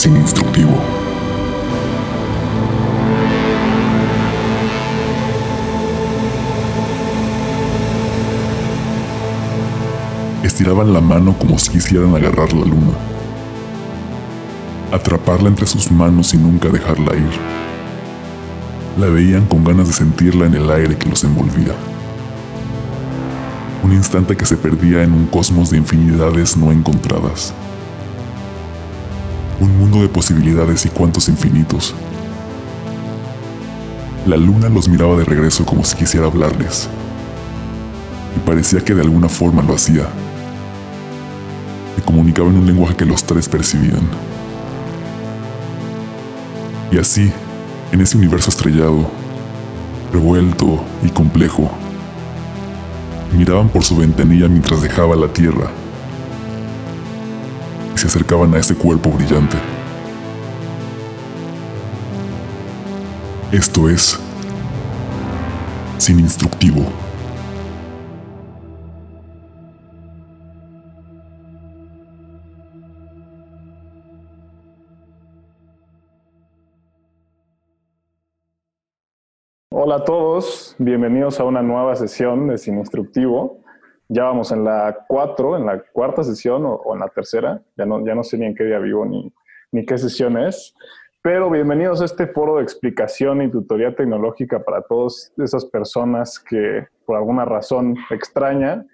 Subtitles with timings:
[0.00, 0.72] sin instructivo.
[10.42, 12.94] Estiraban la mano como si quisieran agarrar la luna,
[14.90, 17.38] atraparla entre sus manos y nunca dejarla ir.
[18.98, 21.74] La veían con ganas de sentirla en el aire que los envolvía.
[23.84, 27.52] Un instante que se perdía en un cosmos de infinidades no encontradas.
[29.98, 31.94] De posibilidades y cuantos infinitos.
[34.24, 36.88] La luna los miraba de regreso como si quisiera hablarles.
[38.36, 40.06] Y parecía que de alguna forma lo hacía.
[41.96, 44.08] Se comunicaba en un lenguaje que los tres percibían.
[46.92, 47.32] Y así,
[47.90, 49.10] en ese universo estrellado,
[50.12, 51.68] revuelto y complejo,
[53.36, 55.68] miraban por su ventanilla mientras dejaba la Tierra
[57.94, 59.79] y se acercaban a ese cuerpo brillante.
[63.52, 64.16] Esto es
[65.98, 66.82] Sin Instructivo.
[79.72, 83.64] Hola a todos, bienvenidos a una nueva sesión de Sin Instructivo.
[84.06, 87.84] Ya vamos en la 4, en la cuarta sesión o, o, en la tercera, ya
[87.84, 89.34] no, ya no sé ni en qué día vivo ni,
[89.72, 90.72] ni qué sesión es,
[91.22, 96.86] pero bienvenidos a este foro de explicación y tutoría tecnológica para todas esas personas que
[97.04, 98.86] por alguna razón extraña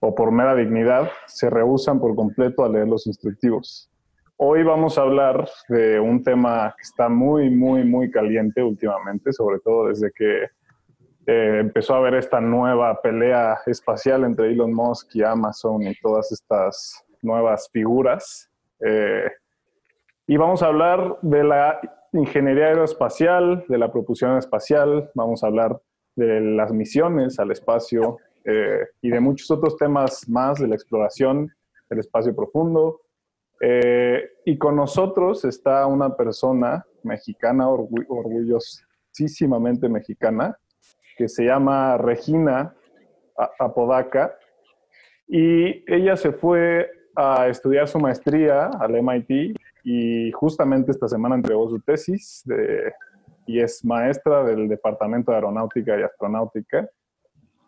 [0.00, 3.88] o por mera dignidad se rehusan por completo a leer los instructivos.
[4.36, 9.60] Hoy vamos a hablar de un tema que está muy, muy, muy caliente últimamente, sobre
[9.60, 10.44] todo desde que
[11.26, 16.32] eh, empezó a haber esta nueva pelea espacial entre Elon Musk y Amazon y todas
[16.32, 18.50] estas nuevas figuras.
[18.84, 19.30] Eh,
[20.26, 21.80] y vamos a hablar de la
[22.12, 25.80] ingeniería aeroespacial, de la propulsión espacial, vamos a hablar
[26.16, 31.50] de las misiones al espacio eh, y de muchos otros temas más de la exploración
[31.88, 33.00] del espacio profundo,
[33.60, 40.56] eh, y con nosotros está una persona mexicana, orgu orgullosísimamente mexicana,
[41.16, 42.74] que se llama Regina
[43.58, 44.34] Apodaca.
[45.28, 51.68] Y ella se fue a estudiar su maestría al MIT y justamente esta semana entregó
[51.68, 52.44] su tesis
[53.46, 56.88] y es maestra del Departamento de Aeronáutica y Astronáutica.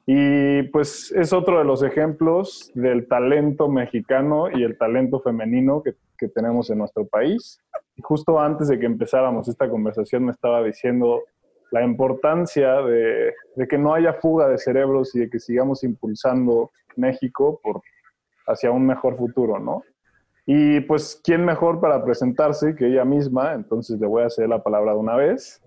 [0.07, 5.95] Y pues es otro de los ejemplos del talento mexicano y el talento femenino que,
[6.19, 7.61] que, tenemos en nuestro país.
[8.03, 11.23] Justo antes de que empezáramos esta conversación me estaba diciendo
[11.71, 16.71] la importancia de, de, que no haya fuga de cerebros y de que sigamos impulsando
[16.97, 17.81] México por,
[18.47, 19.83] hacia un mejor futuro, ¿no?
[20.47, 23.55] Y pues, ¿quién mejor para presentarse que ella misma?
[23.55, 25.63] Entonces le voy a hacer la palabra de una vez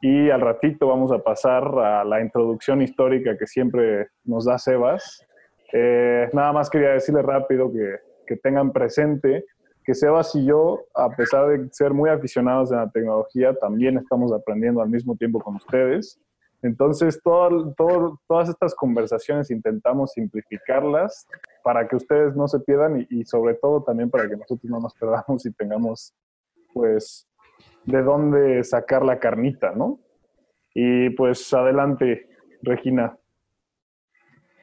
[0.00, 5.24] y al ratito vamos a pasar a la introducción histórica que siempre nos da Sebas.
[5.72, 7.96] Eh, nada más quería decirle rápido que,
[8.26, 9.44] que, tengan presente
[9.84, 14.32] que Sebas y yo, a pesar de ser muy aficionados en la tecnología, también estamos
[14.32, 16.20] aprendiendo al mismo tiempo con ustedes.
[16.62, 17.74] Entonces, todo,
[18.28, 21.26] todas estas conversaciones intentamos simplificarlas
[21.64, 24.80] para que ustedes no se pierdan y, y sobre todo también para que nosotros no
[24.80, 26.14] nos perdamos y tengamos
[26.72, 27.28] pues
[27.84, 29.98] de dónde sacar la carnita, ¿no?
[30.74, 32.28] Y pues adelante,
[32.62, 33.16] Regina.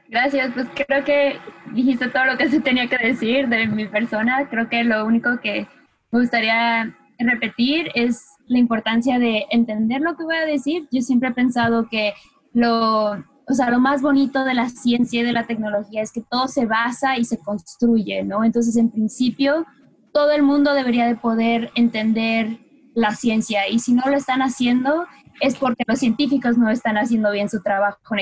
[0.07, 1.37] Gracias, pues creo que
[1.73, 4.47] dijiste todo lo que se tenía que decir de mi persona.
[4.49, 5.67] Creo que lo único que
[6.11, 10.87] me gustaría repetir es la importancia de entender lo que voy a decir.
[10.91, 12.13] Yo siempre he pensado que
[12.53, 16.21] lo, o sea, lo más bonito de la ciencia y de la tecnología es que
[16.21, 18.43] todo se basa y se construye, ¿no?
[18.43, 19.65] Entonces, en principio,
[20.13, 22.59] todo el mundo debería de poder entender
[22.95, 25.05] la ciencia y si no lo están haciendo
[25.41, 28.19] es porque los científicos no están haciendo bien su trabajo en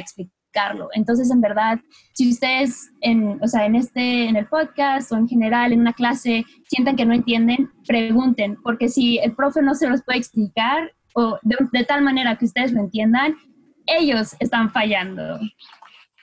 [0.93, 1.79] Entonces, en verdad,
[2.13, 5.93] si ustedes en, o sea, en este en el podcast o en general en una
[5.93, 10.91] clase sienten que no entienden, pregunten, porque si el profe no se los puede explicar
[11.13, 13.35] o de, de tal manera que ustedes lo entiendan,
[13.85, 15.39] ellos están fallando.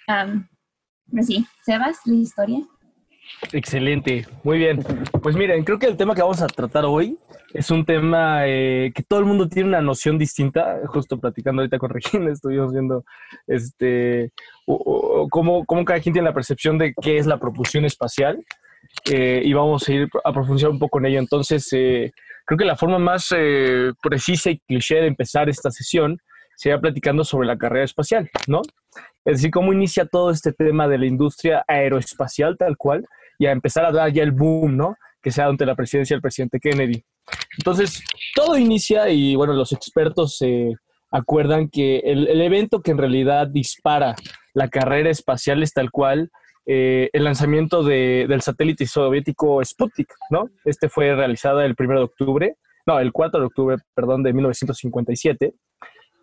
[0.09, 0.47] Um,
[1.23, 2.61] sí, Sebas, la historia.
[3.53, 4.85] Excelente, muy bien.
[5.23, 7.19] Pues miren, creo que el tema que vamos a tratar hoy
[7.53, 10.81] es un tema eh, que todo el mundo tiene una noción distinta.
[10.87, 13.05] Justo platicando ahorita con Regina, estuvimos viendo
[13.47, 14.33] este,
[15.31, 18.45] cómo, cómo, cada quien tiene la percepción de qué es la propulsión espacial
[19.11, 21.19] eh, y vamos a ir a profundizar un poco en ello.
[21.19, 22.13] Entonces, eh,
[22.45, 26.19] creo que la forma más eh, precisa y cliché de empezar esta sesión
[26.57, 28.63] sería platicando sobre la carrera espacial, ¿no?
[29.25, 33.07] Es decir, cómo inicia todo este tema de la industria aeroespacial tal cual
[33.39, 34.97] y a empezar a dar ya el boom, ¿no?
[35.23, 37.05] Que sea ante la presidencia del presidente Kennedy.
[37.59, 38.03] Entonces,
[38.35, 40.73] todo inicia y bueno, los expertos se
[41.11, 44.15] acuerdan que el, evento que en realidad dispara
[44.53, 46.31] la carrera espacial es tal cual
[46.67, 50.51] eh, el lanzamiento del satélite soviético Sputnik, ¿no?
[50.65, 55.55] Este fue realizado el 1 de octubre, no, el 4 de octubre, perdón, de 1957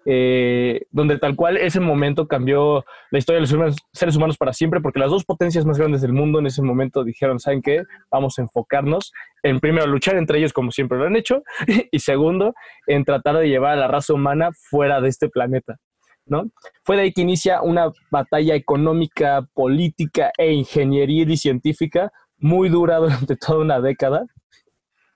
[0.05, 4.81] eh, donde tal cual ese momento cambió la historia de los seres humanos para siempre,
[4.81, 7.83] porque las dos potencias más grandes del mundo en ese momento dijeron, ¿saben qué?
[8.09, 9.11] Vamos a enfocarnos
[9.43, 11.43] en primero luchar entre ellos como siempre lo han hecho,
[11.91, 12.53] y segundo,
[12.87, 15.77] en tratar de llevar a la raza humana fuera de este planeta.
[16.27, 16.45] ¿No?
[16.85, 22.97] Fue de ahí que inicia una batalla económica, política e ingeniería y científica muy dura
[22.99, 24.25] durante toda una década.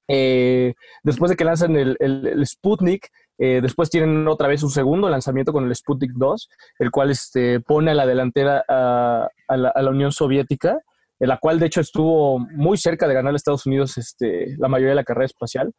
[0.08, 0.74] Eh,
[1.04, 5.52] después de que lanzan el, el Sputnik, eh, después tienen otra vez un segundo lanzamiento
[5.52, 6.50] con el Sputnik 2,
[6.80, 10.80] el cual este, pone a la delantera a, la, Unión Soviética,
[11.20, 14.68] en la cual de hecho estuvo muy cerca de ganar a Estados Unidos este, la
[14.68, 15.74] mayoría de la carrera espacial.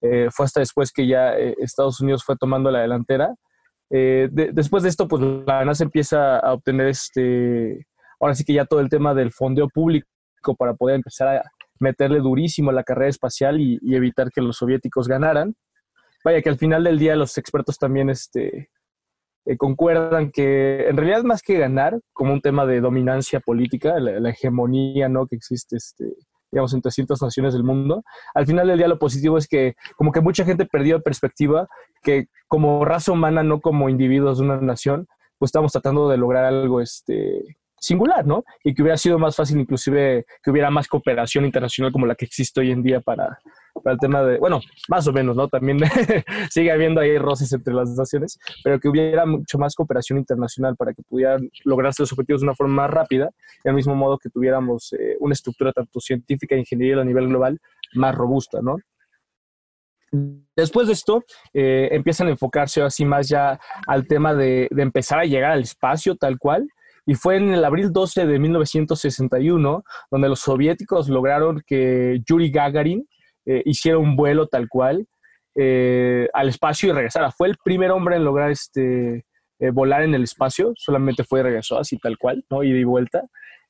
[0.00, 3.34] Eh, fue hasta después que ya eh, Estados Unidos fue tomando la delantera.
[3.90, 7.86] después de esto, pues la NASA empieza a obtener este,
[8.20, 10.06] ahora sí que ya todo el tema del fondeo público
[10.58, 11.42] para poder empezar a
[11.78, 15.54] meterle durísimo a la carrera espacial y evitar que los soviéticos ganaran
[16.24, 18.70] vaya que al final del día los expertos también este,
[19.44, 24.30] eh, concuerdan que en realidad más que ganar, como un tema de dominancia política, la,
[24.30, 25.26] hegemonía ¿no?
[25.26, 26.14] que existe este,
[26.52, 28.04] digamos, entre ciertas naciones del mundo,
[28.34, 31.66] al final del día lo positivo es que como que mucha gente perdió perspectiva
[32.02, 35.06] que como raza humana, no como individuos de una nación,
[35.38, 38.44] pues estamos tratando de lograr algo este, singular, ¿no?
[38.62, 42.24] Y que hubiera sido más fácil inclusive que hubiera más cooperación internacional como la que
[42.24, 43.40] existe hoy en día para,
[43.84, 45.48] el tema de, bueno, más o menos, ¿no?
[45.48, 45.78] También
[46.50, 50.94] sigue habiendo ahí roces entre las naciones, pero que hubiera mucho más cooperación internacional para
[50.94, 53.30] que pudieran lograrse los objetivos de una forma más rápida
[53.64, 57.26] y al mismo modo que tuviéramos eh, una estructura tanto científica e ingeniería a nivel
[57.26, 57.60] global
[57.94, 58.76] más robusta, ¿no?
[60.54, 65.24] Después de esto, eh, empiezan a enfocarse así más ya al tema de empezar a
[65.24, 66.68] llegar al espacio tal cual,
[67.06, 73.06] y fue en el abril 12 de 1961 donde los soviéticos lograron que Yuri Gagarin
[73.44, 75.06] eh, hiciera un vuelo tal cual
[75.54, 77.30] eh, al espacio y regresara.
[77.30, 79.24] Fue el primer hombre en lograr este,
[79.58, 82.62] eh, volar en el espacio, solamente fue y regresó así tal cual, ¿no?
[82.62, 83.22] Ida y vuelta.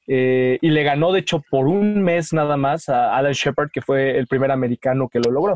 [0.07, 4.19] y le ganó, de hecho, por un mes nada más a Alan Shepard, que fue
[4.19, 5.55] el primer americano que lo logró,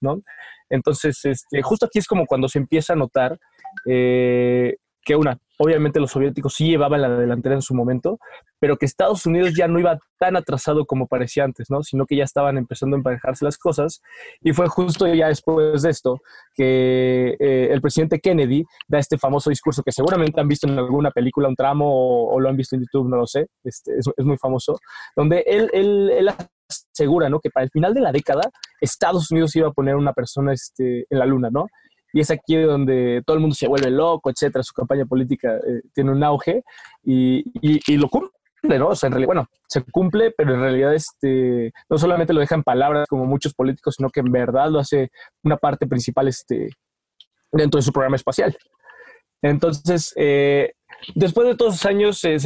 [0.00, 0.22] ¿no?
[0.70, 3.38] Entonces, este, justo aquí es como cuando se empieza a notar
[3.84, 8.18] que una, obviamente los soviéticos sí llevaban la delantera en su momento,
[8.60, 11.82] pero que Estados Unidos ya no iba tan atrasado como parecía antes, ¿no?
[11.82, 14.00] Sino que ya estaban empezando a emparejarse las cosas.
[14.40, 16.20] Y fue justo ya después de esto
[16.54, 21.10] que eh, el presidente Kennedy da este famoso discurso que seguramente han visto en alguna
[21.10, 24.36] película, un tramo, o, lo han visto en YouTube, no lo sé, este, es, muy
[24.38, 24.78] famoso,
[25.16, 26.28] donde él, él,
[26.68, 27.40] asegura, ¿no?
[27.40, 28.42] Que para el final de la década
[28.80, 31.66] Estados Unidos iba a poner una persona este, en la luna, ¿no?
[32.12, 35.82] Y es aquí donde todo el mundo se vuelve loco, etcétera, su campaña política eh,
[35.92, 36.62] tiene un auge
[37.04, 38.88] y, y, lo cumple, ¿no?
[38.88, 42.54] O sea, en realidad, bueno, se cumple, pero en realidad este, no solamente lo deja
[42.54, 45.10] en palabras como muchos políticos, sino que en verdad lo hace
[45.42, 46.70] una parte principal este,
[47.52, 48.56] dentro de su programa espacial.
[49.42, 50.72] Entonces, eh,
[51.14, 52.38] después de todos esos años, se,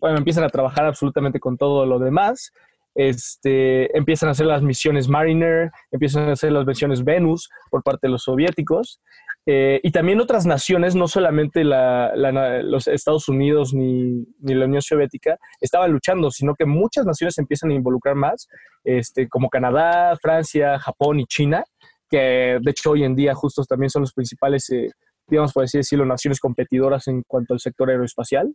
[0.00, 2.52] bueno, empiezan a trabajar absolutamente con todo lo demás
[2.94, 8.06] este, empiezan a hacer las misiones Mariner, empiezan a hacer las misiones Venus por parte
[8.06, 9.00] de los soviéticos.
[9.46, 15.92] Eh, y también otras naciones, no solamente los Estados Unidos ni, la Unión Soviética, estaban
[15.92, 18.48] luchando, sino que muchas naciones empiezan a involucrar más,
[18.84, 21.62] este, como Canadá, Francia, Japón y China,
[22.08, 24.90] que de hecho hoy en día justos también son los principales, eh,
[25.26, 28.54] digamos por decirlo, naciones competidoras en cuanto al sector aeroespacial.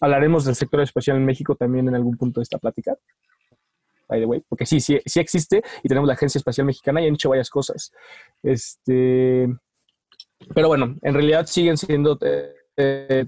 [0.00, 2.94] Hablaremos del sector aeroespacial en México también en algún punto de esta plática
[4.08, 7.08] by the way, porque sí, sí, sí existe y tenemos la Agencia Espacial Mexicana y
[7.08, 7.92] han hecho varias cosas.
[8.42, 9.48] Este,
[10.54, 13.26] pero bueno, en realidad siguen siendo, eh, eh,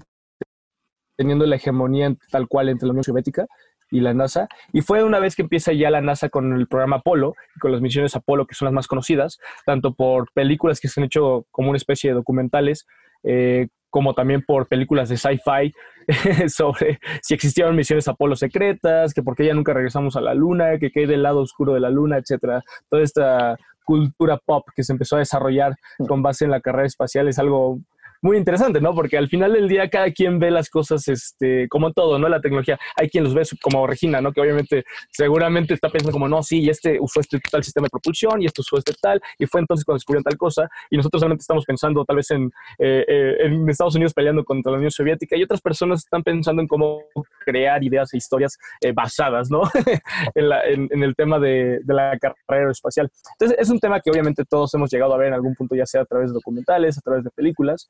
[1.17, 3.45] teniendo la hegemonía tal cual entre la Unión Soviética
[3.91, 4.47] y la NASA.
[4.71, 7.81] Y fue una vez que empieza ya la NASA con el programa Apolo, con las
[7.81, 11.69] misiones Apolo, que son las más conocidas, tanto por películas que se han hecho como
[11.69, 12.85] una especie de documentales,
[13.23, 15.73] eh, como también por películas de sci-fi
[16.49, 20.77] sobre si existieron misiones Apolo secretas, que por qué ya nunca regresamos a la Luna,
[20.79, 22.63] que qué hay del lado oscuro de la Luna, etcétera.
[22.89, 25.75] Toda esta cultura pop que se empezó a desarrollar
[26.07, 27.79] con base en la carrera espacial es algo
[28.21, 28.93] muy interesante, ¿no?
[28.93, 32.27] Porque al final del día cada quien ve las cosas este, como todo, ¿no?
[32.27, 32.77] La tecnología.
[32.95, 34.31] Hay quien los ve como Regina, ¿no?
[34.31, 38.41] Que obviamente seguramente está pensando como, no, sí, este usó este tal sistema de propulsión
[38.41, 41.41] y este usó este tal, y fue entonces cuando descubrieron tal cosa, y nosotros solamente
[41.41, 45.37] estamos pensando tal vez en, eh, eh, en Estados Unidos peleando contra la Unión Soviética,
[45.37, 47.03] y otras personas están pensando en cómo
[47.45, 49.61] crear ideas e historias eh, basadas, ¿no?
[50.35, 53.09] en, el tema de, de la carrera espacial.
[53.33, 55.85] Entonces, es un tema que obviamente todos hemos llegado a ver en algún punto, ya
[55.85, 57.87] sea a través de documentales, a través de películas,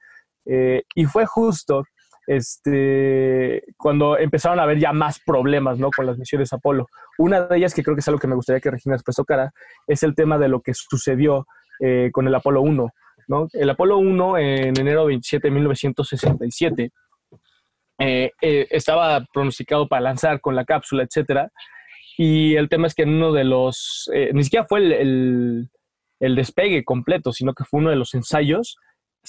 [0.51, 1.83] eh, y fue justo
[2.25, 5.89] este, cuando empezaron a haber ya más problemas ¿no?
[5.95, 6.87] con las misiones Apolo.
[7.19, 9.51] Una de ellas, que creo que es algo que me gustaría que Regina después tocara,
[9.87, 11.45] es el tema de lo que sucedió
[11.79, 12.89] eh, con el Apolo 1.
[13.27, 13.47] ¿no?
[13.53, 16.91] El Apolo 1, en enero 27 de 1967,
[17.99, 21.51] eh, estaba pronosticado para lanzar con la cápsula, etcétera.
[22.17, 25.69] Y el tema es que en uno de los, ni siquiera fue el,
[26.19, 28.77] el despegue completo, sino que fue uno de los ensayos.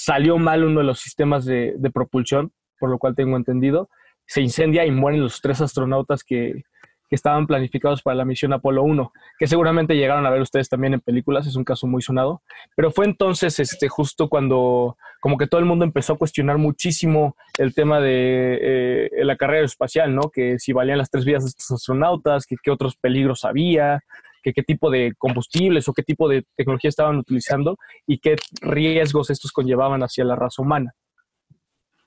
[0.02, 3.90] Salió mal uno de los sistemas de, propulsión, por lo cual tengo entendido.
[4.24, 6.62] Se incendia y mueren los tres astronautas que,
[7.10, 11.00] estaban planificados para la misión Apolo 1, que seguramente llegaron a ver ustedes también en
[11.00, 12.40] películas, es un caso muy sonado.
[12.76, 17.36] Pero fue entonces este, justo cuando como que todo el mundo empezó a cuestionar muchísimo
[17.58, 20.30] el tema de eh, la carrera espacial, ¿no?
[20.32, 24.04] Que si valían las tres vidas de estos astronautas, que qué otros peligros había,
[24.42, 29.52] qué tipo de combustibles o qué tipo de tecnología estaban utilizando y qué riesgos estos
[29.52, 30.94] conllevaban hacia la raza humana.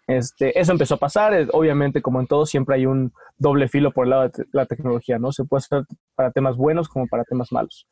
[0.08, 4.06] Este, eso empezó a pasar, obviamente como en todo siempre hay un doble filo por
[4.06, 5.32] el lado de la tecnología, ¿no?
[5.32, 5.84] Se puede hacer
[6.16, 7.88] para temas buenos como para temas malos.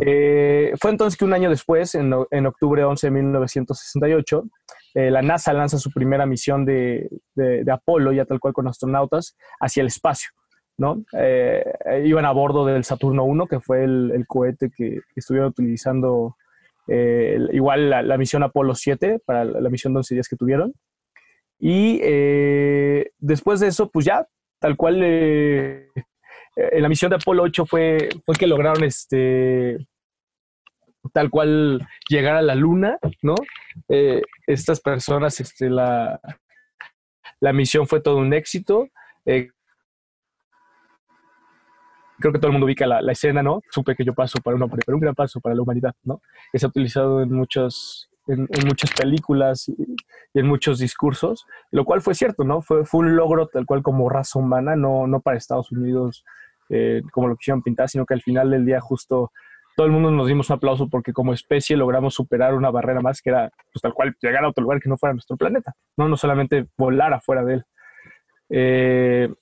[0.00, 4.44] Eh, fue entonces que un año después, en, en octubre 11 de 1968,
[4.94, 7.08] eh, la NASA lanza su primera misión de
[7.72, 10.30] Apolo, ya tal cual con astronautas, hacia el espacio.
[10.78, 11.04] ¿No?
[11.12, 11.64] Eh,
[12.04, 16.36] iban a bordo del Saturno 1, que fue el, cohete que, estuvieron utilizando
[16.88, 20.72] eh, igual la, misión Apolo 7 para la, misión de 11 días que tuvieron.
[21.58, 24.26] Y eh, después de eso, pues ya,
[24.58, 25.00] tal cual,
[26.56, 29.86] la misión de Apolo 8 fue, fue que lograron este,
[31.12, 33.34] tal cual llegar a la luna, ¿no?
[34.46, 36.20] estas personas, este, la,
[37.40, 38.88] la misión fue todo un éxito
[42.22, 43.60] creo que todo el mundo ubica la, escena, ¿no?
[43.70, 46.22] Supe que yo paso para un hombre, pero un gran paso para la humanidad, ¿no?
[46.50, 49.76] Que se ha utilizado en, muchos, en, muchas películas y,
[50.34, 52.62] en muchos discursos, lo cual fue cierto, ¿no?
[52.62, 56.24] Fue, fue un logro tal cual como raza humana, no, no para Estados Unidos
[56.74, 59.30] eh, como lo quisieron pintar, sino que al final del día justo
[59.76, 63.20] todo el mundo nos dimos un aplauso porque como especie logramos superar una barrera más
[63.20, 66.08] que era pues, tal cual llegar a otro lugar que no fuera nuestro planeta, no,
[66.08, 67.64] no solamente volar afuera de él.
[68.48, 69.34] Eh,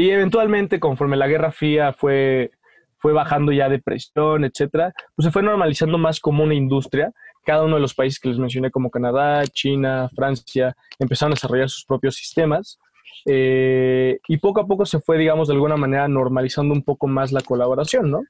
[0.00, 2.50] y eventualmente, conforme la Guerra Fría fue,
[2.96, 7.12] fue bajando ya de presión, etcétera, pues se fue normalizando más como una industria.
[7.44, 11.68] Cada uno de los países que les mencioné, como Canadá, China, Francia, empezaron a desarrollar
[11.68, 12.78] sus propios sistemas.
[13.26, 17.32] Eh, y poco a poco se fue, digamos, de alguna manera normalizando un poco más
[17.32, 18.22] la colaboración, ¿no?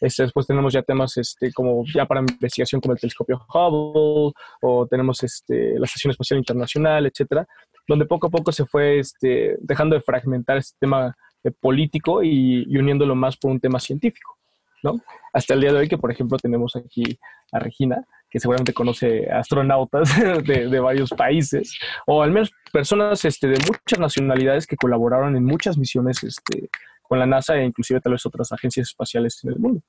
[0.00, 4.86] Este, después tenemos ya temas este, como ya para investigación como el telescopio Hubble o
[4.88, 7.46] tenemos este, la Estación Espacial Internacional, etcétera,
[7.88, 11.16] donde poco a poco se fue este, dejando de fragmentar este tema
[11.60, 14.36] político y, uniéndolo más por un tema científico,
[14.82, 15.00] ¿no?
[15.32, 17.18] Hasta el día de hoy que, por ejemplo, tenemos aquí
[17.52, 20.10] a Regina, que seguramente conoce astronautas
[20.44, 25.78] de, varios países, o al menos personas este, de muchas nacionalidades que colaboraron en muchas
[25.78, 26.68] misiones este,
[27.02, 29.82] con la NASA e inclusive tal vez otras agencias espaciales en el mundo,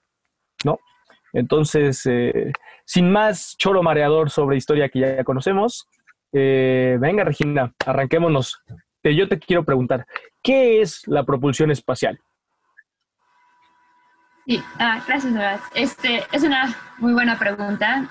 [0.63, 0.77] ¿no?
[1.34, 2.51] Entonces, eh,
[2.86, 5.88] sin más choro mareador sobre historia que ya conocemos,
[6.34, 8.62] eh, venga, Regina, arranquémonos.
[9.03, 10.05] Yo te quiero preguntar,
[10.43, 12.19] ¿qué es la propulsión espacial?
[14.46, 18.10] Sí, ah, gracias, Este, es una muy buena pregunta.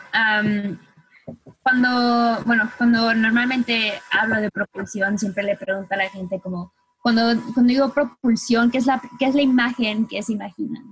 [1.62, 7.22] cuando, bueno, cuando normalmente hablo de propulsión, siempre le pregunto a la gente como, cuando,
[7.54, 10.84] cuando digo propulsión, ¿qué es la, qué es la imagen que se imaginan?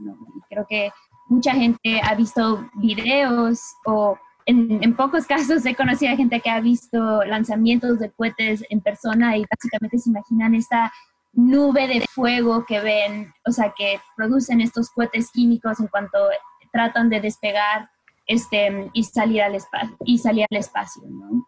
[0.49, 0.91] Creo que
[1.29, 6.61] mucha gente ha visto videos o en, pocos casos he conocido a gente que ha
[6.61, 10.93] visto lanzamientos de cohetes en persona y básicamente se imaginan esta
[11.33, 16.19] nube de fuego que ven, o sea, que producen estos cohetes químicos en cuanto
[16.73, 17.89] tratan de despegar
[18.27, 21.47] este, y, salir al espacio, y salir al espacio, ¿no?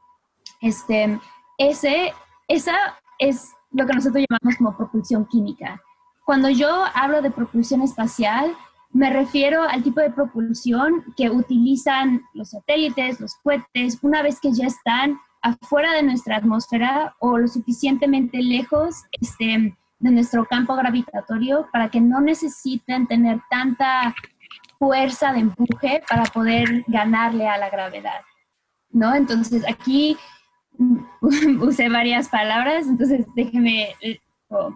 [0.61, 1.21] Este,
[1.59, 2.13] ese,
[2.49, 2.77] esa
[3.19, 5.81] es lo que nosotros llamamos como propulsión química.
[6.25, 8.57] Cuando yo hablo de propulsión espacial,
[8.97, 14.53] me refiero al tipo de propulsión que utilizan los satélites, los cohetes, una vez que
[14.53, 21.69] ya están afuera de nuestra atmósfera o lo suficientemente lejos este, de nuestro campo gravitatorio
[21.75, 24.15] para que no necesiten tener tanta
[24.79, 28.23] fuerza de empuje para poder ganarle a la gravedad.
[28.93, 29.15] ¿no?
[29.15, 30.17] Entonces aquí
[31.61, 34.75] usé varias palabras, entonces déjeme, eh, oh,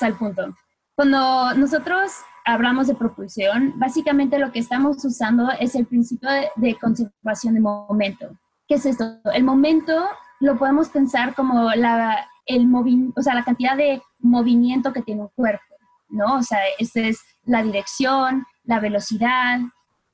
[0.00, 0.52] al punto.
[0.96, 2.10] Cuando nosotros
[2.46, 8.30] hablamos de propulsión, básicamente lo que estamos usando es el principio de, conservación de momento.
[8.68, 9.18] ¿Qué es esto?
[9.34, 10.08] El momento
[10.40, 12.72] lo podemos pensar como la, el
[13.14, 15.74] o sea, la cantidad de movimiento que tiene un cuerpo,
[16.08, 16.36] ¿no?
[16.36, 19.58] O sea, esta es la dirección, la velocidad,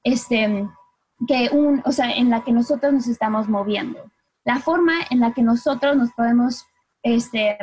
[0.02, 0.68] este,
[1.28, 4.10] que un, o sea, en la que nosotros nos estamos moviendo.
[4.44, 6.64] La forma en la que nosotros nos podemos
[7.02, 7.58] este,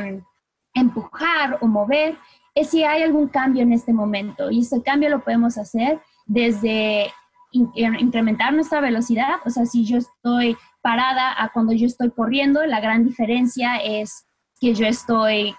[0.75, 2.19] empujar o mover
[2.59, 4.51] es si hay algún cambio en este momento.
[4.51, 7.11] Y ese cambio lo podemos hacer desde
[7.51, 12.79] incrementar nuestra velocidad, o sea, si yo estoy parada a cuando yo estoy corriendo, la
[12.79, 14.27] gran diferencia es
[14.59, 15.55] que yo estoy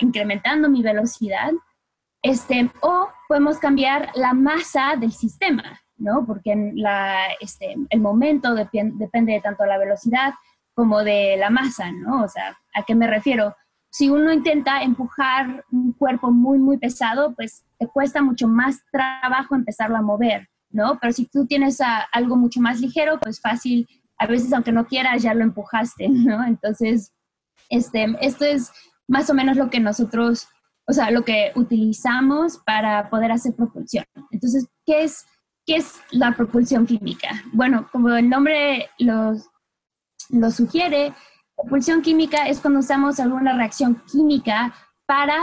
[0.00, 1.52] incrementando mi velocidad,
[2.22, 6.26] este, o podemos cambiar la masa del sistema, ¿no?
[6.26, 10.34] Porque la, este, el momento depende de tanto la velocidad
[10.74, 12.24] como de la masa, ¿no?
[12.24, 13.54] O sea, ¿a qué me refiero?
[13.94, 19.54] Si uno intenta empujar un cuerpo muy, muy pesado, pues te cuesta mucho más trabajo
[19.54, 20.98] empezarlo a mover, ¿no?
[21.00, 21.78] Pero si tú tienes
[22.10, 23.86] algo mucho más ligero, pues fácil,
[24.18, 26.44] a veces aunque no quieras, ya lo empujaste, ¿no?
[26.44, 27.12] Entonces,
[27.68, 28.72] este, esto es
[29.06, 30.48] más o menos lo que nosotros,
[30.88, 34.06] o sea, lo que utilizamos para poder hacer propulsión.
[34.32, 35.24] Entonces, ¿qué es,
[35.64, 37.28] qué es la propulsión química?
[37.52, 39.34] Bueno, como el nombre lo,
[40.30, 41.14] lo sugiere,
[41.56, 44.74] Propulsión química es cuando usamos alguna reacción química
[45.06, 45.38] para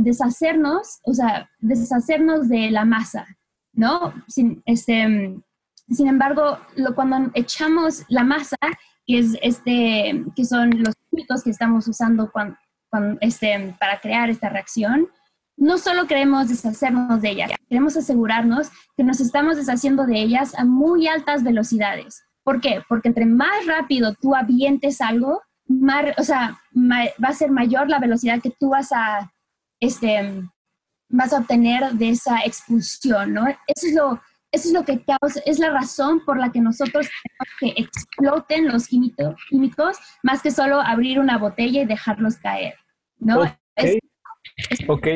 [0.00, 3.26] deshacernos, o sea, deshacernos de la masa,
[3.72, 4.12] ¿no?
[4.28, 5.40] Sin, este,
[5.88, 6.58] sin embargo,
[6.94, 8.56] cuando echamos la masa,
[9.06, 12.30] este, que son los químicos que estamos usando
[13.20, 15.08] este, para crear esta reacción,
[15.56, 20.64] no solo queremos deshacernos de ellas, queremos asegurarnos que nos estamos deshaciendo de ellas a
[20.64, 22.24] muy altas velocidades.
[22.44, 22.82] ¿Por qué?
[22.88, 27.98] Porque entre más rápido tú avientes algo, más, o sea, va a ser mayor la
[27.98, 29.32] velocidad que tú vas a,
[29.80, 30.42] este,
[31.08, 33.46] vas a obtener de esa expulsión, ¿no?
[33.66, 37.08] Eso es lo, eso es lo que causa, es la razón por la que nosotros
[37.08, 42.74] queremos que exploten los químicos, químicos más que solo abrir una botella y dejarlos caer,
[43.18, 43.42] ¿no?
[44.88, 45.06] Ok.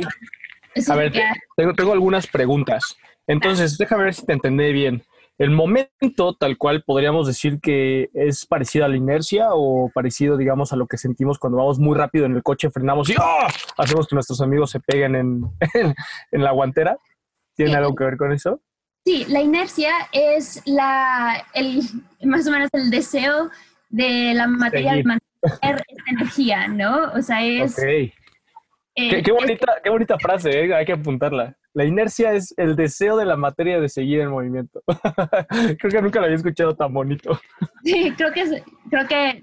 [0.89, 1.13] a ver,
[1.57, 2.97] tengo, tengo algunas preguntas.
[3.27, 5.03] Entonces, déjame ver si te entendí bien.
[5.39, 10.73] El momento tal cual podríamos decir que es parecido a la inercia o parecido, digamos,
[10.73, 13.47] a lo que sentimos cuando vamos muy rápido en el coche, frenamos y ¡oh!
[13.77, 15.43] hacemos que nuestros amigos se peguen en,
[16.33, 16.99] en la guantera.
[17.55, 18.61] ¿Tiene algo que ver con eso?
[19.05, 21.81] Sí, la inercia es la, el,
[22.25, 23.51] más o menos el deseo
[23.89, 27.13] de la materia de mantener esta energía, ¿no?
[27.13, 27.79] O sea, es...
[27.79, 28.13] Okay.
[28.99, 30.75] Eh, qué, bonita, qué bonita frase, ¿eh?
[30.75, 31.55] hay que apuntarla.
[31.75, 34.83] La inercia es el deseo de la materia de seguir en movimiento.
[35.79, 37.39] creo que nunca lo había escuchado tan bonito.
[37.85, 39.43] Sí, creo que, creo que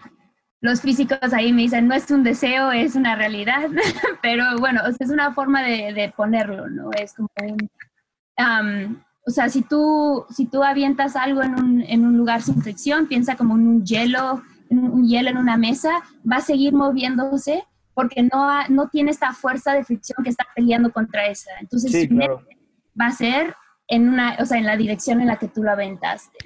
[0.60, 3.70] los físicos ahí me dicen, no es un deseo, es una realidad,
[4.24, 6.90] pero bueno, es una forma de, ponerlo, ¿no?
[6.92, 9.04] Es como un...
[9.28, 13.08] o sea, si tú, si tú avientas algo en un, en un lugar sin fricción,
[13.08, 17.64] piensa como en un hielo, un hielo en una mesa, va a seguir moviéndose
[17.94, 21.52] porque no, no tiene esta fuerza de fricción que está peleando contra esa.
[21.60, 23.56] Entonces, va a ser
[23.88, 26.38] en, una, o sea, en la dirección en la que tú la aventaste.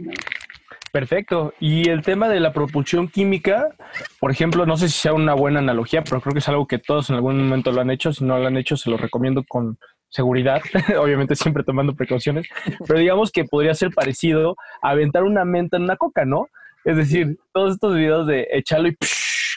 [0.92, 1.54] Perfecto.
[1.60, 3.70] Y el tema de la propulsión química,
[4.20, 6.80] por ejemplo, no sé si sea una buena analogía, pero creo que es algo que
[6.80, 8.14] todos en algún momento lo han hecho.
[8.14, 9.78] Si no lo han hecho, se lo recomiendo con
[10.10, 10.62] seguridad,
[11.00, 12.48] obviamente siempre tomando precauciones,
[12.88, 16.48] pero digamos que podría ser parecido a aventar una menta en una coca, ¿no?
[16.86, 18.98] Es decir, todos estos videos de echarlo y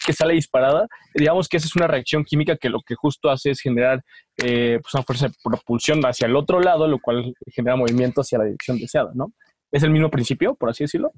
[0.04, 3.50] que sale disparada, digamos que esa es una reacción química que lo que justo hace
[3.50, 4.02] es generar
[4.38, 8.38] eh, pues una fuerza de propulsión hacia el otro lado, lo cual genera movimiento hacia
[8.38, 9.32] la dirección deseada, ¿no?
[9.70, 11.12] ¿Es el mismo principio, por así decirlo?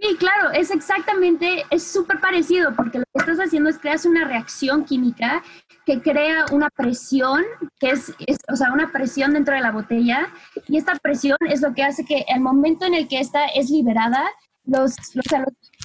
[0.00, 4.28] Sí, claro, es exactamente, es súper parecido, porque lo que estás haciendo es creas una
[4.28, 5.42] reacción química
[5.84, 7.42] que crea una presión,
[7.80, 8.14] que es,
[8.48, 10.28] o sea, una presión dentro de la botella,
[10.68, 13.70] y esta presión es lo que hace que el momento en el que esta es
[13.70, 14.24] liberada,
[14.64, 14.94] los,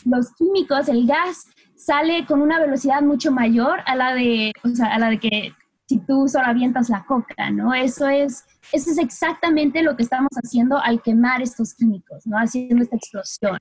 [0.05, 1.47] los químicos, el gas,
[1.83, 5.53] sale con una velocidad mucho mayor a la de, o sea, a la de que
[5.87, 7.73] si tú solo avientas la coca, ¿no?
[7.73, 12.37] Eso es, eso es exactamente lo que estamos haciendo al quemar estos químicos, ¿no?
[12.37, 13.57] Haciendo esta explosión.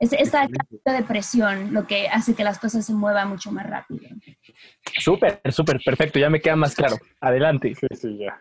[0.00, 4.08] Es esta de presión lo que hace que las cosas se muevan mucho más rápido.
[4.98, 6.96] Súper, súper, perfecto, ya me queda más claro.
[7.20, 7.74] Adelante.
[7.74, 8.40] Sí, sí, ya.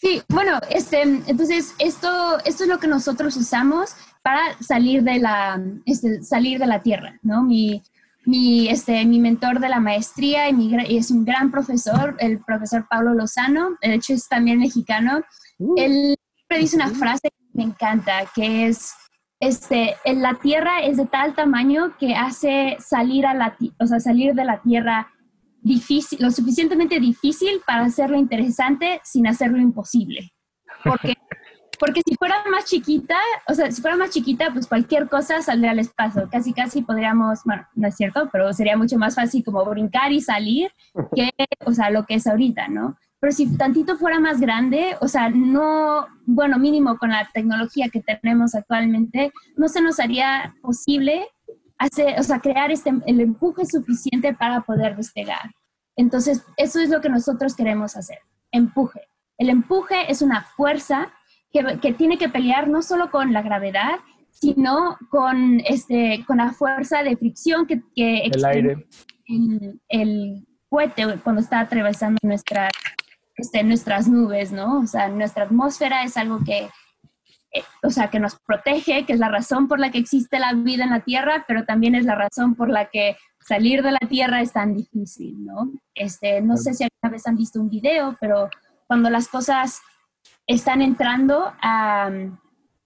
[0.00, 5.62] Sí, bueno, este, entonces esto, esto es lo que nosotros usamos para salir de la,
[5.86, 7.42] este, salir de la tierra, ¿no?
[7.42, 7.80] Mi,
[8.26, 12.86] mi, este, mi mentor de la maestría y, mi, es un gran profesor, el profesor
[12.88, 15.22] Pablo Lozano, de hecho es también mexicano.
[15.58, 15.74] Uh.
[15.76, 18.92] Él siempre dice una frase que me encanta, que es,
[19.40, 24.34] este, la Tierra es de tal tamaño que hace salir, a la, o sea, salir
[24.34, 25.08] de la Tierra
[25.60, 30.32] difícil, lo suficientemente difícil para hacerlo interesante sin hacerlo imposible.
[30.84, 31.14] Porque,
[31.84, 33.14] porque si fuera más chiquita,
[33.46, 36.30] o sea, si fuera más chiquita, pues cualquier cosa saldría al espacio.
[36.32, 40.22] Casi, casi podríamos, bueno, no es cierto, pero sería mucho más fácil como brincar y
[40.22, 40.72] salir
[41.14, 41.30] que,
[41.66, 42.96] o sea, lo que es ahorita, ¿no?
[43.20, 48.00] Pero si tantito fuera más grande, o sea, no, bueno, mínimo con la tecnología que
[48.00, 51.28] tenemos actualmente, no se nos haría posible
[51.76, 55.52] hacer, o sea, crear este, el empuje suficiente para poder despegar.
[55.96, 58.20] Entonces, eso es lo que nosotros queremos hacer,
[58.52, 59.02] empuje.
[59.36, 61.12] El empuje es una fuerza
[61.54, 64.00] que, que tiene que pelear no solo con la gravedad,
[64.32, 68.86] sino con, este, con la fuerza de fricción que, que el aire.
[69.26, 72.68] El, el cohete cuando está atravesando nuestra,
[73.36, 74.80] este, nuestras nubes, ¿no?
[74.80, 76.64] O sea, nuestra atmósfera es algo que,
[77.52, 80.52] eh, o sea, que nos protege, que es la razón por la que existe la
[80.54, 84.08] vida en la Tierra, pero también es la razón por la que salir de la
[84.08, 85.70] Tierra es tan difícil, ¿no?
[85.94, 88.50] Este, no sé si alguna vez han visto un video, pero
[88.88, 89.80] cuando las cosas
[90.46, 92.10] están entrando a,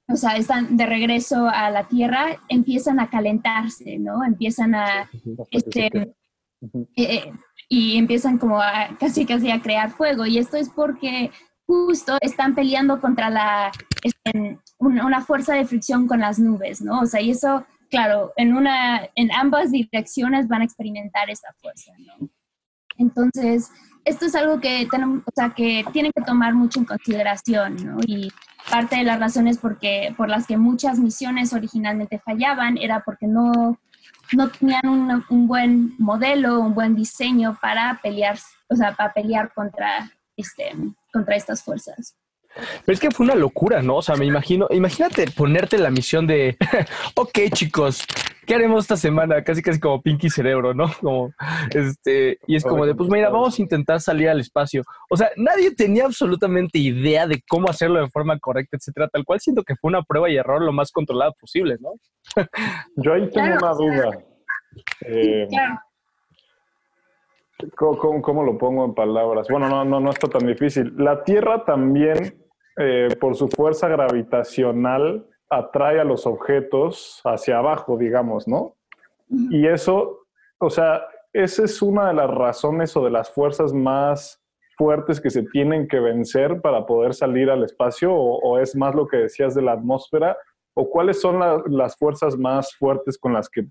[0.08, 4.24] o sea, están de regreso a la Tierra, empiezan a calentarse, ¿no?
[4.24, 5.10] Empiezan a,
[5.50, 6.12] este, eh,
[6.96, 7.32] eh,
[7.68, 10.24] y empiezan como a, casi casi a crear fuego.
[10.26, 11.30] Y esto es porque
[11.66, 13.70] justo están peleando contra la,
[14.02, 17.00] este, una, fuerza de fricción con las nubes, ¿no?
[17.00, 21.92] O sea, y eso, claro, en, una, en ambas direcciones van a experimentar esa fuerza,
[21.98, 22.30] ¿no?
[22.96, 23.70] Entonces,
[24.08, 27.98] esto es algo que, tenemos, o sea, que tienen que tomar mucho en consideración, ¿no?
[28.06, 28.30] Y
[28.70, 33.78] parte de las razones porque, por las que muchas misiones originalmente fallaban era porque no,
[34.32, 39.52] no tenían un, un buen modelo, un buen diseño para pelear, o sea, para pelear
[39.54, 40.72] contra este,
[41.12, 42.14] contra estas fuerzas.
[42.54, 43.96] Pero es que fue una locura, ¿no?
[43.96, 46.56] O sea, me imagino, imagínate ponerte la misión de,
[47.14, 48.04] ok chicos,
[48.46, 49.44] ¿qué haremos esta semana?
[49.44, 50.86] Casi casi como Pinky Cerebro, ¿no?
[51.00, 51.32] Como,
[51.70, 54.82] este, y es como de, pues mira, vamos a intentar salir al espacio.
[55.10, 59.08] O sea, nadie tenía absolutamente idea de cómo hacerlo de forma correcta, etcétera.
[59.08, 61.92] Tal cual siento que fue una prueba y error lo más controlada posible, ¿no?
[62.96, 64.18] Yo ahí tengo una duda.
[65.06, 65.80] Eh, claro.
[67.76, 69.48] ¿Cómo, lo pongo en palabras?
[69.48, 70.94] Bueno, no, no, no está tan difícil.
[70.96, 72.44] La Tierra también,
[72.76, 78.76] eh, por su fuerza gravitacional, atrae a los objetos hacia abajo, digamos, ¿no?
[79.28, 80.26] Y eso,
[80.58, 84.42] o sea, esa es una de las razones o de las fuerzas más
[84.76, 89.08] fuertes que se tienen que vencer para poder salir al espacio, o, es más lo
[89.08, 90.36] que decías de la atmósfera,
[90.74, 93.66] o cuáles son las fuerzas más fuertes con las que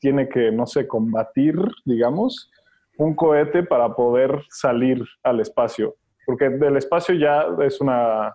[0.00, 2.50] tiene que, no sé, combatir, digamos,
[2.98, 8.34] un cohete para poder salir al espacio, porque del espacio ya es una,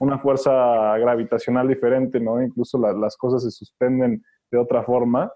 [0.00, 2.42] una fuerza gravitacional diferente, ¿no?
[2.42, 5.30] Incluso las cosas se suspenden de otra forma.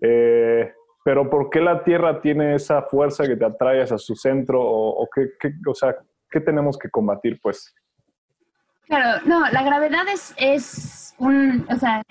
[0.00, 0.72] Eh,
[1.04, 4.60] pero ¿por qué la Tierra tiene esa fuerza que te atrae hacia su centro?
[4.62, 5.30] ¿O, qué,
[5.66, 5.96] o sea,
[6.30, 7.74] qué tenemos que combatir, pues?
[8.86, 12.02] Claro, no, la gravedad es, es un, o sea,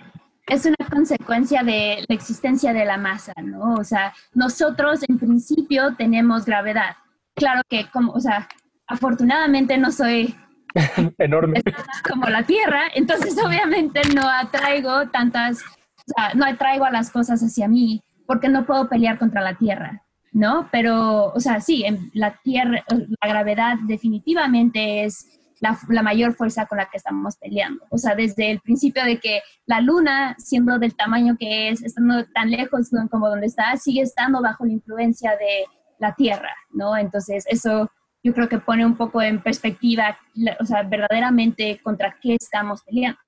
[0.47, 3.75] es una consecuencia de la existencia de la masa, ¿no?
[3.75, 6.95] O sea, nosotros en principio tenemos gravedad.
[7.36, 8.47] Claro que, como, o sea,
[8.88, 10.36] afortunadamente no soy
[11.17, 11.62] enorme
[12.10, 17.41] como la Tierra, entonces obviamente no atraigo tantas, o sea, no atraigo a las cosas
[17.41, 20.69] hacia mí porque no puedo pelear contra la Tierra, ¿no?
[20.71, 26.89] Pero, o sea, sí, la Tierra, la gravedad definitivamente es la, mayor fuerza con la
[26.89, 27.84] que estamos peleando.
[27.89, 32.26] O sea, desde el principio de que la luna, siendo del tamaño que es, estando
[32.34, 35.65] tan lejos como donde está, sigue estando bajo la influencia de
[36.00, 36.96] la Tierra, ¿no?
[36.96, 37.91] Entonces, eso
[38.24, 40.17] yo creo que pone un poco en perspectiva,
[40.60, 43.20] o sea, verdaderamente contra qué estamos peleando.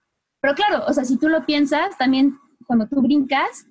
[0.42, 2.38] Pero claro, o sea, si tú lo piensas, también
[2.68, 3.66] cuando tú brincas,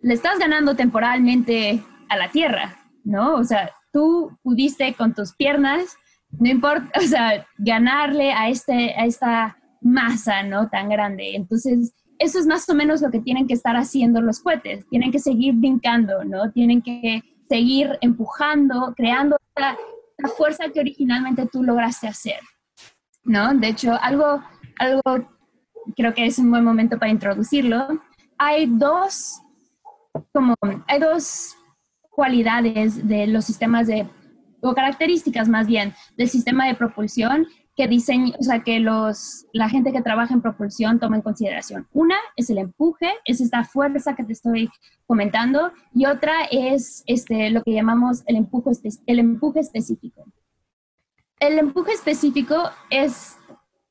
[0.00, 3.34] le estás ganando temporalmente a la Tierra, ¿no?
[3.36, 5.96] O sea, tú pudiste con tus piernas
[6.38, 10.68] no importa, o sea, ganarle a, este, a esta masa, ¿no?
[10.68, 11.36] Tan grande.
[11.36, 14.86] Entonces, eso es más o menos lo que tienen que estar haciendo los cohetes.
[14.88, 16.50] Tienen que seguir brincando, ¿no?
[16.52, 19.76] Tienen que seguir empujando, creando la,
[20.38, 22.38] fuerza que originalmente tú lograste hacer,
[23.24, 23.52] ¿no?
[23.52, 24.42] De hecho, algo,
[24.78, 25.02] algo,
[25.96, 27.88] creo que es un buen momento para introducirlo.
[28.38, 29.40] Hay dos,
[30.32, 30.54] como,
[30.86, 31.56] hay dos
[32.08, 34.08] cualidades de los sistemas de
[34.64, 37.46] o características más bien del sistema de propulsión
[37.76, 41.88] que diseña, o sea, que los, la gente que trabaja en propulsión toma en consideración.
[41.92, 44.70] Una es el empuje, es esta fuerza que te estoy
[45.06, 48.70] comentando, y otra es este, lo que llamamos el empuje,
[49.06, 50.24] el empuje específico.
[51.40, 53.36] El empuje específico es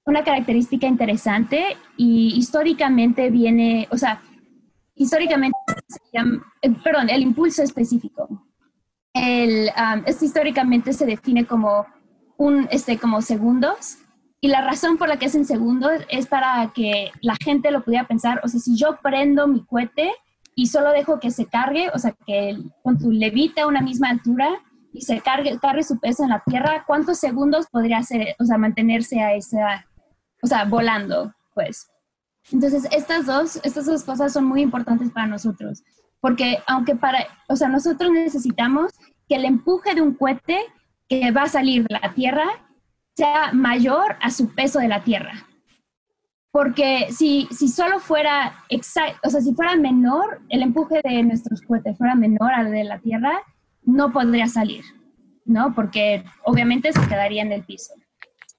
[0.06, 4.22] una característica interesante y históricamente viene, o sea,
[4.96, 5.58] históricamente,
[6.62, 8.48] eh, perdón, el impulso específico.
[9.14, 9.70] El,
[10.06, 11.86] este históricamente se define como
[12.38, 13.98] un, este, como segundos
[14.44, 17.82] y la razón por la que es en segundos es para que la gente lo
[17.82, 20.12] pudiera pensar, o sea, si yo prendo mi cohete
[20.54, 24.10] y solo dejo que se cargue, o sea, que con tu levita a una misma
[24.10, 24.50] altura
[24.92, 28.58] y se cargue, cargue su peso en la tierra, ¿cuántos segundos podría hacer, o sea,
[28.58, 29.86] mantenerse a esa,
[30.42, 31.88] o sea, volando, pues?
[32.52, 35.84] Entonces, estas dos, estas dos cosas son muy importantes para nosotros,
[36.24, 38.94] porque aunque para, o sea, nosotros necesitamos
[39.28, 40.58] que el empuje de un cohete
[41.10, 42.46] que va a salir de la Tierra
[43.14, 45.34] sea mayor a su peso de la Tierra.
[46.50, 51.98] Porque si, si solo fuera, o sea, si fuera menor, el empuje de nuestros cohetes
[51.98, 53.42] fuera menor al de la Tierra,
[53.82, 54.86] no podría salir,
[55.44, 55.76] ¿no?
[55.76, 57.96] Porque obviamente se quedaría en el piso.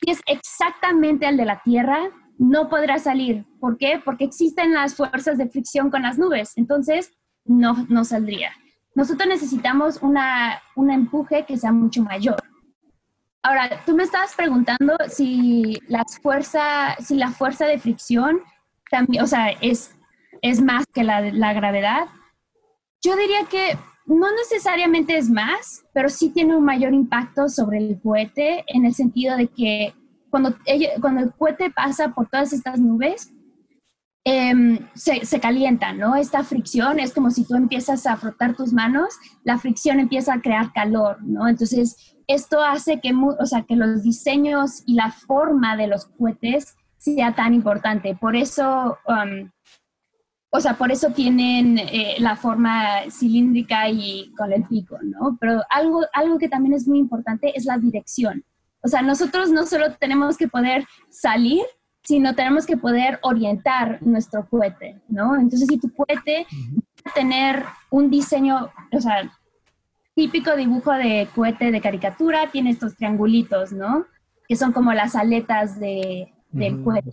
[0.04, 3.46] Si es exactamente al de la Tierra, no podrá salir.
[3.58, 4.02] ¿Por qué?
[4.04, 7.10] Porque existen las fuerzas de fricción con las nubes, entonces
[7.44, 8.52] no, no saldría.
[8.94, 12.36] Nosotros necesitamos una, un empuje que sea mucho mayor.
[13.42, 18.40] Ahora, tú me estabas preguntando si, las fuerza, si la fuerza de fricción
[18.90, 19.94] también, o sea, es,
[20.40, 22.06] es más que la, la gravedad.
[23.02, 23.76] Yo diría que
[24.06, 28.94] no necesariamente es más, pero sí tiene un mayor impacto sobre el cohete en el
[28.94, 29.94] sentido de que
[30.30, 30.56] cuando,
[31.00, 33.32] cuando el cohete pasa por todas estas nubes,
[34.24, 36.16] em, se, se, calienta, ¿no?
[36.16, 40.40] Esta fricción es como si tú empiezas a frotar tus manos, la fricción empieza a
[40.40, 41.46] crear calor, ¿no?
[41.46, 46.76] Entonces, esto hace que, o sea, que los diseños y la forma de los cohetes
[46.98, 48.14] sea tan importante.
[48.14, 49.50] Por eso, um,
[50.50, 55.36] o sea, por eso tienen eh, la forma cilíndrica y con el pico, ¿no?
[55.40, 58.44] Pero algo, algo que también es muy importante es la dirección.
[58.82, 61.62] O sea, nosotros no solo tenemos que poder salir,
[62.04, 65.36] sino tenemos que poder orientar nuestro cohete, ¿no?
[65.36, 66.46] Entonces, si tu cohete
[67.04, 69.30] va a tener un diseño, o sea,
[70.14, 74.06] típico dibujo de cohete de caricatura, tiene estos triangulitos, ¿no?
[74.46, 77.10] Que son como las aletas de, del cohete.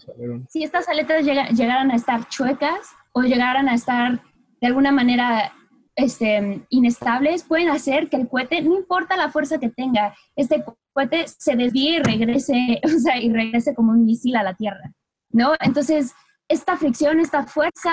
[0.49, 4.21] Si estas aletas llegaran a estar chuecas o llegaran a estar
[4.59, 5.53] de alguna manera
[6.01, 11.25] este, inestables, pueden hacer que el cohete, no importa la fuerza que tenga, este cohete
[11.27, 14.93] se desvíe y regrese, o sea, y regrese como un misil a la Tierra,
[15.29, 15.53] ¿no?
[15.59, 16.13] Entonces,
[16.47, 17.91] esta fricción, esta fuerza,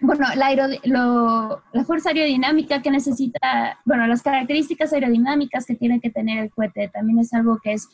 [0.00, 6.42] bueno, la, la fuerza aerodinámica que necesita, bueno, las características aerodinámicas que tiene que tener
[6.42, 7.88] el cohete también es algo que es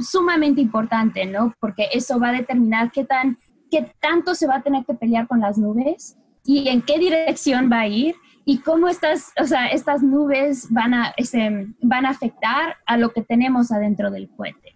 [0.00, 1.54] sumamente importante, ¿no?
[1.60, 3.38] Porque eso va a determinar qué tan,
[3.70, 7.70] qué tanto se va a tener que pelear con las nubes y en qué dirección
[7.70, 12.10] va a ir y cómo estas, o sea, estas nubes van a, este, van a
[12.10, 14.72] afectar a lo que tenemos adentro del cohete.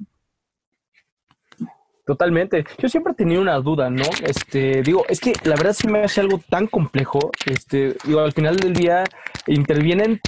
[2.07, 2.65] Totalmente.
[2.79, 4.05] Yo siempre he tenido una duda, ¿no?
[4.23, 7.31] Este, digo, es que la verdad sí me hace algo tan complejo.
[7.47, 9.05] Este, digo, al final del día
[9.47, 10.21] intervienen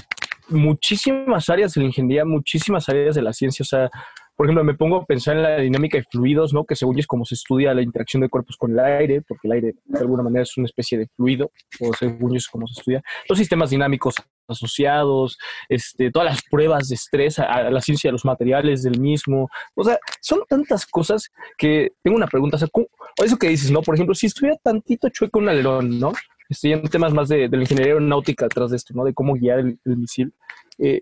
[0.49, 3.63] muchísimas áreas de la ingeniería, muchísimas áreas de la ciencia.
[3.63, 3.91] O sea,
[4.37, 6.65] por ejemplo, me pongo a pensar en la dinámica de fluidos, ¿no?
[6.65, 9.53] Que según es como se estudia la interacción de cuerpos con el aire, porque el
[9.53, 13.03] aire de alguna manera es una especie de fluido, o según es como se estudia.
[13.29, 14.15] Los sistemas dinámicos
[14.47, 19.49] asociados, este, todas las pruebas de estrés, a, la ciencia de los materiales del mismo.
[19.75, 22.59] O sea, son tantas cosas que tengo una pregunta.
[22.73, 23.81] O, eso que dices, ¿no?
[23.81, 26.13] Por ejemplo, si estuviera tantito chueco un alerón, ¿no?
[26.49, 29.05] Estoy temas más de, la ingeniería aeronáutica atrás de esto, ¿no?
[29.05, 30.33] De cómo guiar el, misil.
[30.79, 31.01] Eh,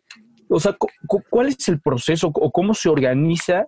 [0.48, 0.76] o sea,
[1.30, 3.66] ¿cuál es el proceso o cómo se organiza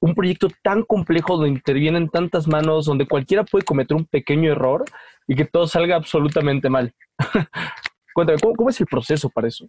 [0.00, 4.84] un proyecto tan complejo donde intervienen tantas manos, donde cualquiera puede cometer un pequeño error
[5.26, 6.94] y que todo salga absolutamente mal?
[8.14, 9.68] Cuéntame, ¿cómo, es el proceso para eso?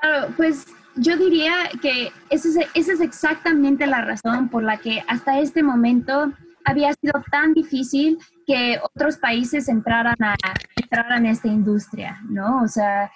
[0.00, 5.40] Claro, pues yo diría que esa es, es exactamente la razón por la que hasta
[5.40, 6.32] este momento
[6.68, 10.34] había sido tan difícil que otros países entraran a,
[10.76, 12.62] entraran a esta industria, ¿no?
[12.62, 13.10] O sea,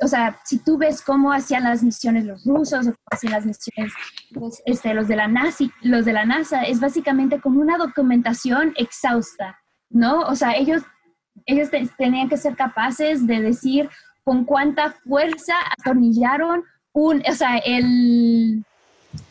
[0.00, 3.44] o sea, si tú ves cómo hacían las misiones los rusos o cómo hacían las
[3.44, 3.92] misiones
[4.30, 8.72] los, este, los, de la NASA, los de la NASA, es básicamente como una documentación
[8.76, 9.58] exhausta,
[9.90, 10.20] ¿no?
[10.20, 10.82] O sea, ellos,
[11.46, 13.90] ellos tenían que ser capaces de decir
[14.22, 18.64] con cuánta fuerza atornillaron un, o sea, el,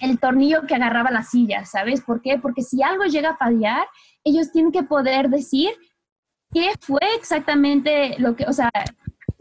[0.01, 2.01] el tornillo que agarraba la silla, ¿sabes?
[2.01, 2.37] ¿Por qué?
[2.37, 3.87] Porque si algo llega a fallar,
[4.25, 5.69] ellos tienen que poder decir
[6.51, 8.69] qué fue exactamente lo que, o sea,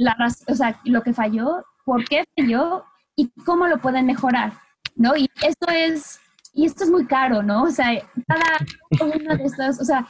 [0.03, 0.17] la,
[0.49, 2.85] o sea, lo que falló, por qué falló
[3.17, 4.55] y cómo lo pueden mejorar,
[4.95, 5.17] ¿no?
[5.17, 6.21] Y esto es,
[6.53, 7.65] y esto es muy caro, ¿no?
[7.65, 7.91] O sea,
[8.27, 8.59] cada
[9.01, 10.07] uno de estos, o sea,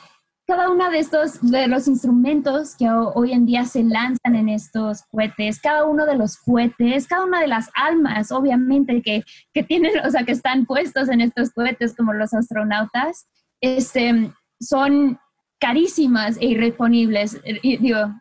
[0.47, 5.03] cada uno de estos, de los instrumentos que hoy en día se lanzan en estos
[5.11, 9.23] cohetes, cada uno de los cohetes, cada una de las almas, obviamente, que,
[9.55, 13.27] que tienen, o sea, que están puestos en estos cohetes como los astronautas,
[13.61, 15.19] este, son
[15.61, 18.13] carísimas e irreponibles, digo,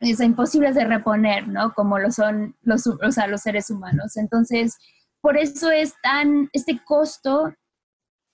[0.00, 1.74] es imposibles de reponer, ¿no?
[1.74, 4.16] Como lo son los, o sea, los seres humanos.
[4.16, 4.76] Entonces,
[5.20, 7.54] por eso es tan, este costo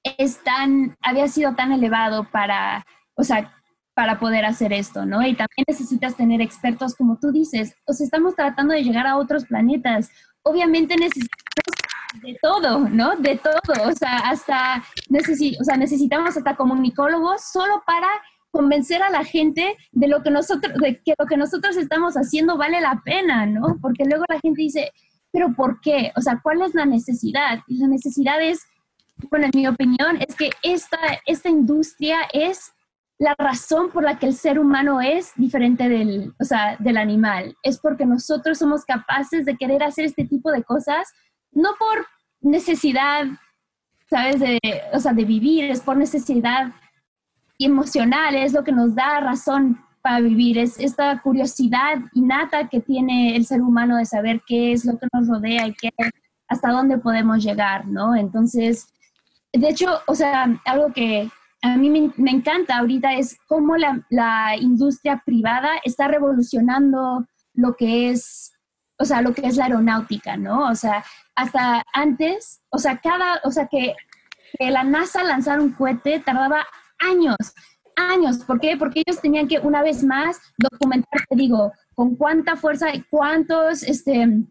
[0.05, 3.53] es tan, había sido tan elevado para, o sea,
[3.95, 5.23] para poder hacer esto, ¿no?
[5.27, 9.17] Y también necesitas tener expertos, como tú dices, o sea, estamos tratando de llegar a
[9.17, 10.11] otros planetas.
[10.43, 11.33] Obviamente necesitamos
[12.23, 13.17] de todo, ¿no?
[13.17, 14.85] De todo, o sea, hasta
[15.61, 18.09] o sea, necesitamos hasta comunicólogos solo para
[18.57, 22.57] convencer a la gente de lo que nosotros, de que lo que nosotros estamos haciendo
[22.57, 23.77] vale la pena, ¿no?
[23.83, 24.92] Porque luego la gente dice,
[25.31, 26.11] pero ¿por qué?
[26.16, 27.59] O sea, ¿cuál es la necesidad?
[27.66, 28.62] Y la necesidad es,
[29.31, 32.73] bueno, en mi opinión, es que esta, esta industria es
[33.19, 37.55] la razón por la que el ser humano es diferente del, o sea, del animal.
[37.62, 41.12] Es porque nosotros somos capaces de querer hacer este tipo de cosas,
[41.53, 42.07] no por
[42.40, 43.27] necesidad,
[44.09, 44.40] ¿sabes?
[44.40, 44.59] De,
[44.95, 46.73] o sea, de vivir, es por necesidad
[47.64, 53.35] emocional, es lo que nos da razón para vivir, es esta curiosidad innata que tiene
[53.35, 55.90] el ser humano de saber qué es lo que nos rodea y qué,
[56.49, 58.14] hasta dónde podemos llegar, ¿no?
[58.14, 58.87] Entonces,
[59.53, 61.29] de hecho, o sea, algo que
[61.62, 68.11] a mí me, encanta ahorita es cómo la, la, industria privada está revolucionando lo que
[68.11, 68.53] es,
[68.99, 70.69] o sea, lo que es la aeronáutica, ¿no?
[70.69, 73.95] O sea, hasta antes, o sea, cada, o sea, que,
[74.59, 76.66] que la NASA lanzara un cohete tardaba
[76.99, 77.37] años,
[77.97, 78.39] años.
[78.39, 78.77] ¿Por qué?
[78.77, 83.83] Porque ellos tenían que una vez más documentar, te digo, con cuánta fuerza y cuántos,
[83.83, 84.43] este,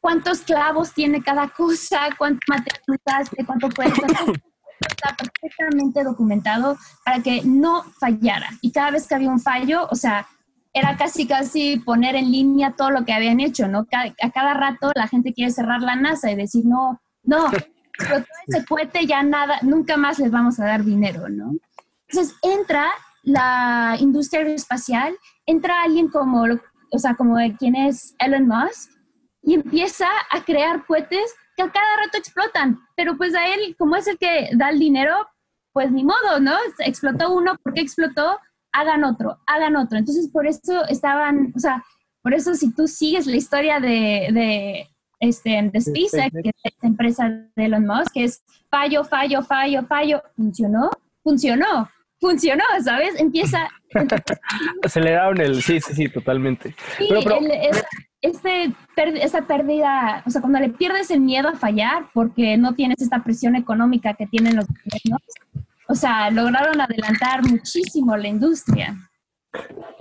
[0.00, 4.02] cuántos clavos tiene cada cosa, cuánto material usaste, cuánto fuerza.
[4.80, 8.50] Está perfectamente documentado para que no fallara.
[8.60, 10.26] Y cada vez que había un fallo, o sea,
[10.72, 13.86] era casi casi poner en línea todo lo que habían hecho, ¿no?
[14.22, 17.50] A cada rato la gente quiere cerrar la NASA y decir, no, no,
[17.98, 21.54] pero todo ese cohete ya nada, nunca más les vamos a dar dinero, ¿no?
[22.08, 22.90] Entonces entra
[23.22, 26.44] la industria aeroespacial, entra alguien como,
[26.92, 28.92] o sea, como quien es Elon Musk
[29.42, 33.96] y empieza a crear cohetes que a cada rato explotan, pero pues a él, como
[33.96, 35.14] es el que da el dinero,
[35.72, 36.56] pues ni modo, ¿no?
[36.78, 38.38] Explotó uno, ¿por qué explotó?
[38.72, 39.98] Hagan otro, hagan otro.
[39.98, 41.84] Entonces, por eso estaban, o sea,
[42.22, 44.88] por eso si tú sigues la historia de, de
[45.20, 49.84] este, de SpaceX, que es la empresa de Elon Musk, que es fallo, fallo, fallo,
[49.86, 50.90] fallo, funcionó,
[51.22, 51.88] funcionó,
[52.20, 53.18] funcionó, ¿sabes?
[53.20, 53.68] Empieza...
[54.82, 55.62] Aceleraron el...
[55.62, 56.74] Sí, sí, sí, totalmente.
[56.98, 57.08] Sí,
[58.22, 63.00] este, esta pérdida, o sea, cuando le pierdes el miedo a fallar porque no tienes
[63.00, 65.22] esta presión económica que tienen los gobiernos,
[65.88, 68.96] o sea, lograron adelantar muchísimo la industria.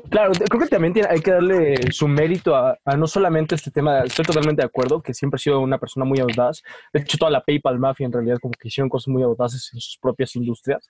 [0.10, 4.24] Claro, creo que también hay que darle su mérito a, no solamente este tema, estoy
[4.24, 6.62] totalmente de acuerdo, que siempre ha sido una persona muy audaz,
[6.94, 9.80] de hecho toda la PayPal Mafia en realidad como que hicieron cosas muy audaces en
[9.80, 10.90] sus propias industrias,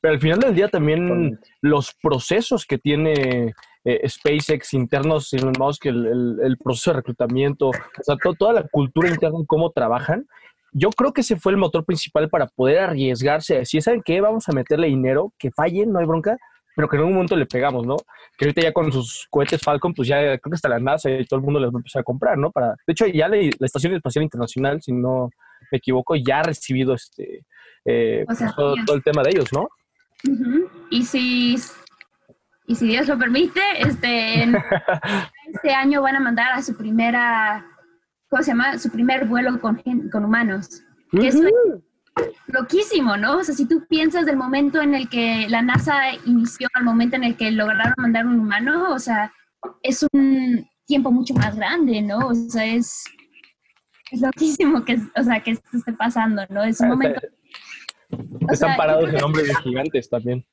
[0.00, 5.86] pero al final del día también los procesos que tiene eh, SpaceX internos, Elon Musk,
[5.86, 10.26] el, el, proceso de reclutamiento, o sea, toda la cultura interna en cómo trabajan,
[10.72, 14.20] yo creo que ese fue el motor principal para poder arriesgarse Si ¿saben qué?
[14.20, 16.36] Vamos a meterle dinero, que fallen, no hay bronca,
[16.76, 17.96] pero que en un momento le pegamos, ¿no?
[18.36, 21.24] Que ahorita ya con sus cohetes Falcon, pues ya creo que hasta la NASA y
[21.24, 22.50] todo el mundo les va a empezar a comprar, ¿no?
[22.50, 25.30] Para, de hecho, ya la, Estación Espacial Internacional, si no
[25.72, 27.46] me equivoco, ya ha recibido este
[27.86, 29.68] eh, todo, el tema de ellos, ¿no?
[30.90, 31.56] Y si
[32.66, 34.44] y si Dios lo permite, este,
[35.54, 37.64] este año van a mandar a su primera,
[38.28, 38.76] ¿cómo se llama?
[38.76, 40.82] Su primer vuelo con, con humanos.
[41.10, 41.40] Que es
[42.46, 43.38] loquísimo, ¿no?
[43.38, 47.16] O sea, si tú piensas del momento en el que la NASA inició al momento
[47.16, 49.32] en el que lograron mandar un humano, o sea,
[49.82, 52.18] es un tiempo mucho más grande, ¿no?
[52.18, 53.04] O sea, es,
[54.10, 56.62] es loquísimo que, o sea, que esto esté pasando, ¿no?
[56.62, 57.20] Es un ah, momento...
[58.50, 60.46] Están parados en hombres de gigantes también.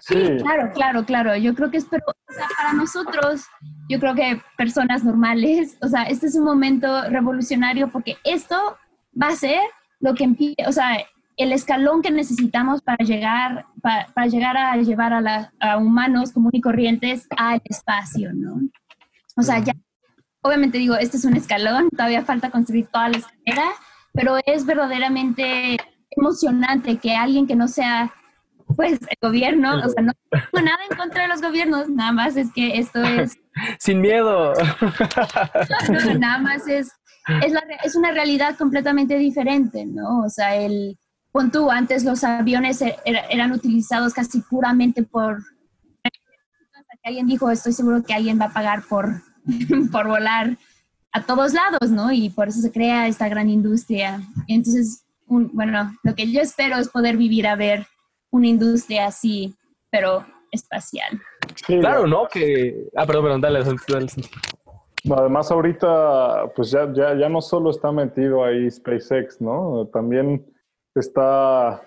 [0.00, 1.36] Sí, claro, claro, claro.
[1.36, 3.44] Yo creo que es, pero, o sea, para nosotros,
[3.88, 8.78] yo creo que personas normales, o sea, este es un momento revolucionario porque esto
[9.20, 9.60] va a ser
[10.00, 10.98] lo que o sea,
[11.38, 16.60] el escalón que necesitamos para llegar, para, llegar a llevar a, la, humanos comunes y
[16.60, 18.60] corrientes al espacio, ¿no?
[19.36, 19.72] O sea, ya,
[20.42, 23.68] obviamente digo, este es un escalón, todavía falta construir toda la escalera,
[24.12, 25.76] pero es verdaderamente
[26.10, 28.12] emocionante que alguien que no sea,
[28.74, 32.36] pues, el gobierno, o sea, no tengo nada en contra de los gobiernos, nada más
[32.36, 33.38] es que esto es...
[33.78, 34.54] Sin miedo.
[36.18, 36.90] nada más es
[37.42, 40.20] es, la, es una realidad completamente diferente, ¿no?
[40.20, 40.98] O sea, el
[41.32, 45.38] pon tú, antes los aviones e, eran utilizados casi puramente por...
[47.04, 49.22] Alguien dijo, estoy seguro que alguien va a pagar por,
[49.92, 50.58] por volar
[51.12, 52.12] a todos lados, ¿no?
[52.12, 54.20] Y por eso se crea esta gran industria.
[54.46, 57.86] Entonces, bueno, lo que yo espero es poder vivir a ver
[58.30, 59.54] una industria así,
[59.90, 61.20] pero espacial.
[61.66, 62.26] claro, ¿no?
[62.28, 62.88] Que...
[62.96, 64.06] Ah, perdón, perdón, dale, dale.
[65.10, 69.86] Además, ahorita, pues ya, ya, ya no solo está metido ahí SpaceX, ¿no?
[69.92, 70.44] También
[70.94, 71.80] está,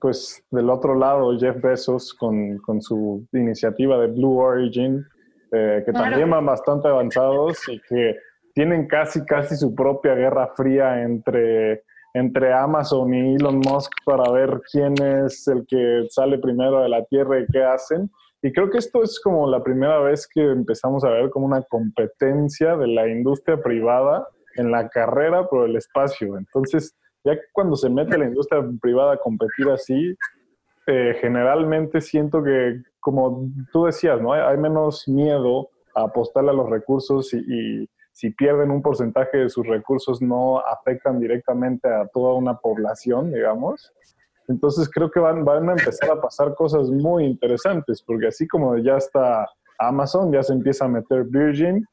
[0.00, 5.04] pues, del otro lado Jeff Bezos con, con su iniciativa de Blue Origin,
[5.52, 8.16] eh, que también van bastante avanzados y que
[8.54, 14.60] tienen casi, casi su propia guerra fría entre, entre Amazon y Elon Musk para ver
[14.72, 18.10] quién es el que sale primero de la Tierra y qué hacen.
[18.46, 21.62] Y creo que esto es como la primera vez que empezamos a ver como una
[21.62, 26.38] competencia de la industria privada en la carrera por el espacio.
[26.38, 26.94] Entonces,
[27.24, 30.14] ya cuando se mete la industria privada a competir así,
[30.86, 34.32] eh, generalmente siento que, como tú decías, ¿no?
[34.32, 39.66] Hay, menos miedo a apostarle a los recursos y, si pierden un porcentaje de sus
[39.66, 43.92] recursos no afectan directamente a toda una población, digamos.
[44.48, 48.76] Entonces creo que van, van a empezar a pasar cosas muy interesantes, porque así como
[48.78, 49.46] ya está
[49.78, 51.84] Amazon, ya se empieza a meter Virgin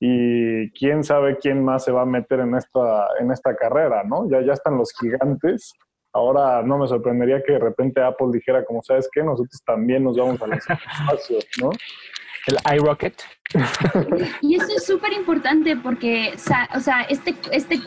[0.00, 4.28] y quién sabe quién más se va a meter en esta, en esta carrera, ¿no?
[4.28, 5.72] Ya, ya están los gigantes.
[6.12, 10.18] Ahora no me sorprendería que de repente Apple dijera, como sabes qué, nosotros también nos
[10.18, 11.70] vamos a los espacios, ¿no?
[12.48, 13.14] El iRocket.
[14.40, 16.32] Y eso es súper importante porque,
[16.74, 17.78] o sea, este, este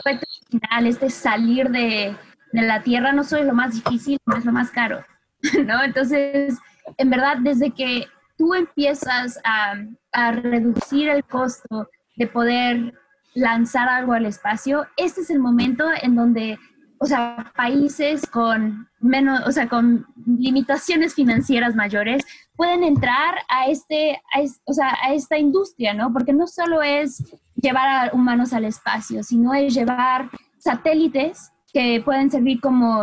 [0.49, 2.15] final, este salir de,
[2.56, 5.03] de la tierra no solo es lo más difícil, no es lo más caro,
[5.66, 5.84] ¿no?
[5.84, 6.58] Entonces,
[6.97, 9.76] en verdad, desde que tú empiezas a,
[10.12, 12.93] a reducir el costo de poder
[13.34, 16.58] lanzar algo al espacio, este es el momento en donde,
[16.99, 22.24] o sea, países con menos, o sea, con limitaciones financieras mayores
[22.56, 24.22] pueden entrar a este,
[24.64, 26.14] o sea, a esta industria, ¿no?
[26.14, 27.22] Porque no solo es
[27.56, 33.01] llevar a humanos al espacio, sino es llevar satélites que pueden servir como,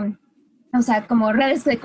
[0.72, 1.78] o sea, como redes de,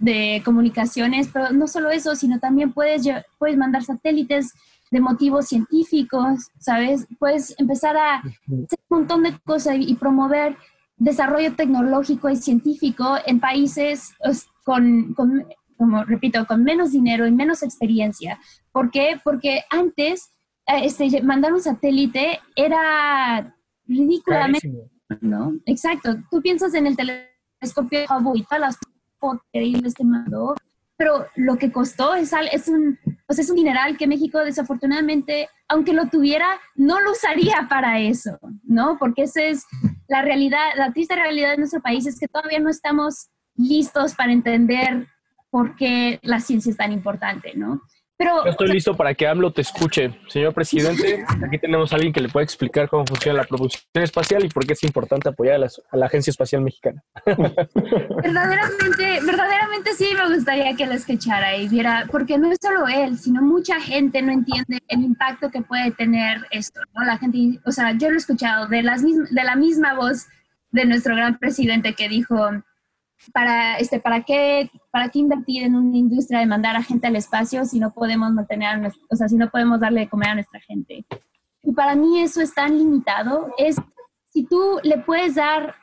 [0.00, 3.04] de comunicaciones, pero no solo eso, sino también puedes,
[3.38, 4.52] puedes mandar satélites
[4.90, 7.06] de motivos científicos, ¿sabes?
[7.18, 10.58] Puedes empezar a hacer un montón de cosas y promover
[10.98, 14.12] desarrollo tecnológico y científico en países
[14.62, 15.46] con, con,
[15.78, 18.38] como repito, con menos dinero y menos experiencia.
[18.72, 19.18] ¿Por qué?
[19.24, 20.34] Porque antes
[20.66, 23.56] eh, este, mandar un satélite era
[23.86, 25.54] ridículamente ¿no?
[25.66, 26.16] Exacto.
[26.30, 28.78] Tú piensas en el telescopio Hubble y todas las
[29.18, 30.54] fotos que mandó,
[30.96, 35.92] pero lo que costó es, es, un, pues es un mineral que México desafortunadamente, aunque
[35.92, 38.96] lo tuviera, no lo usaría para eso, ¿no?
[38.98, 39.64] Porque esa es
[40.08, 44.32] la realidad, la triste realidad de nuestro país es que todavía no estamos listos para
[44.32, 45.06] entender
[45.50, 47.82] por qué la ciencia es tan importante, ¿no?
[48.18, 50.18] Yo estoy listo para que AMLO te escuche.
[50.28, 54.42] Señor presidente, aquí tenemos a alguien que le puede explicar cómo funciona la propulsión espacial
[54.42, 57.02] y por qué es importante apoyar a, la Agencia Espacial Mexicana.
[57.26, 63.18] verdaderamente, verdaderamente sí me gustaría que lo escuchara y viera, porque no es solo él,
[63.18, 67.04] sino mucha gente no entiende el impacto que puede tener esto, ¿no?
[67.04, 70.26] La gente, o sea, yo lo he escuchado de, las de la misma voz
[70.70, 72.50] de nuestro gran presidente que dijo,
[73.32, 77.16] para, este, ¿para, qué, ¿para qué invertir en una industria de mandar a gente al
[77.16, 80.60] espacio si no podemos mantener, o sea, si no podemos darle de comer a nuestra
[80.60, 81.04] gente?
[81.62, 83.48] Y para mí eso es tan limitado.
[83.58, 83.76] Es,
[84.32, 85.74] si tú le puedes dar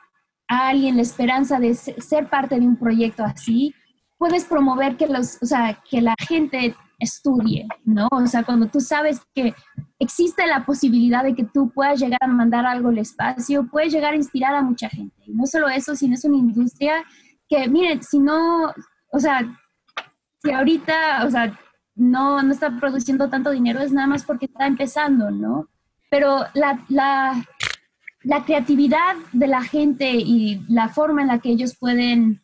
[0.48, 3.74] a alguien la esperanza de ser parte de un proyecto así,
[4.16, 8.08] puedes promover que, los, o sea, que la gente estudie, ¿no?
[8.10, 9.54] O sea, cuando tú sabes que
[9.98, 14.14] existe la posibilidad de que tú puedas llegar a mandar algo al espacio, puedes llegar
[14.14, 15.14] a inspirar a mucha gente.
[15.26, 17.04] Y no solo eso, sino es una industria
[17.54, 18.72] que, miren, si no,
[19.12, 19.40] o sea,
[20.42, 21.58] si ahorita, o sea,
[21.94, 25.68] no, no está produciendo tanto dinero, es nada más porque está empezando, ¿no?
[26.10, 27.44] Pero la, la,
[28.44, 32.40] creatividad de la gente y la forma en la que ellos pueden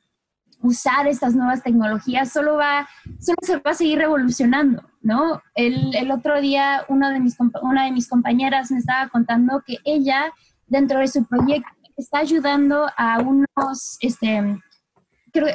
[0.62, 2.86] usar estas nuevas tecnologías solo va,
[3.18, 5.42] solo se va a seguir revolucionando, ¿no?
[5.54, 9.78] El, el otro día una de, mis, una de mis compañeras me estaba contando que
[9.84, 10.32] ella,
[10.66, 14.60] dentro de su proyecto, está ayudando a unos, este,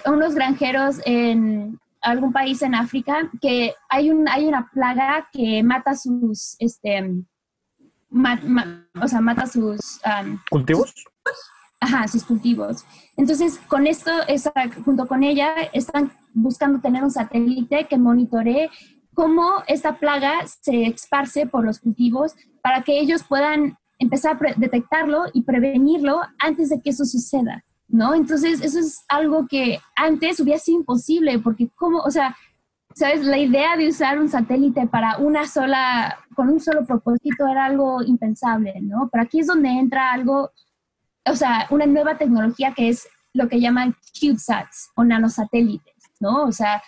[0.05, 5.95] unos granjeros en algún país en África que hay, un, hay una plaga que mata
[5.95, 7.11] sus, este,
[9.01, 9.99] o sea, mata sus...
[10.49, 10.93] ¿Cultivos?
[11.79, 12.85] Ajá, sus cultivos.
[13.17, 14.11] Entonces, con esto,
[14.83, 18.69] junto con ella, están buscando tener un satélite que monitoree
[19.13, 25.23] cómo esta plaga se esparce por los cultivos para que ellos puedan empezar a detectarlo
[25.33, 27.63] y prevenirlo antes de que eso suceda.
[27.87, 28.13] ¿No?
[28.15, 32.35] Entonces, eso es algo que antes hubiera sido imposible, porque como, o sea,
[32.95, 33.25] ¿sabes?
[33.25, 38.01] La idea de usar un satélite para una sola, con un solo propósito era algo
[38.01, 39.09] impensable, ¿no?
[39.11, 40.51] Pero aquí es donde entra algo,
[41.25, 46.45] o sea, una nueva tecnología que es lo que llaman CubeSats o nanosatélites, ¿no?
[46.45, 46.81] O sea,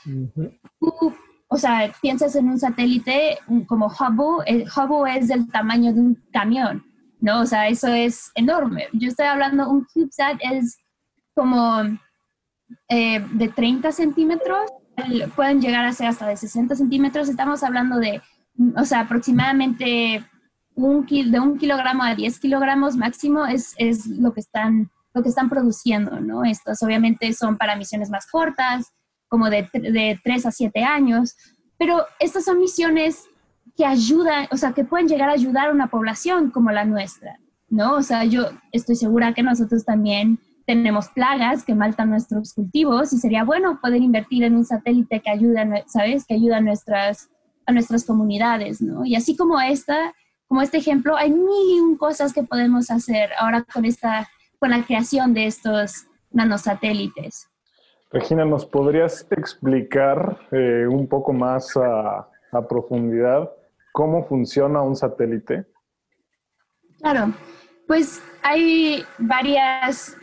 [0.80, 1.14] tú,
[1.50, 3.38] o sea, piensas en un satélite
[3.68, 6.86] como Hubble, el Hubble es del tamaño de un camión,
[7.20, 7.42] ¿no?
[7.42, 8.88] O sea, eso es enorme.
[8.94, 10.78] Yo estoy hablando, un CubeSat es
[11.38, 11.84] como
[12.90, 14.72] eh, de 30 centímetros,
[15.36, 17.30] pueden llegar a ser hasta de 60 centímetros.
[17.30, 18.24] Estamos hablando de,
[18.76, 20.26] o sea, aproximadamente
[20.74, 25.30] un de un kilogramo a 10 kilogramos máximo es, es lo que están lo que
[25.30, 26.44] están produciendo, ¿no?
[26.44, 28.94] Estos obviamente son para misiones más cortas,
[29.28, 31.36] como de, de 3 a 7 años,
[31.78, 33.26] pero estas son misiones
[33.76, 37.40] que ayudan, o sea, que pueden llegar a ayudar a una población como la nuestra,
[37.70, 37.96] ¿no?
[37.96, 43.18] O sea, yo estoy segura que nosotros también tenemos plagas que maltan nuestros cultivos y
[43.18, 46.26] sería bueno poder invertir en un satélite que ayude, ¿sabes?
[46.26, 47.30] Que ayuda a nuestras,
[47.66, 49.06] a nuestras comunidades, ¿no?
[49.06, 50.14] Y así como esta,
[50.46, 54.28] como este ejemplo, hay mil cosas que podemos hacer ahora con esta,
[54.60, 57.48] con la creación de estos nanosatélites.
[58.12, 63.50] Regina, ¿nos podrías explicar eh, un poco más a, a profundidad
[63.94, 65.66] cómo funciona un satélite?
[67.00, 67.34] Claro,
[67.88, 70.18] pues hay varias,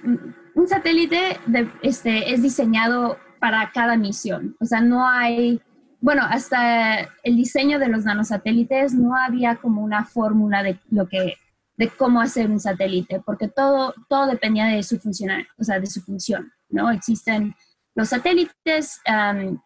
[0.55, 1.39] un satélite
[1.83, 5.61] este, es diseñado para cada misión, o sea, no hay,
[6.01, 11.35] bueno, hasta el diseño de los nanosatélites no había como una fórmula de lo que,
[11.77, 15.87] de cómo hacer un satélite, porque todo, todo dependía de su funcionar, o sea, de
[15.87, 16.91] su función, ¿no?
[16.91, 17.55] Existen
[17.95, 19.01] los satélites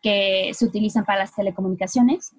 [0.03, 2.33] que se utilizan para las telecomunicaciones,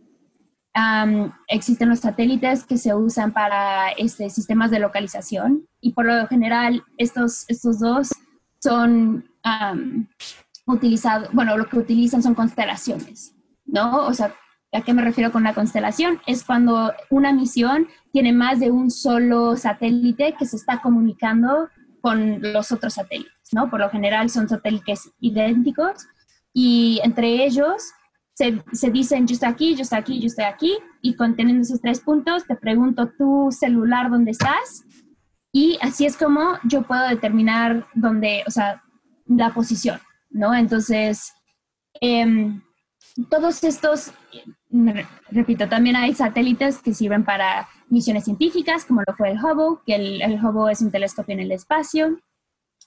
[1.48, 6.84] existen los satélites que se usan para este, sistemas de localización y por lo general
[6.98, 8.10] estos, estos dos
[8.62, 9.30] son
[10.66, 14.06] utilizados, bueno, lo que utilizan son constelaciones, ¿no?
[14.06, 14.34] O sea,
[14.72, 16.22] ¿a qué me refiero con la constelación?
[16.28, 21.70] Es cuando una misión tiene más de un solo satélite que se está comunicando
[22.02, 23.70] con los otros satélites, ¿no?
[23.70, 26.08] Por lo general son satélites idénticos
[26.54, 27.92] y entre ellos
[28.72, 32.00] se, dicen, yo estoy aquí, yo estoy aquí, yo estoy aquí, y conteniendo esos tres
[32.00, 34.86] puntos, te pregunto tu celular dónde estás,
[35.52, 38.82] y así es como yo puedo determinar dónde, o sea,
[39.28, 40.56] la posición, ¿no?
[40.56, 41.34] Entonces,
[42.00, 42.62] em,
[43.30, 44.14] todos estos,
[45.30, 49.96] repito, también hay satélites que sirven para misiones científicas, como lo fue el Hubble, que
[49.96, 52.18] el, el Hubble es un telescopio en el espacio.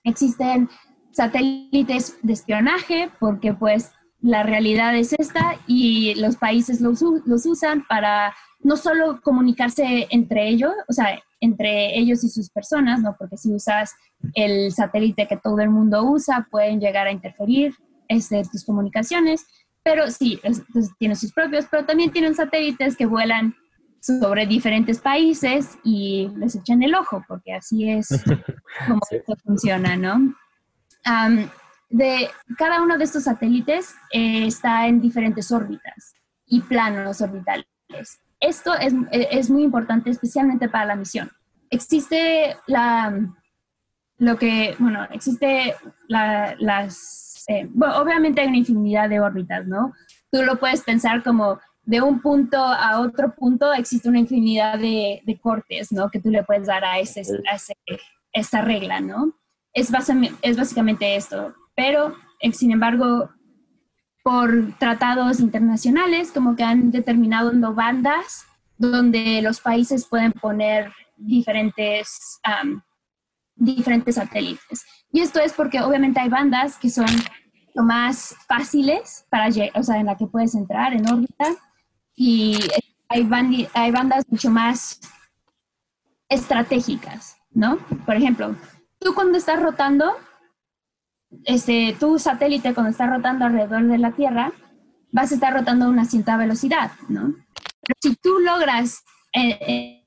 [0.05, 0.70] Existen
[1.11, 3.92] satélites de espionaje, porque pues
[4.22, 10.48] la realidad es esta y los países los, los, usan para no solo comunicarse entre
[10.48, 13.16] ellos, o sea, entre ellos y sus personas, ¿no?
[13.18, 13.92] Porque si usas
[14.34, 17.74] el satélite que todo el mundo usa, pueden llegar a interferir
[18.06, 19.44] este, tus comunicaciones,
[19.82, 20.40] pero sí,
[21.00, 23.56] tienen sus propios, pero también tienen satélites que vuelan
[24.00, 28.08] sobre diferentes países y les echan el ojo, porque así es
[28.86, 30.34] como esto funciona, ¿no?
[31.93, 36.14] De cada uno de estos satélites eh, está en diferentes órbitas
[36.47, 37.66] y planos orbitales.
[38.40, 41.30] Esto es, muy importante, especialmente para la misión.
[41.70, 43.14] Existe la,
[44.18, 45.76] lo que, bueno, existe
[46.09, 49.93] las, eh, bueno, obviamente hay una infinidad de órbitas, ¿no?
[50.30, 55.38] Tú lo puedes pensar como de un punto a otro punto existe una infinidad de,
[55.43, 56.11] cortes, ¿no?
[56.11, 57.59] Que tú le puedes dar a, ese, a
[58.32, 59.34] esa regla, ¿no?
[59.74, 59.90] Es,
[60.43, 63.30] es básicamente esto pero eh, sin embargo,
[64.22, 68.44] por tratados internacionales, como que han determinado bandas
[68.78, 72.40] donde los países pueden poner diferentes,
[73.54, 74.84] diferentes satélites.
[75.12, 77.06] Y esto es porque obviamente hay bandas que son
[77.74, 81.46] más fáciles para, o sea, en la que puedes entrar en órbita
[82.14, 82.58] y
[83.08, 83.28] hay,
[83.74, 85.00] hay bandas mucho más
[86.28, 87.78] estratégicas, ¿no?
[88.06, 88.56] Por ejemplo,
[88.98, 90.12] tú cuando estás rotando,
[91.45, 94.53] este, tu satélite cuando está rotando alrededor de la Tierra,
[95.11, 97.35] vas a estar rotando a una cierta velocidad, ¿no?
[97.83, 99.03] Pero si tú logras...
[99.35, 99.99] Eh, eh,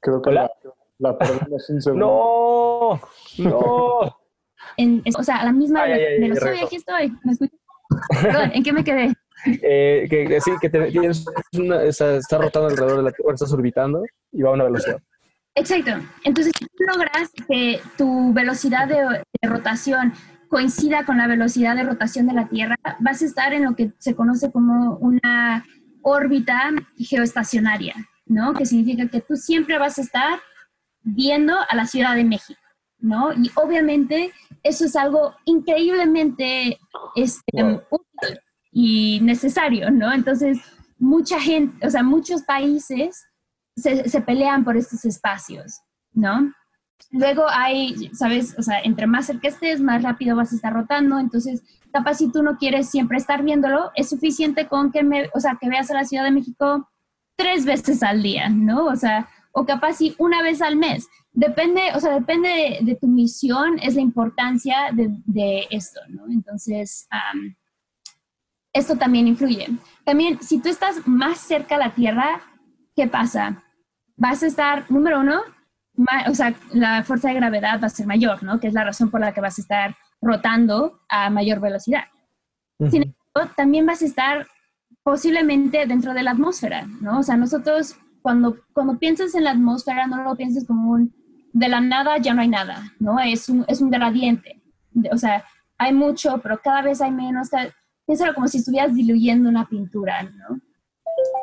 [0.00, 0.50] Creo que la,
[0.98, 3.00] la perdemos un segundo.
[3.38, 3.50] ¡No!
[3.50, 4.18] ¡No!
[4.76, 6.64] En, o sea, a la misma velocidad.
[6.64, 7.12] aquí estoy.
[7.24, 7.36] ¿Me
[8.22, 9.14] Perdón, ¿en qué me quedé?
[9.46, 14.50] Eh, que, sí, que tienes está, rotando alrededor de la Tierra, estás orbitando y va
[14.50, 15.00] a una velocidad.
[15.54, 15.90] Exacto.
[16.24, 20.12] Entonces, si tú logras que tu velocidad de, rotación
[20.48, 23.92] coincida con la velocidad de rotación de la Tierra, vas a estar en lo que
[23.98, 25.64] se conoce como una
[26.02, 27.94] órbita geoestacionaria,
[28.26, 28.54] ¿no?
[28.54, 30.40] Que significa que tú siempre vas a estar
[31.02, 32.60] viendo a la Ciudad de México,
[32.98, 33.32] ¿no?
[33.32, 34.32] Y obviamente
[34.62, 36.78] eso es algo increíblemente
[37.14, 38.07] este, útil
[38.80, 40.12] y necesario, ¿no?
[40.12, 40.60] Entonces,
[41.00, 43.24] mucha gente, o sea, muchos países
[43.74, 45.80] se, pelean por estos espacios,
[46.12, 46.54] ¿no?
[47.10, 51.18] Luego hay, sabes, o sea, entre más cerca estés, más rápido vas a estar rotando.
[51.18, 55.40] Entonces, capaz si tú no quieres siempre estar viéndolo, es suficiente con que, me, o
[55.40, 56.88] sea, que veas a la Ciudad de México
[57.36, 58.84] tres veces al día, ¿no?
[58.84, 61.08] O sea, o capaz si una vez al mes.
[61.32, 66.30] Depende, o sea, depende de, tu misión, es la importancia de, esto, ¿no?
[66.30, 67.08] Entonces,
[68.72, 69.68] esto también influye.
[70.04, 72.40] También, si tú estás más cerca a la Tierra,
[72.94, 73.62] ¿qué pasa?
[74.16, 75.40] Vas a estar, número uno,
[76.28, 78.60] o sea, la fuerza de gravedad va a ser mayor, ¿no?
[78.60, 82.04] Que es la razón por la que vas a estar rotando a mayor velocidad.
[82.90, 84.46] Sin embargo, también vas a estar
[85.02, 87.18] posiblemente dentro de la atmósfera, ¿no?
[87.18, 91.14] O sea, nosotros cuando, cuando piensas en la atmósfera no lo pienses como un
[91.52, 93.18] de la nada ya no hay nada, ¿no?
[93.18, 94.60] Es un, es un gradiente.
[95.12, 95.44] O sea,
[95.78, 97.48] hay mucho, pero cada vez hay menos.
[98.08, 100.58] Piénsalo como si estuvieras diluyendo una pintura, ¿no?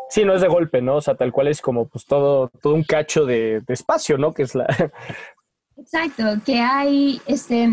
[0.10, 0.96] Sí, no es de golpe, ¿no?
[0.96, 4.34] O sea, tal cual es como pues todo, todo un cacho de, espacio, ¿no?
[4.34, 4.66] Que es la...
[5.78, 7.70] Exacto, que hay, este,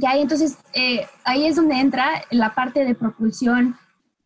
[0.00, 3.76] que hay, entonces, eh, ahí es donde entra la parte de propulsión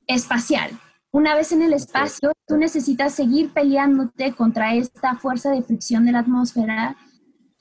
[0.07, 0.71] espacial.
[1.11, 6.13] Una vez en el espacio, tú necesitas seguir peleándote contra esta fuerza de fricción de
[6.13, 6.97] la atmósfera,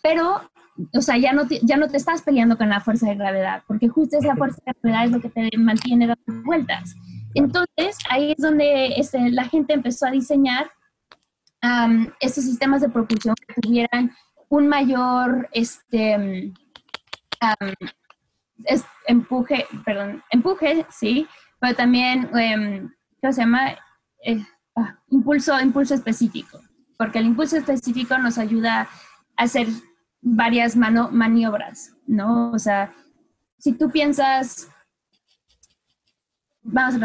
[0.04, 0.51] pero,
[0.94, 3.64] o sea, ya no te, ya no te estás peleando con la fuerza de gravedad,
[3.68, 6.96] porque justo esa fuerza de gravedad es lo que te mantiene dando vueltas.
[7.34, 10.72] Entonces, ahí es donde este, la gente empezó a diseñar
[12.20, 14.12] estos sistemas de propulsión que tuvieran
[14.50, 16.52] un mayor este,
[19.08, 21.28] empuje, perdón, empuje, sí,
[21.60, 22.92] pero también, em,
[23.22, 23.72] ¿qué se llama?
[24.26, 24.44] Eh,
[24.76, 26.60] ah, impulso, impulso específico,
[26.98, 28.90] porque el impulso específico nos ayuda
[29.38, 29.68] a hacer
[30.22, 32.52] varias maniobras, ¿no?
[32.52, 32.94] O sea,
[33.58, 34.70] si tú piensas
[36.64, 36.96] vamos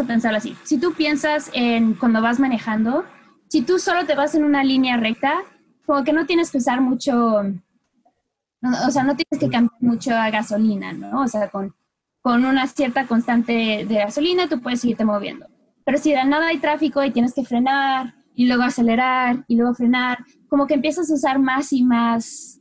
[0.00, 0.56] a, pensar, así.
[0.64, 3.04] Si tú piensas en cuando vas manejando,
[3.48, 5.40] si tú solo te vas en una línea recta,
[5.86, 10.30] como que no tienes que usar mucho, o sea, no tienes que cambiar mucho a
[10.30, 11.22] gasolina, ¿no?
[11.22, 11.74] O sea, con,
[12.20, 15.46] con una cierta constante de gasolina tú puedes seguirte moviendo.
[15.84, 19.74] Pero si de nada hay tráfico y tienes que frenar y luego acelerar y luego
[19.74, 22.58] frenar, como que empiezas a usar más y más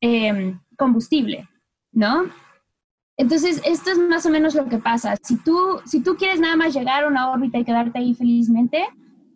[0.00, 1.48] em, combustible,
[1.92, 2.24] ¿no?
[3.16, 5.14] Entonces, esto es más o menos lo que pasa.
[5.22, 8.88] Si tú, si tú quieres nada más llegar a una órbita y quedarte ahí felizmente,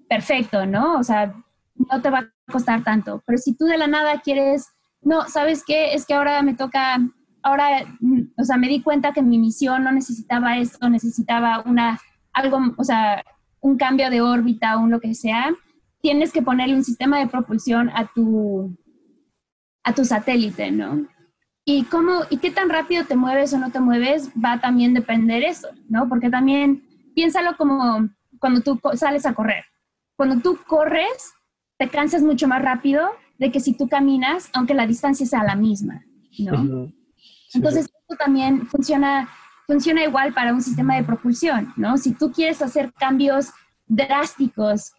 [0.09, 0.99] perfecto, ¿no?
[0.99, 1.33] O sea,
[1.77, 3.23] no te va a costar tanto.
[3.25, 4.67] Pero si tú de la nada quieres,
[5.01, 5.95] no, ¿sabes qué?
[5.95, 6.99] Es que ahora me toca,
[7.41, 12.01] ahora, mm, o sea, me di cuenta que mi misión no necesitaba esto, necesitaba una,
[12.33, 13.23] algo, o sea,
[13.61, 15.55] un cambio de órbita un lo que sea,
[16.05, 18.77] tienes que ponerle un sistema de propulsión a tu,
[19.83, 21.09] a tu satélite, ¿no?
[21.65, 24.93] Y cómo y qué tan rápido te mueves o no te mueves va a también
[24.93, 26.07] depender eso, ¿no?
[26.11, 26.83] Porque también
[27.15, 28.07] piénsalo como
[28.39, 29.65] cuando tú sales a correr.
[30.15, 31.33] Cuando tú corres,
[31.79, 35.57] te cansas mucho más rápido de que si tú caminas, aunque la distancia sea la
[35.57, 36.05] misma,
[36.39, 36.93] ¿no?
[37.55, 39.27] Entonces, esto también funciona,
[39.67, 41.97] funciona igual para un sistema de propulsión, ¿no?
[41.97, 43.53] Si tú quieres hacer cambios
[43.87, 44.93] drásticos,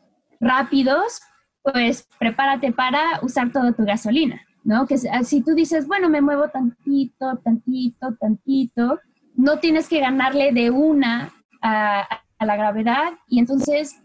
[0.46, 1.22] rápidos,
[1.62, 4.86] pues prepárate para usar toda tu gasolina, ¿no?
[4.86, 9.00] Que si tú dices, bueno, me muevo tantito, tantito, tantito,
[9.36, 14.00] no tienes que ganarle de una a, la gravedad y entonces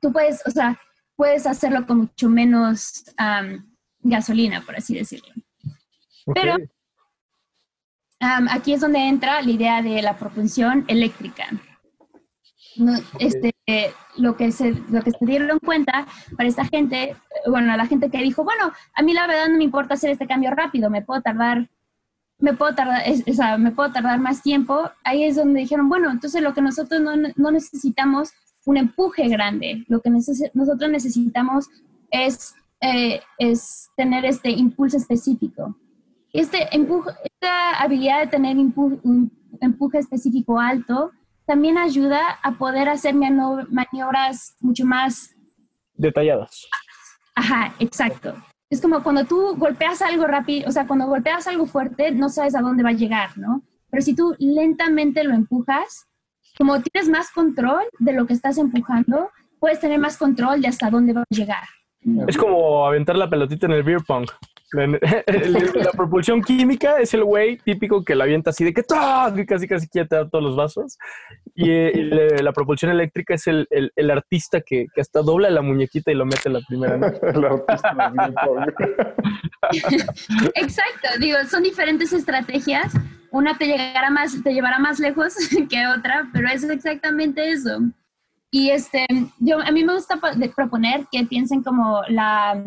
[0.00, 0.78] tú puedes, o sea,
[1.16, 3.04] puedes hacerlo con mucho menos
[4.00, 5.32] gasolina, por así decirlo.
[6.32, 6.56] Pero
[8.20, 11.48] aquí es donde entra la idea de la propulsión eléctrica.
[13.18, 13.54] Este,
[14.16, 16.06] lo, que se, lo que se dieron cuenta
[16.36, 17.16] para esta gente,
[17.48, 20.26] bueno, la gente que dijo, bueno, a mí la verdad no me importa hacer este
[20.26, 21.68] cambio rápido, me puedo tardar,
[22.38, 26.10] me puedo tardar, o sea, me puedo tardar más tiempo, ahí es donde dijeron, bueno,
[26.10, 28.32] entonces lo que nosotros no, no necesitamos
[28.64, 31.68] un empuje grande, lo que nosotros necesitamos
[32.10, 35.76] es, eh, es tener este impulso específico.
[36.32, 41.12] Este empuje, esta habilidad de tener un empuje específico alto
[41.46, 45.34] también ayuda a poder hacer maniobras mucho más
[45.94, 46.68] detalladas.
[47.34, 48.34] Ajá, exacto.
[48.70, 52.54] Es como cuando tú golpeas algo rápido, o sea, cuando golpeas algo fuerte, no sabes
[52.54, 53.62] a dónde va a llegar, ¿no?
[53.90, 56.08] Pero si tú lentamente lo empujas,
[56.56, 59.30] como tienes más control de lo que estás empujando,
[59.60, 61.64] puedes tener más control de hasta dónde va a llegar.
[62.26, 64.26] Es como aventar la pelotita en el beer pong.
[64.72, 68.82] La, propulsión química es el güey típico que la avienta así de que
[69.46, 70.98] casi casi quieta todos los vasos.
[71.54, 76.10] Y, eh, la, propulsión eléctrica es el, el, artista que, que, hasta dobla la muñequita
[76.10, 76.94] y lo mete en la primera.
[77.22, 77.94] el artista
[80.54, 82.92] Exacto, digo, son diferentes estrategias.
[83.30, 85.34] Una te llegará más, te llevará más lejos
[85.70, 87.80] que otra, pero es exactamente eso.
[88.50, 89.06] Y este,
[89.38, 90.20] yo, a mí me gusta
[90.54, 92.62] proponer que piensen como la,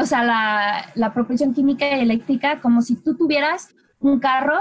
[0.00, 4.60] o sea, la, la propulsión química y eléctrica como si tú tuvieras un carro,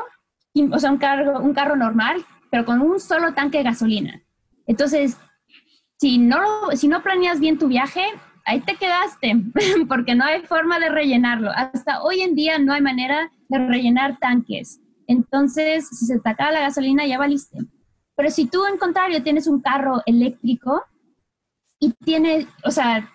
[0.71, 4.21] o sea, un carro, un carro normal, pero con un solo tanque de gasolina.
[4.67, 5.17] Entonces,
[5.99, 8.03] si no, si no planeas bien tu viaje,
[8.45, 9.36] ahí te quedaste,
[9.88, 11.51] porque no hay forma de rellenarlo.
[11.51, 14.82] Hasta hoy en día no hay manera de rellenar tanques.
[15.07, 17.59] Entonces, si se te acaba la gasolina, ya valiste.
[18.15, 20.84] Pero si tú, en contrario, tienes un carro eléctrico
[21.79, 23.11] y tiene, o sea,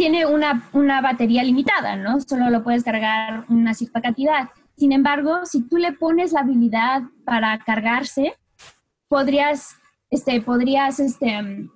[0.00, 2.22] tiene una, una batería limitada, ¿no?
[2.22, 4.48] Solo lo puedes cargar una cierta cantidad.
[4.74, 8.32] Sin embargo, si tú le pones la habilidad para cargarse,
[9.08, 9.76] podrías,
[10.08, 11.68] este, podrías, este,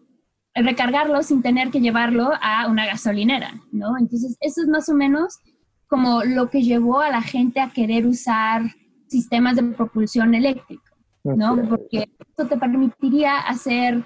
[0.55, 3.99] recargarlo sin tener que llevarlo a una gasolinera, ¿no?
[3.99, 5.41] Entonces, eso es más o menos
[5.87, 8.63] como lo que llevó a la gente a querer usar
[9.07, 10.95] sistemas de propulsión eléctrica.
[11.25, 11.57] ¿no?
[11.69, 14.03] Porque esto te permitiría hacer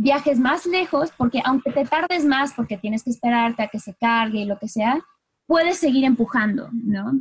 [0.00, 3.94] viajes más lejos, porque aunque te tardes más, porque tienes que esperarte a que se
[3.94, 4.98] cargue y lo que sea,
[5.46, 7.12] puedes seguir empujando, ¿no?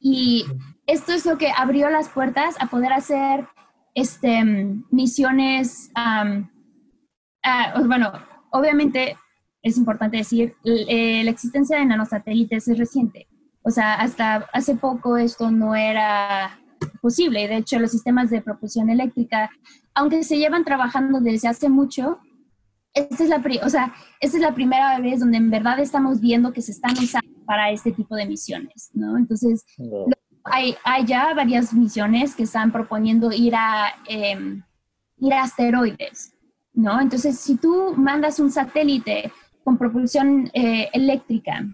[0.00, 0.46] Y
[0.86, 3.46] esto es lo que abrió las puertas a poder hacer
[3.94, 4.42] este,
[4.90, 5.90] misiones,
[7.86, 8.12] bueno,
[8.50, 9.16] obviamente
[9.62, 13.28] es importante decir, eh, la existencia de nanosatélites es reciente.
[13.62, 16.58] O sea, hasta hace poco esto no era
[17.02, 17.46] posible.
[17.46, 19.50] De hecho, los sistemas de propulsión eléctrica,
[19.94, 22.18] aunque se llevan trabajando desde hace mucho,
[22.94, 26.52] esta es la, o sea, esta es la primera vez donde en verdad estamos viendo
[26.52, 29.16] que se están usando para este tipo de misiones, ¿no?
[29.16, 29.64] Entonces,
[30.44, 34.62] hay, hay, ya varias misiones que están proponiendo ir a, em,
[35.18, 36.34] ir a asteroides,
[36.72, 37.00] ¿no?
[37.00, 39.32] Entonces, si tú mandas un satélite
[39.62, 41.64] con propulsión eh, eléctrica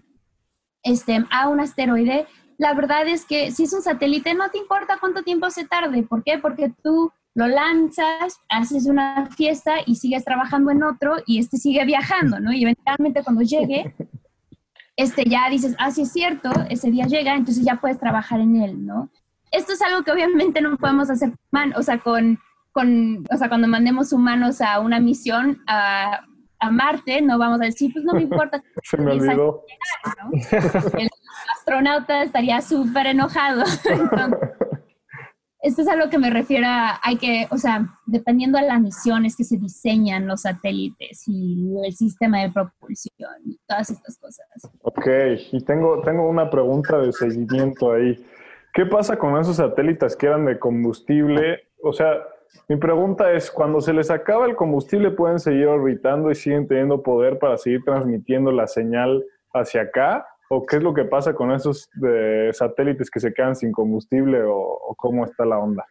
[0.83, 4.97] este, a un asteroide, la verdad es que si es un satélite, no te importa
[4.99, 6.03] cuánto tiempo se tarde.
[6.03, 6.39] ¿Por qué?
[6.39, 11.85] Porque tú lo lanzas, haces una fiesta y sigues trabajando en otro y este sigue
[11.85, 12.51] viajando, ¿no?
[12.51, 13.93] Y eventualmente cuando llegue,
[14.95, 18.55] este ya dices, ah, sí es cierto, ese día llega, entonces ya puedes trabajar en
[18.55, 19.11] él, ¿no?
[19.51, 22.39] Esto es algo que obviamente no podemos hacer, man, o sea, con,
[22.71, 26.21] con, o sea, cuando mandemos humanos a una misión a,
[26.59, 28.63] a Marte, no vamos a decir, pues no me importa.
[28.83, 29.63] Se me olvidó.
[30.97, 31.07] El
[31.59, 33.63] astronauta estaría súper enojado.
[35.61, 38.79] Esto es a lo que me refiero a, hay que, o sea, dependiendo de las
[38.79, 44.45] misiones que se diseñan los satélites y el sistema de propulsión y todas estas cosas.
[44.83, 45.07] Ok,
[45.51, 48.23] y tengo, tengo una pregunta de seguimiento ahí.
[48.73, 51.63] ¿Qué pasa con esos satélites que eran de combustible?
[51.81, 52.13] O sea,
[52.69, 57.01] mi pregunta es, cuando se les acaba el combustible, ¿pueden seguir orbitando y siguen teniendo
[57.01, 60.27] poder para seguir transmitiendo la señal hacia acá?
[60.49, 61.89] ¿O qué es lo que pasa con esos
[62.53, 65.85] satélites que se quedan sin combustible o, cómo está la onda?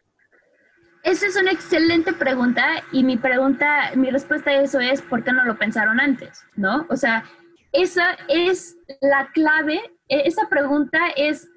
[1.03, 5.31] Esa es una excelente pregunta y mi pregunta, mi respuesta a eso es ¿por qué
[5.31, 6.43] no lo pensaron antes?
[6.55, 6.85] ¿No?
[6.89, 7.23] O sea,
[7.71, 9.79] esa es la clave,
[10.09, 11.47] e, esa pregunta es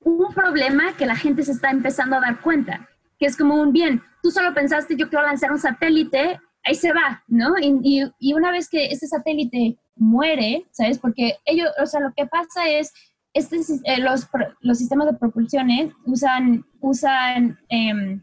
[0.00, 2.88] un problema que la gente se está empezando a dar cuenta,
[3.18, 6.92] que es como un bien, tú solo pensaste yo quiero lanzar un satélite, ahí se
[6.92, 7.54] va, ¿no?
[7.60, 10.98] Y una vez que ese satélite muere, ¿sabes?
[10.98, 12.92] Porque ellos, o sea, lo que pasa es,
[13.32, 14.28] este, eh, los,
[14.60, 15.68] los sistemas de propulsión
[16.04, 18.22] usan, usan em,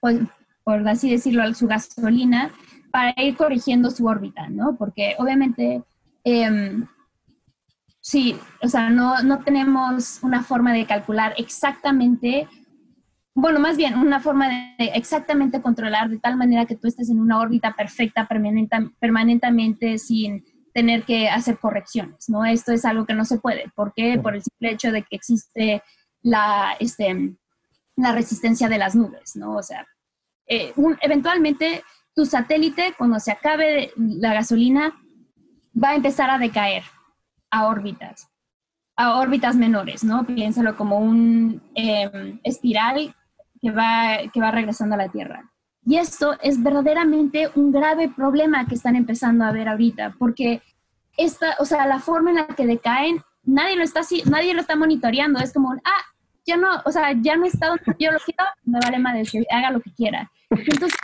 [0.00, 0.20] pues,
[0.64, 2.50] por, así decirlo, su gasolina
[2.92, 4.76] para ir corrigiendo su órbita, ¿no?
[4.76, 5.82] Porque obviamente,
[6.24, 6.86] em,
[8.00, 12.48] sí, o sea, no, no tenemos una forma de calcular exactamente
[13.38, 17.20] bueno, más bien una forma de exactamente controlar de tal manera que tú estés en
[17.20, 20.42] una órbita perfecta permanentemente sin
[20.76, 22.44] tener que hacer correcciones, ¿no?
[22.44, 23.72] Esto es algo que no se puede.
[23.74, 24.18] ¿Por qué?
[24.22, 25.82] Por el simple hecho de que existe
[26.20, 27.34] la, este,
[27.96, 29.56] la resistencia de las nubes, ¿no?
[29.56, 29.86] O sea,
[30.46, 31.82] eh, eventualmente
[32.14, 34.94] tu satélite, cuando se acabe la gasolina,
[35.82, 36.82] va a empezar a decaer
[37.50, 38.28] a órbitas,
[38.96, 40.26] a órbitas menores, ¿no?
[40.26, 43.16] Piénsalo como un em, espiral
[43.62, 45.50] que va, que va regresando a la Tierra.
[45.86, 50.60] Y esto es verdaderamente un grave problema que están empezando a ver ahorita, porque
[51.16, 54.74] esta, o sea, la forma en la que decaen, nadie lo está, nadie lo está
[54.74, 55.38] monitoreando.
[55.38, 56.02] Es como, ah,
[56.44, 59.70] ya no, o sea, ya no está donde yo lo quiero, me vale decir, haga
[59.70, 60.30] lo que quiera.
[60.50, 60.98] Entonces,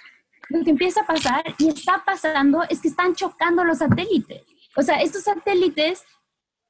[0.48, 4.42] lo que empieza a pasar y está pasando es que están chocando los satélites.
[4.76, 6.04] O sea, estos satélites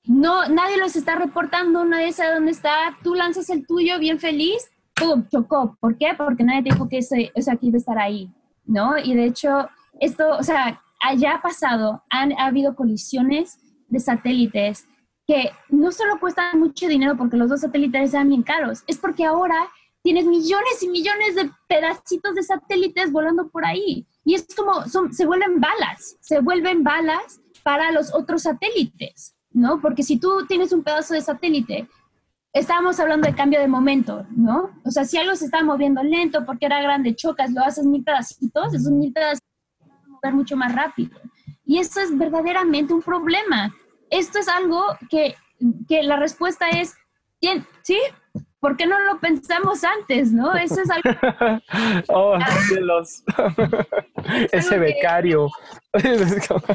[0.04, 4.70] no, nadie los está reportando, nadie sabe dónde está, tú lanzas el tuyo bien feliz,
[4.94, 5.26] ¡pum!
[5.28, 5.76] chocó.
[5.80, 6.08] ¿Por qué?
[6.16, 8.30] Porque nadie dijo que, ese, o sea, que iba a estar ahí,
[8.64, 8.98] ¿no?
[8.98, 9.68] Y de hecho,
[10.00, 14.86] esto, o sea, allá ha pasado, han ha habido colisiones de satélites
[15.26, 19.24] que no solo cuestan mucho dinero porque los dos satélites sean bien caros, es porque
[19.24, 19.68] ahora
[20.02, 24.06] tienes millones y millones de pedacitos de satélites volando por ahí.
[24.24, 29.80] Y es como, son, se vuelven balas, se vuelven balas para los otros satélites, ¿no?
[29.80, 31.88] Porque si tú tienes un pedazo de satélite,
[32.52, 34.70] estábamos hablando de cambio de momento, ¿no?
[34.84, 38.04] O sea, si algo se está moviendo lento porque era grande, chocas, lo haces mil
[38.04, 39.48] pedacitos, esos mil pedacitos
[39.80, 41.18] van a mover mucho más rápido.
[41.64, 43.74] Y eso es verdaderamente un problema.
[44.10, 45.34] Esto es algo que,
[45.88, 46.94] que la respuesta es,
[47.82, 47.98] ¿sí?
[48.60, 50.54] ¿Por qué no lo pensamos antes, no?
[50.54, 51.10] Eso es algo...
[52.08, 52.38] oh,
[52.68, 53.24] cielos.
[54.52, 55.50] Ese becario.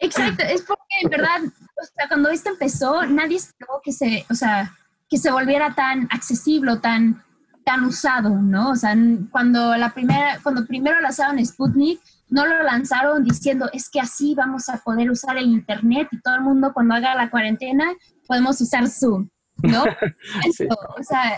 [0.00, 1.40] Exacto, es porque en verdad,
[1.80, 4.76] o sea, cuando esto empezó, nadie esperó que se, o sea,
[5.08, 7.22] que se volviera tan accesible, tan,
[7.64, 8.70] tan usado, ¿no?
[8.70, 8.96] O sea,
[9.30, 14.68] cuando la primera, cuando primero lanzaron Sputnik, no lo lanzaron diciendo es que así vamos
[14.68, 17.84] a poder usar el internet y todo el mundo cuando haga la cuarentena
[18.26, 19.28] podemos usar Zoom,
[19.62, 19.82] ¿no?
[20.96, 21.36] o sea,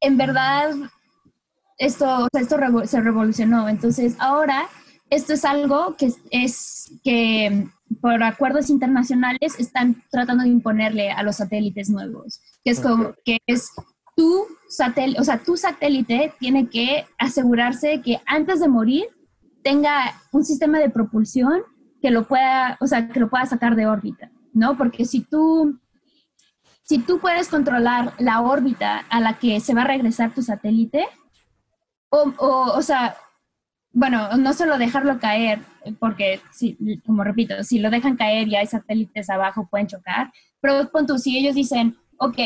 [0.00, 0.74] en verdad
[1.78, 3.68] esto, o sea, esto se revolucionó.
[3.68, 4.68] Entonces, ahora
[5.12, 7.68] esto es algo que es que
[8.00, 13.36] por acuerdos internacionales están tratando de imponerle a los satélites nuevos, que es como que
[13.46, 13.70] es
[14.16, 19.04] tu satélite, o sea, tu satélite tiene que asegurarse que antes de morir
[19.62, 21.60] tenga un sistema de propulsión
[22.00, 24.78] que lo pueda, o sea, que lo pueda sacar de órbita, ¿no?
[24.78, 25.78] Porque si tú
[26.84, 31.06] si tú puedes controlar la órbita a la que se va a regresar tu satélite,
[32.08, 33.14] o, o, o sea,
[33.92, 35.60] bueno, no solo dejarlo caer,
[35.98, 40.90] porque, si, como repito, si lo dejan caer y hay satélites abajo, pueden chocar, pero
[40.90, 42.38] pon tú, si ellos dicen, ok,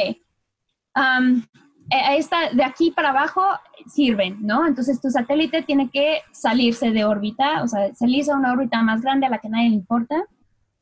[0.96, 1.42] um,
[1.88, 3.42] esta, de aquí para abajo
[3.86, 4.66] sirven, ¿no?
[4.66, 9.02] Entonces tu satélite tiene que salirse de órbita, o sea, salirse a una órbita más
[9.02, 10.24] grande a la que nadie le importa.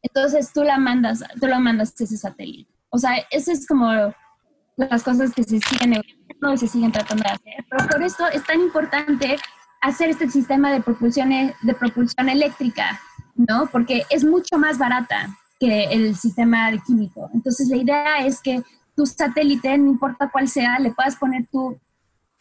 [0.02, 2.72] Entonces tú la mandas, tú lo mandas a ese satélite.
[2.88, 3.90] O sea, eso es como
[4.76, 7.64] las cosas que se siguen y se siguen tratando de hacer.
[7.68, 9.36] Pero por esto es tan importante
[9.84, 13.00] hacer este sistema de propulsión, de propulsión eléctrica,
[13.34, 13.66] ¿no?
[13.70, 15.28] Porque es mucho más barata
[15.60, 17.28] que el sistema químico.
[17.34, 18.62] Entonces, la idea es que
[18.96, 21.78] tu satélite, no importa cuál sea, le puedas poner tu,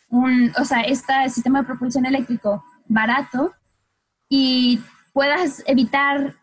[0.09, 3.51] un, o sea, este sistema de propulsión eléctrico barato
[4.29, 4.79] y
[5.11, 6.35] puedas evitar,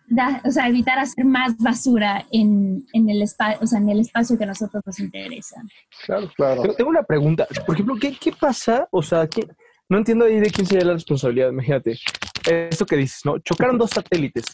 [0.45, 4.37] o sea, evitar hacer más basura en, en el espacio, o sea, en el espacio
[4.37, 5.63] que a nosotros nos interesa.
[6.05, 6.75] Claro, claro.
[6.75, 7.47] tengo una pregunta.
[7.65, 8.87] Por ejemplo, ¿qué, qué pasa?
[8.91, 9.49] O sea, ¿qué,
[9.91, 11.51] no entiendo ahí de quién sería la responsabilidad.
[11.51, 11.99] Imagínate,
[12.49, 13.39] esto que dices, ¿no?
[13.41, 14.45] Chocaron dos satélites.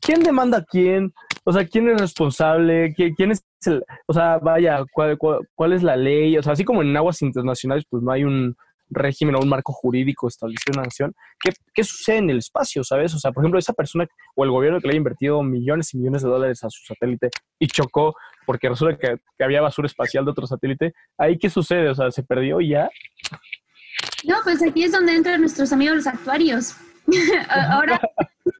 [0.00, 1.12] ¿Quién demanda a quién?
[1.44, 2.94] O sea, ¿quién es responsable?
[2.94, 6.38] ¿Quién, es el, o sea, vaya, ¿cuál, cuál, es la ley?
[6.38, 8.56] O sea, así como en aguas internacionales, pues no hay un
[8.88, 11.14] régimen o un marco jurídico establecido en una nación.
[11.38, 13.14] ¿Qué, ¿Qué, sucede en el espacio, sabes?
[13.14, 15.98] O sea, por ejemplo, esa persona o el gobierno que le ha invertido millones y
[15.98, 17.28] millones de dólares a su satélite
[17.58, 18.14] y chocó
[18.46, 21.90] porque resulta que, que había basura espacial de otro satélite, ¿ahí qué sucede?
[21.90, 22.88] O sea, ¿se perdió ya?
[24.24, 26.74] No, pues aquí es donde entran nuestros amigos los actuarios.
[27.70, 28.00] Ahora,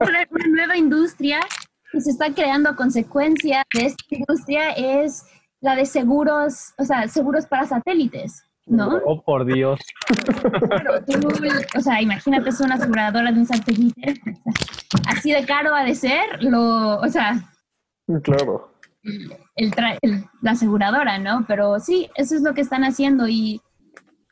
[0.01, 1.41] una nueva industria
[1.91, 5.25] que se está creando a consecuencia de esta industria es
[5.61, 9.01] la de seguros, o sea, seguros para satélites, ¿no?
[9.05, 9.81] Oh, por Dios.
[11.77, 14.21] o sea, imagínate, es una aseguradora de un satélite.
[15.07, 17.51] Así de caro ha de ser, lo, o sea.
[18.23, 18.73] Claro.
[19.57, 21.45] el, la aseguradora, ¿no?
[21.49, 23.61] Pero sí, eso es lo que están haciendo y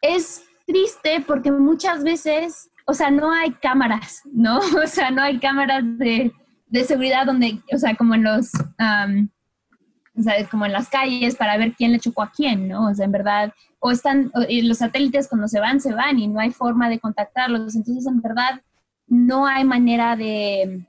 [0.01, 4.59] es triste porque muchas veces, o sea, no hay cámaras, ¿no?
[4.83, 6.33] O sea, no hay cámaras de,
[6.67, 11.57] de seguridad donde, o sea, como en los, o sea, como en las calles para
[11.57, 12.89] ver quién le chocó a quién, ¿no?
[12.89, 16.41] O sea, en verdad, o están, los satélites cuando se van, se van y no
[16.41, 17.75] hay forma de contactarlos.
[17.75, 18.63] Entonces, en verdad,
[19.07, 20.87] no hay manera de,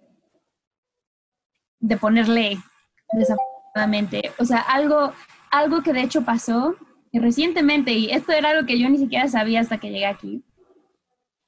[1.79, 2.57] de ponerle
[3.13, 4.31] desafortunadamente.
[4.39, 5.13] O sea, algo,
[5.51, 6.75] algo que de hecho pasó
[7.19, 10.43] recientemente, y esto era algo que yo ni siquiera sabía hasta que llegué aquí,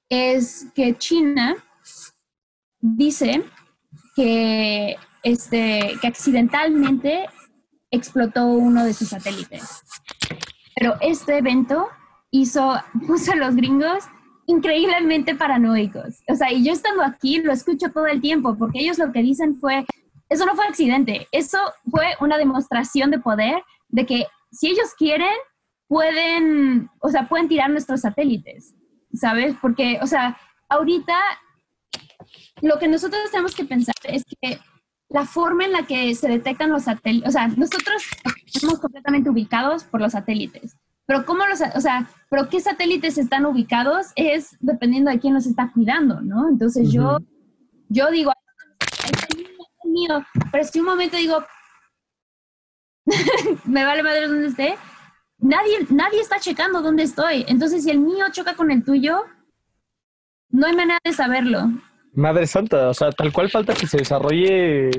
[0.10, 1.56] es que China
[2.82, 3.44] dice
[4.16, 7.28] que, este, que accidentalmente
[7.92, 9.84] explotó uno de sus satélites.
[10.76, 11.88] Pero este evento
[12.32, 12.76] hizo,
[13.08, 14.04] puso a los gringos
[14.48, 16.24] increíblemente paranoicos.
[16.28, 19.22] O sea, y yo estando aquí lo escucho todo el tiempo, porque ellos lo que
[19.22, 19.86] dicen fue,
[20.28, 21.60] eso no fue accidente, eso
[21.90, 25.36] fue una demostración de poder de que si ellos quieren,
[25.90, 28.76] pueden, o sea, pueden tirar nuestros satélites,
[29.12, 29.56] ¿sabes?
[29.60, 30.38] Porque, o sea,
[30.70, 31.18] ahorita
[32.62, 34.60] lo que nosotros tenemos que pensar es que
[35.10, 38.04] la forma en la que se detectan los satélites, o sea, nosotros
[38.46, 40.78] estamos completamente ubicados por los satélites,
[41.08, 45.48] pero cómo los, o sea, pero qué satélites están ubicados es dependiendo de quién los
[45.48, 46.48] está cuidando, ¿no?
[46.48, 47.18] Entonces yo,
[47.88, 48.32] yo digo,
[49.06, 51.44] este es mío, pero si un momento digo,
[53.66, 54.76] me vale madre donde esté,
[55.40, 57.46] nadie, nadie está checando dónde estoy.
[57.48, 59.24] Entonces, si el mío choca con el tuyo,
[60.50, 61.70] no hay manera de saberlo.
[62.14, 64.90] Madre Santa, o sea, tal cual falta que se desarrolle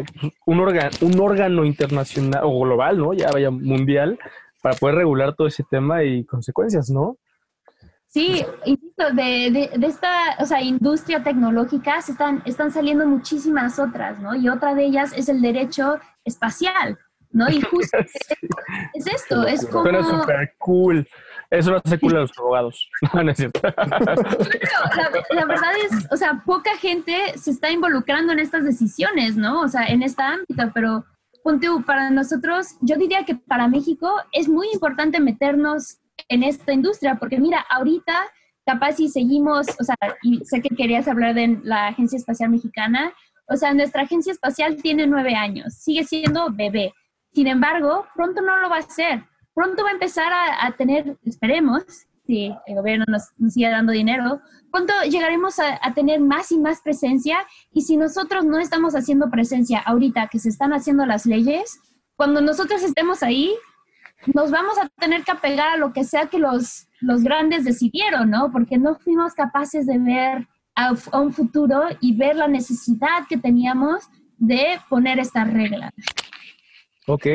[0.47, 3.13] un, órgano, un órgano internacional o global, ¿no?
[3.13, 4.19] Ya vaya mundial,
[4.63, 7.17] para poder regular todo ese tema y consecuencias, ¿no?
[8.07, 14.19] Sí, insisto, de, de, esta o sea, industria tecnológica se están, están saliendo muchísimas otras,
[14.19, 14.35] ¿no?
[14.35, 16.99] Y otra de ellas es el derecho espacial,
[17.33, 17.49] ¿no?
[17.49, 19.85] Y justo es, esto, es como...
[19.85, 21.09] Suena súper cool.
[21.51, 22.89] Eso no hace cool a los abogados.
[23.15, 23.61] No, no es cierto.
[23.63, 29.63] la, verdad es, o sea, poca gente se está involucrando en estas decisiones, ¿no?
[29.63, 31.05] O sea, en esta ámbito, pero
[31.43, 37.17] ponte, para nosotros, yo diría que para México es muy importante meternos en esta industria,
[37.17, 38.27] porque mira, ahorita
[38.67, 43.13] capaz si seguimos, o sea, y sé que querías hablar de la Agencia Espacial Mexicana,
[43.49, 46.93] o sea, nuestra agencia espacial tiene nueve años, sigue siendo bebé.
[47.33, 49.25] Sin embargo, pronto no lo va a hacer.
[49.55, 51.85] Pronto va a empezar a, tener, esperemos,
[52.27, 57.39] si el gobierno nos, sigue dando dinero, pronto llegaremos a, tener más y más presencia
[57.73, 61.81] y si nosotros no estamos haciendo presencia ahorita que se están haciendo las leyes,
[62.17, 63.53] cuando nosotros estemos ahí,
[64.35, 68.31] nos vamos a tener que apegar a lo que sea que los, los grandes decidieron,
[68.31, 68.53] ¿no?
[68.53, 73.37] Porque no fuimos capaces de ver a, a un futuro y ver la necesidad que
[73.37, 74.05] teníamos
[74.37, 75.93] de poner estas reglas.
[77.11, 77.27] Ok.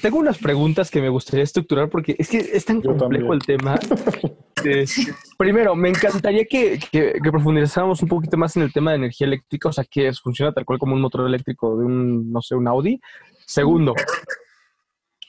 [0.00, 3.76] Tengo unas preguntas que me gustaría estructurar porque es que es tan complejo el tema.
[5.36, 9.70] primero, me encantaría que, que, profundizáramos un poquito más en el tema de energía eléctrica,
[9.70, 12.68] o sea, que funciona tal cual como un motor eléctrico de un, no sé, un
[12.68, 13.00] Audi.
[13.44, 13.96] Segundo,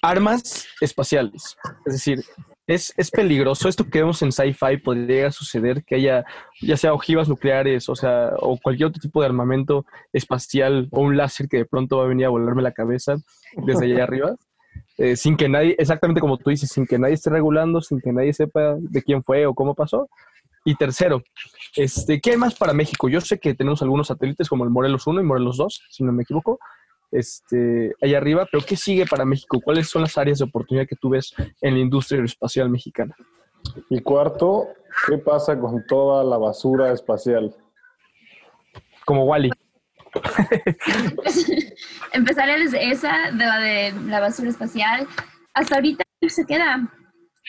[0.03, 1.57] armas espaciales.
[1.88, 2.24] Es decir,
[2.68, 3.68] es, es peligroso.
[3.68, 6.26] Esto que vemos en sci-fi podría suceder que haya
[6.61, 11.18] ya sea ojivas nucleares, o sea, o cualquier otro tipo de armamento espacial o un
[11.18, 13.16] láser que de pronto va a venir a volarme la cabeza
[13.66, 14.36] desde allá arriba.
[14.97, 18.14] Eh, sin que nadie, exactamente como tú dices, sin que nadie esté regulando, sin que
[18.14, 20.07] nadie sepa de quién fue o cómo pasó.
[20.66, 21.22] Y tercero,
[21.76, 23.09] este, ¿qué hay más para México?
[23.09, 26.14] Yo sé que tenemos algunos satélites como el Morelos 1 y Morelos 2, si no
[26.14, 26.59] me equivoco,
[27.14, 29.61] este, allá arriba, pero ¿qué sigue para México?
[29.64, 33.16] ¿Cuáles son las áreas de oportunidad que tú ves en la industria espacial mexicana?
[33.89, 34.68] Y cuarto,
[35.07, 37.55] ¿qué pasa con toda la basura espacial?
[39.05, 39.51] Como Wally.
[42.14, 45.07] Empezaré desde esa, de la de la basura espacial.
[45.53, 46.89] Hasta ahorita se queda.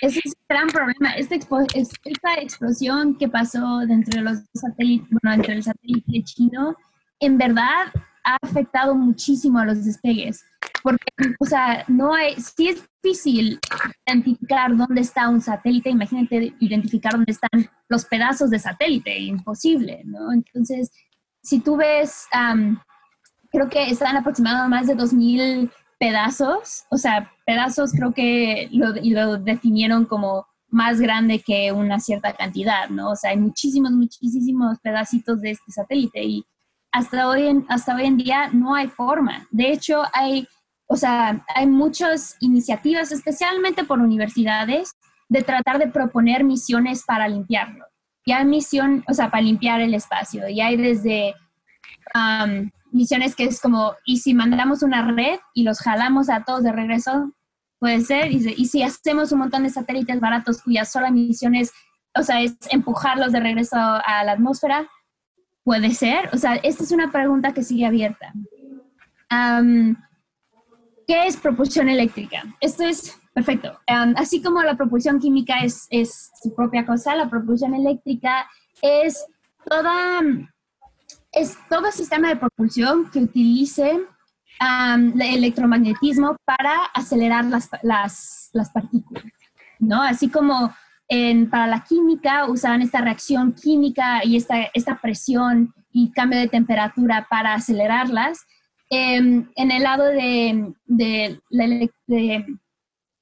[0.01, 1.13] Ese es el gran problema.
[1.17, 6.77] Esta, esta explosión que pasó dentro de los satélites, bueno, entre el satélite chino,
[7.21, 7.93] en verdad
[8.25, 10.45] ha afectado muchísimo a los despegues.
[10.83, 11.07] Porque,
[11.39, 13.59] o sea, no hay, sí es difícil
[14.07, 20.33] identificar dónde está un satélite, imagínate identificar dónde están los pedazos de satélite, imposible, ¿no?
[20.33, 20.91] Entonces,
[21.43, 22.27] si tú ves,
[23.51, 29.39] creo que están aproximadamente más de 2.000 pedazos, o sea, pedazos creo que lo, lo
[29.39, 33.11] definieron como más grande que una cierta cantidad, ¿no?
[33.11, 36.45] O sea, hay muchísimos, muchísimos pedacitos de este satélite y
[36.95, 39.49] hasta hoy en, hasta hoy en día no hay forma.
[39.51, 40.47] De hecho, hay,
[40.87, 44.93] o sea, hay muchas iniciativas, especialmente por universidades,
[45.29, 47.85] de tratar de proponer misiones para limpiarlo.
[48.25, 50.49] Y hay misión, o sea, para limpiar el espacio.
[50.49, 51.35] Y hay desde
[52.93, 56.71] misiones que es como, ¿y si mandamos una red y los jalamos a todos de
[56.71, 57.33] regreso?
[57.81, 58.31] Puede ser.
[58.31, 61.55] Y, si hacemos un montón de satélites baratos cuya sola misión
[62.17, 64.89] o sea, es empujarlos de regreso a la atmósfera,
[65.65, 66.29] Puede ser.
[66.33, 68.33] O sea, esta es una pregunta que sigue abierta.
[71.07, 72.45] ¿Qué es propulsión eléctrica?
[72.61, 73.79] Esto es perfecto.
[73.87, 78.49] así como la propulsión química es, es, su propia cosa, la propulsión eléctrica
[78.81, 79.27] es
[79.69, 80.21] toda
[81.33, 84.01] es todo sistema de propulsión que utilice
[84.61, 89.25] el electromagnetismo para acelerar las, las, las partículas,
[89.81, 90.01] ¿no?
[90.01, 90.73] Así como
[91.51, 97.27] para la química usaban esta reacción química y esta, esta presión y cambio de temperatura
[97.31, 98.45] para acelerarlas.
[98.91, 100.75] Em, en el lado de,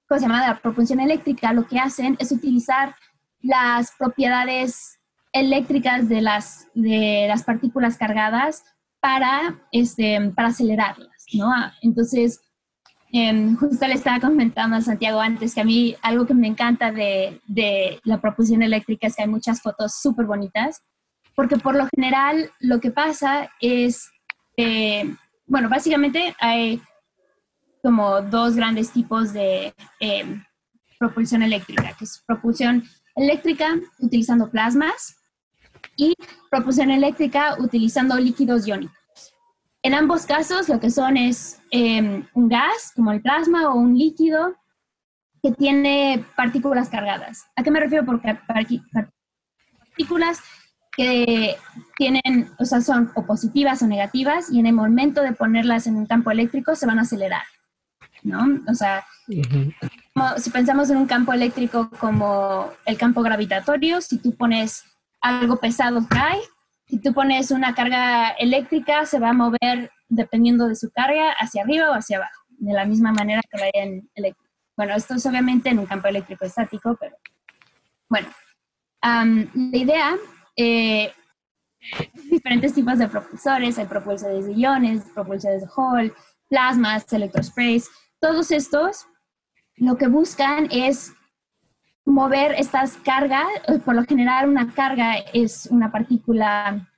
[0.09, 2.95] la propulsión eléctrica, lo que hacen es utilizar
[3.41, 4.99] las propiedades
[5.33, 8.65] eléctricas de las, de las partículas cargadas
[9.01, 11.51] para, este, para acelerarlas, ¿no?
[11.81, 12.41] Entonces,
[13.13, 17.41] Justo le estaba comentando a Santiago antes que a mí algo que me encanta de,
[18.05, 20.83] la propulsión eléctrica es que hay muchas fotos súper bonitas,
[21.37, 24.11] porque por lo general lo que pasa es,
[25.47, 26.81] bueno, básicamente hay
[27.83, 30.43] como dos grandes tipos de em,
[30.99, 32.83] propulsión eléctrica, que es propulsión
[33.15, 35.17] eléctrica utilizando plasmas
[35.97, 36.15] y
[36.51, 39.02] propulsión eléctrica utilizando líquidos iónicos.
[39.83, 43.99] En ambos casos lo que son es em, un gas, como el plasma, o un
[43.99, 44.55] líquido
[45.43, 47.47] que tiene partículas cargadas.
[47.57, 50.41] ¿A qué me refiero por partículas?
[50.97, 51.57] que
[51.97, 55.97] tienen, o sea, son o positivas o negativas y en el momento de ponerlas en
[55.97, 57.45] un campo eléctrico se van a acelerar,
[58.23, 58.61] ¿no?
[58.69, 59.05] O sea,
[60.37, 64.85] si pensamos en un campo eléctrico como el campo gravitatorio, si tú pones
[65.23, 66.41] algo pesado cae,
[66.93, 71.63] si tú pones una carga eléctrica se va a mover dependiendo de su carga hacia
[71.63, 74.53] arriba o hacia abajo, de la misma manera que va en eléctrico.
[74.77, 77.17] Bueno, esto es obviamente en un campo eléctrico estático, pero
[78.11, 78.29] bueno.
[79.03, 80.17] la idea,
[80.55, 81.11] eh,
[82.31, 86.15] diferentes tipos de propulsores, hay propulsores de iones, propulsores de Hall,
[86.51, 87.89] plasmas, electrosprays,
[88.21, 89.07] todos estos
[89.77, 91.15] lo que buscan es
[92.05, 93.47] mover estas cargas,
[93.85, 96.89] por lo general una carga es una partícula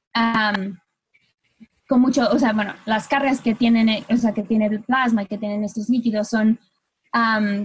[1.87, 5.25] con mucho, o sea, bueno, las cargas que tienen, o sea, que tiene el plasma
[5.25, 6.59] y que tienen estos líquidos son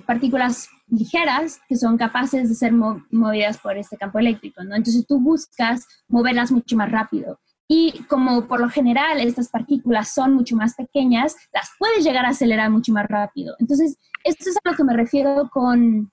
[0.05, 4.75] partículas ligeras que son capaces de ser movidas por este campo eléctrico, ¿no?
[4.75, 7.39] Entonces tú buscas moverlas mucho más rápido.
[7.67, 12.29] Y como por lo general estas partículas son mucho más pequeñas, las puedes llegar a
[12.29, 13.55] acelerar mucho más rápido.
[13.59, 16.11] Entonces, esto es a lo que me refiero con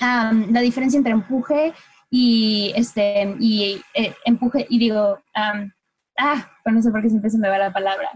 [0.00, 1.72] la diferencia entre empuje
[2.10, 5.66] y, este, y eh, empuje, y digo, ah,
[6.64, 8.10] no sé por qué siempre se me va la palabra,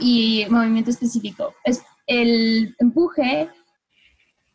[0.00, 1.54] y movimiento específico.
[1.64, 3.48] Es, el empuje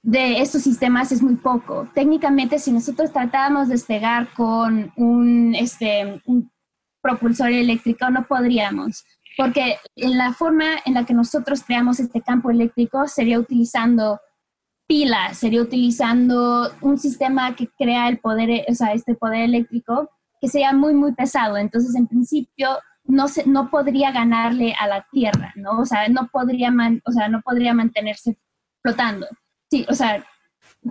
[0.02, 1.88] de estos sistemas es muy poco.
[1.94, 6.52] Técnicamente, si nosotros tratábamos de despegar con un, este, un
[7.02, 9.04] propulsor eléctrico, no podríamos,
[9.38, 14.20] porque en la forma en la que nosotros creamos este campo eléctrico sería utilizando
[14.88, 20.10] pilas, sería utilizando un sistema que crea el poder, o sea, este poder eléctrico
[20.40, 21.58] que sería muy, muy pesado.
[21.58, 25.80] Entonces, en principio, no, se, no podría ganarle a la Tierra, ¿no?
[25.80, 26.74] O sea, no podría,
[27.06, 28.38] o sea, no podría mantenerse
[28.82, 29.28] flotando.
[29.70, 30.24] Sí, o sea,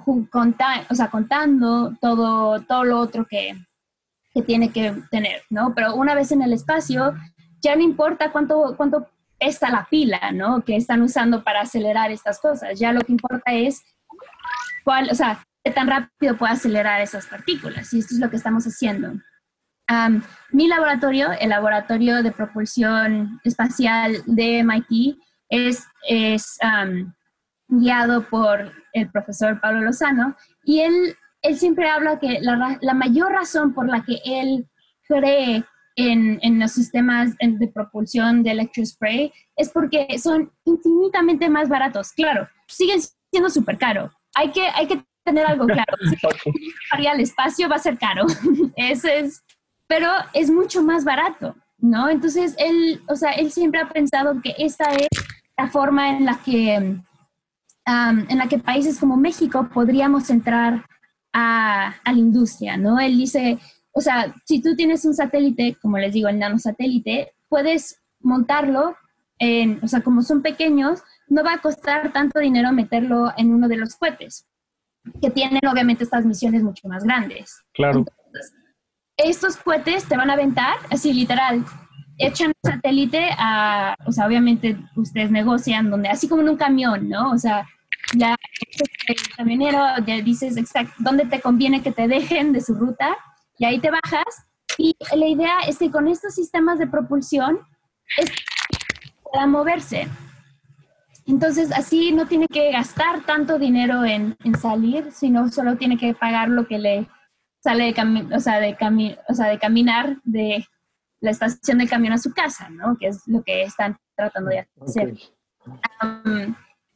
[0.05, 3.55] o sea contando todo, todo lo otro que,
[4.33, 5.75] que tiene que tener, ¿no?
[5.75, 7.15] Pero una vez en el espacio,
[7.63, 9.09] ya no importa cuánto, cuánto
[9.39, 10.63] pesa la pila, ¿no?
[10.65, 12.79] Que están usando para acelerar estas cosas.
[12.79, 13.83] Ya lo que importa es
[14.85, 17.93] cuál, o sea, qué tan rápido puede acelerar esas partículas.
[17.93, 19.13] Y esto es lo que estamos haciendo
[20.51, 25.17] mi laboratorio, el laboratorio de propulsión espacial de MIT,
[25.49, 26.59] es, es
[27.69, 33.33] guiado por el profesor Pablo Lozano y él, él siempre habla que la, la mayor
[33.33, 34.69] razón por la que él
[35.07, 35.65] cree
[35.97, 42.13] en, en, los sistemas de propulsión de electrospray es porque son infinitamente más baratos.
[42.13, 44.13] Claro, siguen siendo súper caros.
[44.35, 45.97] Hay que, hay que tener algo claro.
[46.97, 48.27] Si al espacio va a ser caro.
[48.77, 49.43] Ese es
[49.87, 52.09] pero es mucho más barato, ¿no?
[52.09, 55.09] Entonces, él, o sea, él siempre ha pensado que esta es
[55.57, 57.05] la forma en la que, en
[58.39, 60.85] la que países como México podríamos entrar
[61.33, 62.99] a, a, la industria, ¿no?
[62.99, 63.59] Él dice,
[63.97, 68.95] o sea, si tú tienes un satélite, como les digo, el nanosatélite, puedes montarlo,
[69.39, 73.69] en, o sea, como son pequeños, no va a costar tanto dinero meterlo en uno
[73.69, 74.47] de los cohetes,
[75.21, 77.63] que tienen obviamente estas misiones mucho más grandes.
[77.73, 78.05] Claro
[79.17, 81.65] estos cohetes te van a aventar, así literal,
[82.19, 87.09] echan un satélite a, o sea, obviamente ustedes negocian donde, así como en un camión,
[87.09, 87.31] ¿no?
[87.31, 87.67] O sea,
[88.15, 88.37] ya
[89.09, 93.17] el camionero ya dices exacto dónde te conviene que te dejen de su ruta
[93.59, 94.47] y ahí te bajas.
[94.79, 97.61] Y la idea es que con estos sistemas de propulsión
[98.19, 98.31] es
[99.33, 100.09] para moverse.
[101.27, 106.15] Entonces, así no tiene que gastar tanto dinero en, en salir, sino solo tiene que
[106.15, 107.09] pagar lo que le
[107.67, 108.77] sale de, o sea, de,
[109.29, 110.65] o sea, de caminar de
[111.21, 112.97] la estación de camión a su casa, ¿no?
[112.97, 115.15] Que es lo que están tratando de hacer.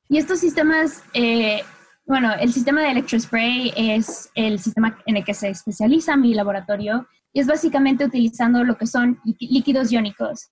[0.09, 1.65] y estos sistemas, eh,
[2.11, 7.07] bueno, el sistema de electrospray es el sistema en el que se especializa mi laboratorio
[7.32, 10.51] y es básicamente utilizando lo que son líquidos iónicos.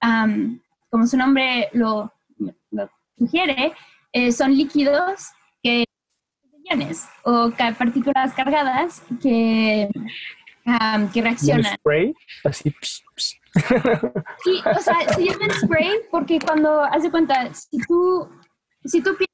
[0.00, 2.12] como su nombre lo,
[3.16, 3.74] sugiere,
[4.12, 5.28] eh, son líquidos
[5.62, 5.84] que
[7.22, 9.88] o partículas cargadas que,
[11.12, 11.76] que reaccionan.
[11.76, 12.12] spray?
[12.44, 12.74] Así.
[14.44, 18.28] Sí, o sea, se llama spray porque cuando, hace cuenta, si tú,
[18.84, 19.28] si tú piensas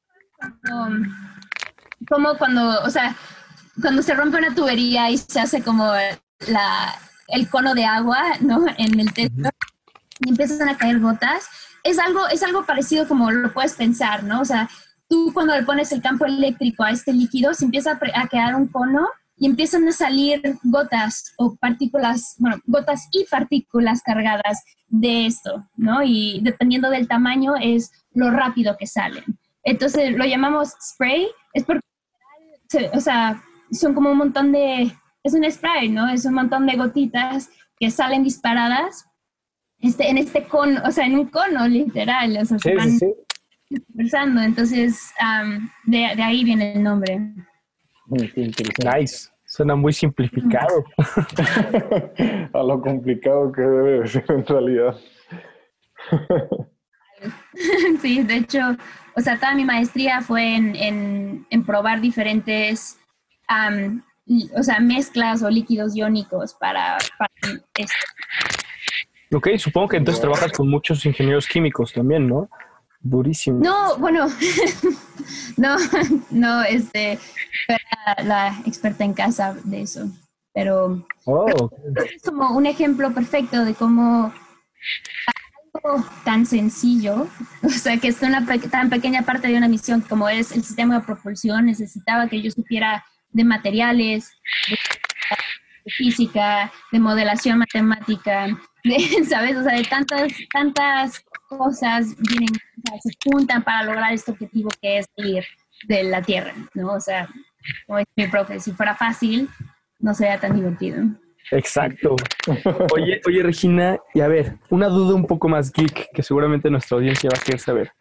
[2.08, 3.16] como, cuando, o sea,
[3.80, 5.92] cuando se rompe una tubería y se hace como
[6.48, 6.94] la,
[7.28, 8.64] el cono de agua, ¿no?
[8.78, 9.34] En el techo.
[10.20, 11.48] y empiezan a caer gotas,
[11.82, 14.40] es algo, es algo parecido como lo puedes pensar, ¿no?
[14.40, 14.68] O sea,
[15.08, 18.54] tú cuando le pones el campo eléctrico a este líquido, se empieza a, a quedar
[18.54, 19.06] un cono
[19.36, 26.02] y empiezan a salir gotas o partículas, bueno, gotas y partículas cargadas de esto, ¿no?
[26.02, 29.24] Y dependiendo del tamaño es lo rápido que salen.
[29.64, 31.80] Entonces lo llamamos spray, es porque,
[32.92, 33.42] o sea,
[33.72, 34.92] son como un montón de,
[35.22, 36.08] es un spray, ¿no?
[36.08, 39.06] Es un montón de gotitas que salen disparadas
[39.80, 42.98] este, en este cono, o sea, en un cono literal, o sea, se van
[43.68, 44.40] dispersando.
[44.42, 45.12] Entonces,
[45.84, 47.20] de, de, ahí viene el nombre.
[48.06, 49.30] Nice.
[49.46, 50.84] Suena muy simplificado.
[52.52, 54.96] A lo complicado que debe de ser en realidad.
[58.02, 58.60] sí, de hecho,
[59.16, 62.98] o sea, toda mi maestría fue en, en, probar diferentes,
[64.56, 67.96] o sea, mezclas o líquidos iónicos para, para esto.
[69.32, 72.48] Ok, supongo que entonces trabajas con muchos ingenieros químicos también, ¿no?
[73.00, 73.60] Durísimo.
[73.62, 74.26] No, bueno,
[75.56, 75.76] no,
[76.30, 77.18] no, este,
[77.68, 80.08] era la experta en casa de eso,
[80.52, 81.70] pero, oh,
[82.14, 84.32] es como un ejemplo perfecto de cómo
[86.24, 87.28] tan sencillo,
[87.62, 90.98] o sea, que es una tan pequeña parte de una misión como es el sistema
[90.98, 94.30] de propulsión, necesitaba que yo supiera de materiales,
[94.68, 98.46] de física, de modelación matemática,
[99.28, 99.56] ¿sabes?
[99.56, 102.48] O sea, de tantas, tantas cosas vienen,
[103.02, 105.44] se juntan para lograr este objetivo que es ir
[105.88, 106.92] de la Tierra, ¿no?
[106.92, 107.28] O sea,
[107.86, 109.48] como dice mi profe, si fuera fácil,
[109.98, 111.04] no sería tan divertido.
[111.50, 112.16] Exacto.
[112.94, 116.96] Oye, oye, Regina, y a ver, una duda un poco más geek que seguramente nuestra
[116.96, 117.92] audiencia va a querer saber.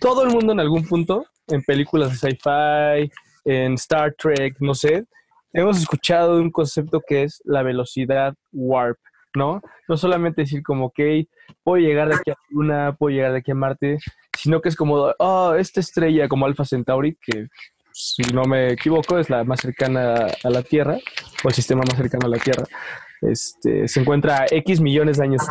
[0.00, 3.10] Todo el mundo en algún punto, en películas de sci-fi,
[3.44, 5.04] en Star Trek, no sé,
[5.52, 8.98] hemos escuchado un concepto que es la velocidad warp.
[9.36, 9.60] ¿no?
[9.86, 10.98] No solamente decir como, ok,
[11.62, 13.98] puedo llegar de aquí a Luna, puedo llegar de aquí a Marte,
[14.36, 17.48] sino que es como, oh, esta estrella como Alpha Centauri, que
[17.98, 20.98] si no me equivoco es la más cercana a la Tierra,
[21.42, 22.64] o el sistema más cercano a la Tierra,
[23.22, 25.42] este, se encuentra a X millones de años,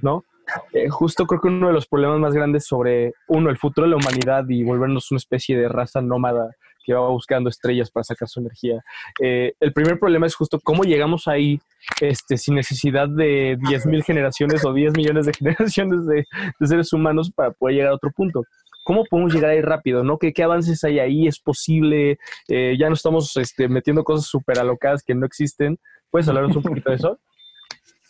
[0.00, 0.24] ¿no?
[0.72, 3.90] Eh, justo creo que uno de los problemas más grandes sobre, uno, el futuro de
[3.90, 6.50] la humanidad y volvernos una especie de raza nómada
[6.82, 8.82] que va buscando estrellas para sacar su energía.
[9.22, 11.60] Eh, el primer problema es justo cómo llegamos ahí
[12.00, 16.24] este, sin necesidad de 10.000 generaciones o 10 millones de generaciones de,
[16.66, 18.42] seres humanos para poder llegar a otro punto.
[18.90, 20.02] ¿Cómo podemos llegar ahí rápido?
[20.02, 20.18] ¿no?
[20.18, 21.28] ¿Qué, qué avances hay ahí?
[21.28, 22.18] ¿Es posible?
[22.48, 25.78] Eh, ya no estamos este, metiendo cosas súper alocadas que no existen.
[26.10, 27.20] ¿Puedes hablarnos un poquito de eso?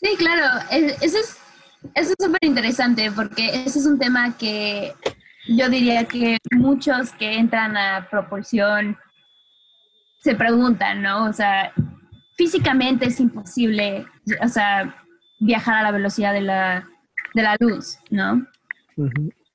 [0.02, 0.65] Sí, claro.
[0.70, 1.39] Eso es
[1.94, 4.94] eso es súper interesante porque ese es un tema que
[5.47, 8.97] yo diría que muchos que entran a propulsión
[10.23, 11.27] se preguntan, ¿no?
[11.27, 11.74] O sea,
[12.39, 14.07] físicamente es imposible,
[14.43, 14.97] o sea,
[15.40, 16.89] viajar a la velocidad de la,
[17.35, 18.47] de la luz, ¿no?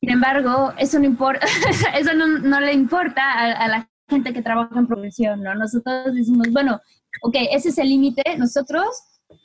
[0.06, 1.48] Sin embargo, eso no importa,
[1.98, 5.56] eso no, le importa a, la gente que trabaja en propulsión, ¿no?
[5.56, 6.80] Nosotros decimos, bueno,
[7.24, 8.86] ok, ese es el límite, nosotros,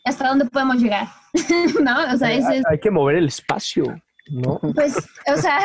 [0.05, 1.09] ¿hasta dónde podemos llegar?
[1.83, 2.13] ¿No?
[2.13, 2.65] O sea, ese es...
[2.71, 3.85] Hay que mover el espacio,
[4.31, 4.61] ¿no?
[4.75, 4.99] Pues,
[5.35, 5.61] o sea,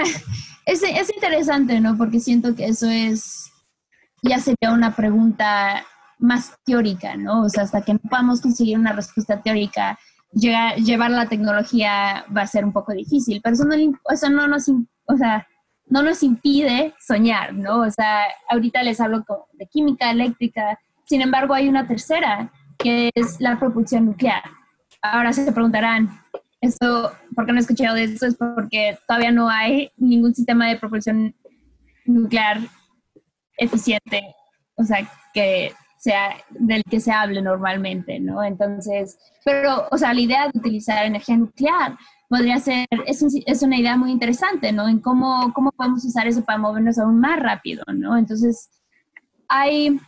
[0.65, 1.97] es, es interesante, ¿no?
[1.97, 3.51] Porque siento que eso es,
[4.23, 5.85] ya sería una pregunta
[6.19, 7.43] más teórica, ¿no?
[7.43, 9.99] O sea, hasta que no podamos conseguir una respuesta teórica,
[10.35, 13.75] llegar, llevar la tecnología va a ser un poco difícil, pero eso no,
[14.11, 17.81] eso no nos, no nos impide soñar, ¿no?
[17.81, 23.39] O sea, ahorita les hablo de química eléctrica, sin embargo hay una tercera, que es
[23.39, 24.43] la propulsión nuclear.
[25.01, 26.09] Ahora se preguntarán,
[26.59, 28.25] eso, ¿por qué no he escuchado de eso?
[28.25, 31.33] Es porque todavía no hay ningún sistema de propulsión
[32.05, 32.59] nuclear
[33.57, 34.35] eficiente,
[34.75, 35.71] o sea, que
[36.05, 38.43] sea del que se hable normalmente, ¿no?
[38.43, 41.97] Entonces, pero, o sea, la idea de utilizar energía nuclear
[42.29, 44.87] podría ser, es, es una idea muy interesante, ¿no?
[44.87, 48.15] En cómo, cómo podemos usar eso para movernos aún más rápido, ¿no?
[48.17, 48.69] Entonces,
[49.47, 49.99] hay,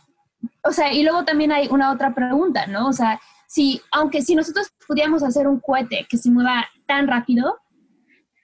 [0.62, 2.86] o sea, y luego también hay una otra pregunta, ¿no?
[2.86, 7.58] O sea, si, aunque si nosotros pudiéramos hacer un cohete que se mueva tan rápido,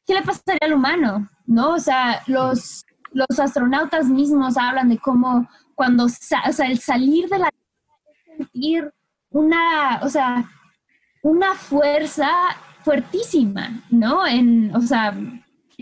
[0.09, 1.31] ¿qué le pasaría al humano?
[1.47, 1.75] ¿No?
[1.75, 7.39] O sea, los, los astronautas mismos hablan de cómo cuando, o sea, el salir de
[7.39, 8.93] la es sentir
[9.31, 10.49] una, o sea,
[11.23, 12.31] una fuerza
[12.83, 14.27] fuertísima, ¿no?
[14.27, 15.17] En, o sea,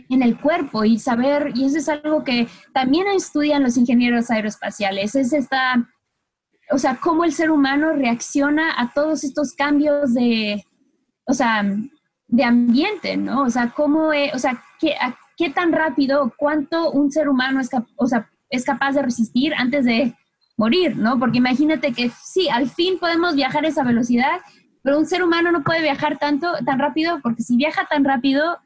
[0.08, 5.14] en el cuerpo y saber, y eso es algo que también estudian los ingenieros aeroespaciales,
[5.14, 5.88] es esta
[6.72, 10.64] o sea, cómo el ser humano reacciona a todos estos cambios de,
[11.26, 11.64] o sea,
[12.28, 13.42] de ambiente, ¿no?
[13.42, 14.94] O sea, cómo, eh, o sea, qué,
[15.36, 19.84] qué tan rápido, cuánto un ser humano es, o sea, es capaz de resistir antes
[19.84, 20.14] de
[20.56, 21.18] morir, ¿no?
[21.18, 24.40] Porque imagínate que sí, al fin podemos viajar a esa velocidad,
[24.82, 28.58] pero un ser humano no puede viajar tanto, tan rápido, porque si viaja tan rápido,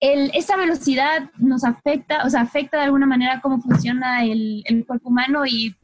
[0.00, 4.84] el, esa velocidad nos afecta, o sea, afecta de alguna manera cómo funciona el, el
[4.84, 5.74] cuerpo humano y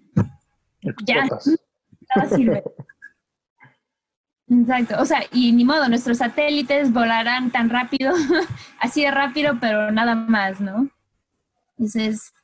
[1.07, 2.63] ya nada sirve.
[4.49, 8.13] Exacto, o sea, y ni modo, nuestros satélites volarán tan rápido,
[8.79, 10.91] así de rápido, pero nada más, ¿no?
[11.79, 12.35] Entonces,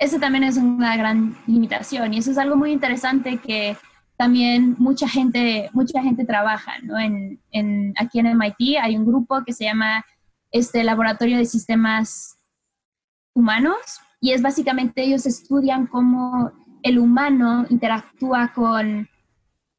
[0.00, 3.76] eso también es una gran limitación y eso es algo muy interesante que
[4.16, 6.98] también mucha gente, mucha gente trabaja, ¿no?
[6.98, 10.04] En, aquí en MIT hay un grupo que se llama
[10.50, 12.38] este Laboratorio de Sistemas
[13.34, 13.76] Humanos
[14.20, 16.50] y es básicamente ellos estudian cómo
[16.82, 19.06] el humano interactúa con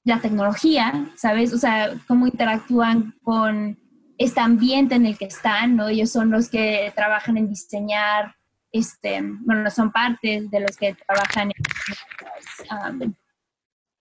[0.03, 1.52] la tecnología, ¿sabes?
[1.52, 3.77] O sea, cómo interactúan con
[4.19, 5.88] este ambiente en el que están, ¿no?
[5.88, 8.35] Ellos son los que trabajan en diseñar,
[8.72, 13.14] este, bueno, son parte de los que trabajan en um,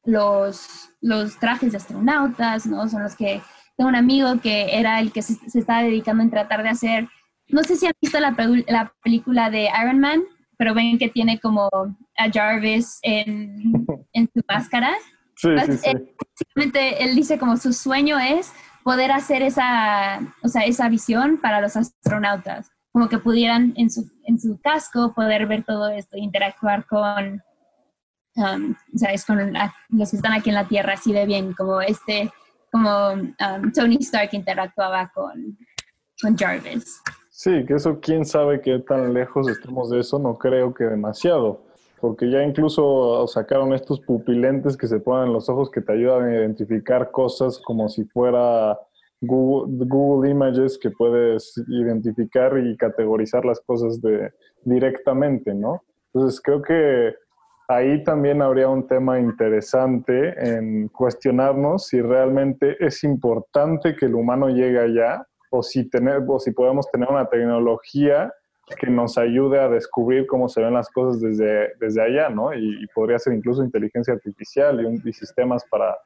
[0.05, 2.89] los, los trajes de astronautas, ¿no?
[2.89, 3.43] Son los que,
[3.77, 7.09] tengo un amigo que era el que se, se estaba dedicando en tratar de hacer,
[7.49, 8.37] no sé si han visto la,
[8.69, 10.23] la película de Iron Man,
[10.59, 11.71] pero ven que tiene como
[12.19, 14.95] a Jarvis en, en su máscara.
[15.35, 15.91] Sí, sí, sí.
[16.57, 18.53] Él, él dice como su sueño es
[18.85, 24.11] poder hacer esa, o sea, esa visión para los astronautas, como que pudieran en su,
[24.25, 27.43] en su casco poder ver todo esto, interactuar con,
[28.37, 29.53] um, o sea, es con
[29.91, 32.31] los que están aquí en la Tierra así de bien, como este,
[32.73, 35.57] como um, Tony Stark interactuaba con,
[36.21, 37.03] con Jarvis.
[37.31, 41.71] Sí, que eso quién sabe qué tan lejos estemos de eso, no creo que demasiado
[42.01, 46.25] porque ya incluso sacaron estos pupilentes que se ponen en los ojos que te ayudan
[46.25, 48.79] a identificar cosas como si fuera
[49.21, 54.33] Google, Google Images que puedes identificar y categorizar las cosas de,
[54.65, 55.83] directamente, ¿no?
[56.13, 57.15] Entonces creo que
[57.69, 64.49] ahí también habría un tema interesante en cuestionarnos si realmente es importante que el humano
[64.49, 68.33] llegue allá o si, tener, o si podemos tener una tecnología
[68.79, 72.55] que nos ayude a descubrir cómo se ven las cosas desde, desde allá, ¿no?
[72.55, 75.97] Y, podría ser incluso inteligencia artificial y, sistemas para,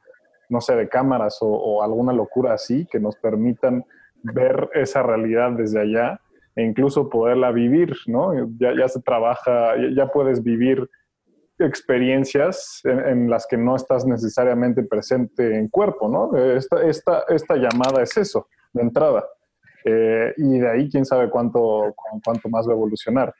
[0.49, 3.83] no sé, de cámaras o, alguna locura así que nos permitan
[4.23, 6.19] ver esa realidad desde allá
[6.55, 8.31] e incluso poderla vivir, ¿no?
[8.57, 10.89] Ya, se trabaja, ya, puedes vivir
[11.59, 16.35] experiencias en, las que no estás necesariamente presente en cuerpo, ¿no?
[16.37, 19.25] Esta, esta, esta llamada es eso, de entrada.
[19.83, 21.93] Eh, y de ahí quién sabe cuánto,
[22.23, 23.33] cuánto más va a evolucionar.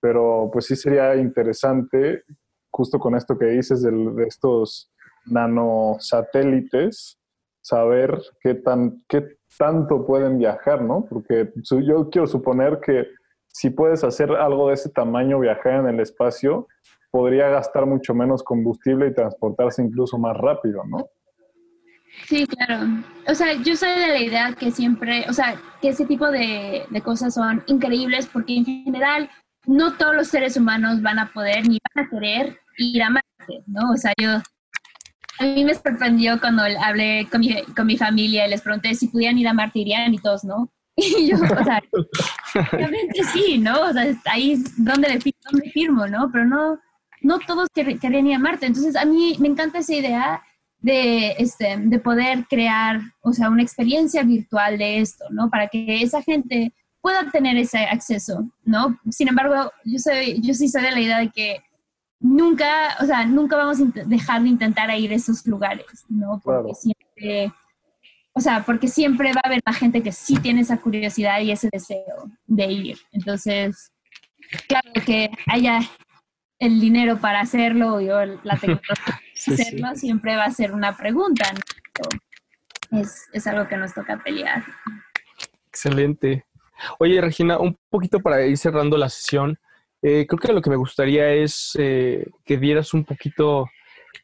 [0.00, 2.22] Pero pues sí sería interesante,
[2.70, 4.90] justo con esto que dices de, de estos
[5.26, 7.18] nanosatélites,
[7.60, 11.04] saber qué, tan, qué tanto pueden viajar, ¿no?
[11.08, 13.06] Porque yo quiero suponer que
[13.48, 16.68] si puedes hacer algo de ese tamaño, viajar en el espacio,
[17.10, 21.06] podría gastar mucho menos combustible y transportarse incluso más rápido, ¿no?
[22.26, 22.86] Sí, claro.
[23.28, 26.84] O sea, yo soy de la idea que siempre, o sea, que ese tipo de,
[27.04, 29.30] cosas son increíbles porque en general
[29.66, 33.62] no todos los seres humanos van a poder ni van a querer ir a Marte,
[33.66, 33.92] ¿no?
[33.92, 34.28] O sea, yo,
[35.40, 39.48] a mí me sorprendió cuando hablé con mi, familia y les pregunté si podían ir
[39.48, 40.70] a Marte, irían y todos, ¿no?
[40.96, 41.82] Y yo, o sea,
[42.72, 43.80] obviamente sí, ¿no?
[43.80, 45.18] O sea, ahí donde,
[45.50, 46.30] donde firmo, ¿no?
[46.30, 46.78] Pero no,
[47.22, 48.66] no todos querían ir a Marte.
[48.66, 50.42] Entonces, a mí me encanta esa idea
[50.80, 55.48] de, este, de poder crear, o sea, una experiencia virtual de esto, ¿no?
[55.48, 59.00] Para que esa gente pueda tener ese acceso, ¿no?
[59.10, 61.62] Sin embargo, yo, soy, yo sí soy de la idea de que
[62.20, 66.40] nunca, o sea, nunca vamos a dejar de intentar ir a esos lugares, ¿no?
[66.44, 67.52] Porque siempre,
[68.32, 71.50] o sea, porque siempre va a haber la gente que sí tiene esa curiosidad y
[71.50, 72.98] ese deseo de ir.
[73.12, 73.90] Entonces,
[74.68, 75.80] claro que haya
[76.58, 81.44] el dinero para hacerlo o la tecnología para hacerlo, siempre va a ser una pregunta.
[82.90, 84.64] Es, es, algo que nos toca pelear.
[85.68, 86.44] Excelente.
[86.98, 89.58] Oye, Regina, un poquito para ir cerrando la sesión,
[90.02, 93.66] eh, creo que lo que me gustaría es eh, que dieras un poquito,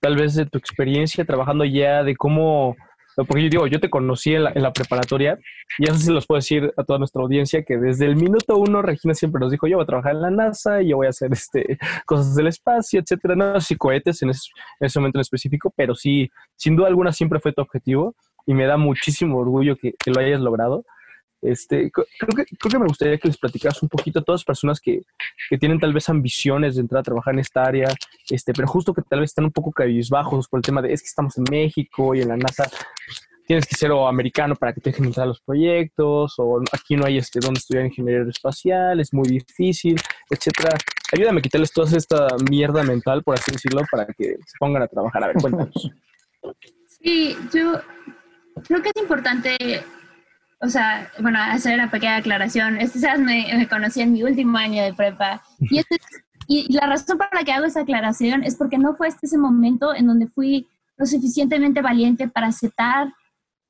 [0.00, 2.76] tal vez, de tu experiencia trabajando ya, de cómo
[3.24, 5.38] porque yo digo, yo te conocí en la, preparatoria
[5.78, 8.82] y eso sí los puedo decir a toda nuestra audiencia que desde el minuto uno
[8.82, 11.10] Regina siempre nos dijo, yo voy a trabajar en la NASA y yo voy a
[11.10, 13.34] hacer este, cosas del espacio, etcétera.
[13.34, 17.52] No si cohetes en ese, momento en específico, pero sí, sin duda alguna siempre fue
[17.52, 20.84] tu objetivo y me da muchísimo orgullo que, que lo hayas logrado.
[21.42, 24.44] Este, creo, que, creo que me gustaría que les platicaras un poquito a todas las
[24.44, 25.02] personas que,
[25.48, 27.88] que, tienen tal vez ambiciones de entrar a trabajar en esta área,
[28.30, 31.02] este, pero justo que tal vez están un poco cabizbajos por el tema de es
[31.02, 34.72] que estamos en México y en la NASA pues, tienes que ser o americano para
[34.72, 38.28] que te dejen entrar a los proyectos, o aquí no hay este, donde estudiar ingeniería
[38.28, 39.96] espacial, es muy difícil,
[40.30, 40.76] etcétera.
[41.12, 44.88] Ayúdame a quitarles toda esta mierda mental, por así decirlo, para que se pongan a
[44.88, 45.22] trabajar.
[45.22, 45.90] A ver, cuéntanos.
[47.02, 47.80] Sí, yo
[48.64, 49.84] Creo que es importante,
[50.60, 52.78] o sea, bueno, hacer una pequeña aclaración.
[52.78, 53.20] Este ¿sabes?
[53.20, 55.42] Me, me conocí en mi último año de prepa.
[55.58, 55.96] Y, este,
[56.48, 59.38] y la razón por la que hago esta aclaración es porque no fue este ese
[59.38, 60.66] momento en donde fui
[60.96, 63.12] lo suficientemente valiente para aceptar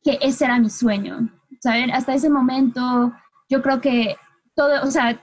[0.03, 1.29] que ese era mi sueño.
[1.61, 1.91] ¿Saben?
[1.91, 3.13] Hasta ese momento
[3.49, 4.17] yo creo que
[4.55, 5.21] todo, o sea,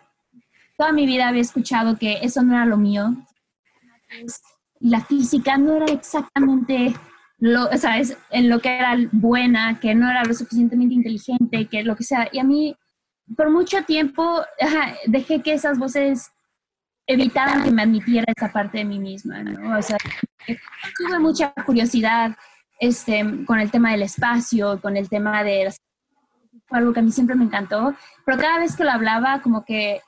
[0.78, 3.16] toda mi vida había escuchado que eso no era lo mío.
[4.80, 6.94] La física no era exactamente
[7.40, 11.68] lo, o sea, es en lo que era buena, que no era lo suficientemente inteligente,
[11.68, 12.28] que lo que sea.
[12.32, 12.76] Y a mí,
[13.36, 14.42] por mucho tiempo,
[15.08, 16.32] dejé que esas voces
[17.06, 19.78] evitaran que me admitiera esa parte de mí misma, ¿no?
[19.78, 19.98] O sea,
[20.98, 22.36] tuve mucha curiosidad
[22.80, 25.74] este, con el tema del espacio, con el tema de
[26.66, 27.96] fue algo que a mí siempre me encantó,
[28.26, 30.02] pero cada vez que lo hablaba, como que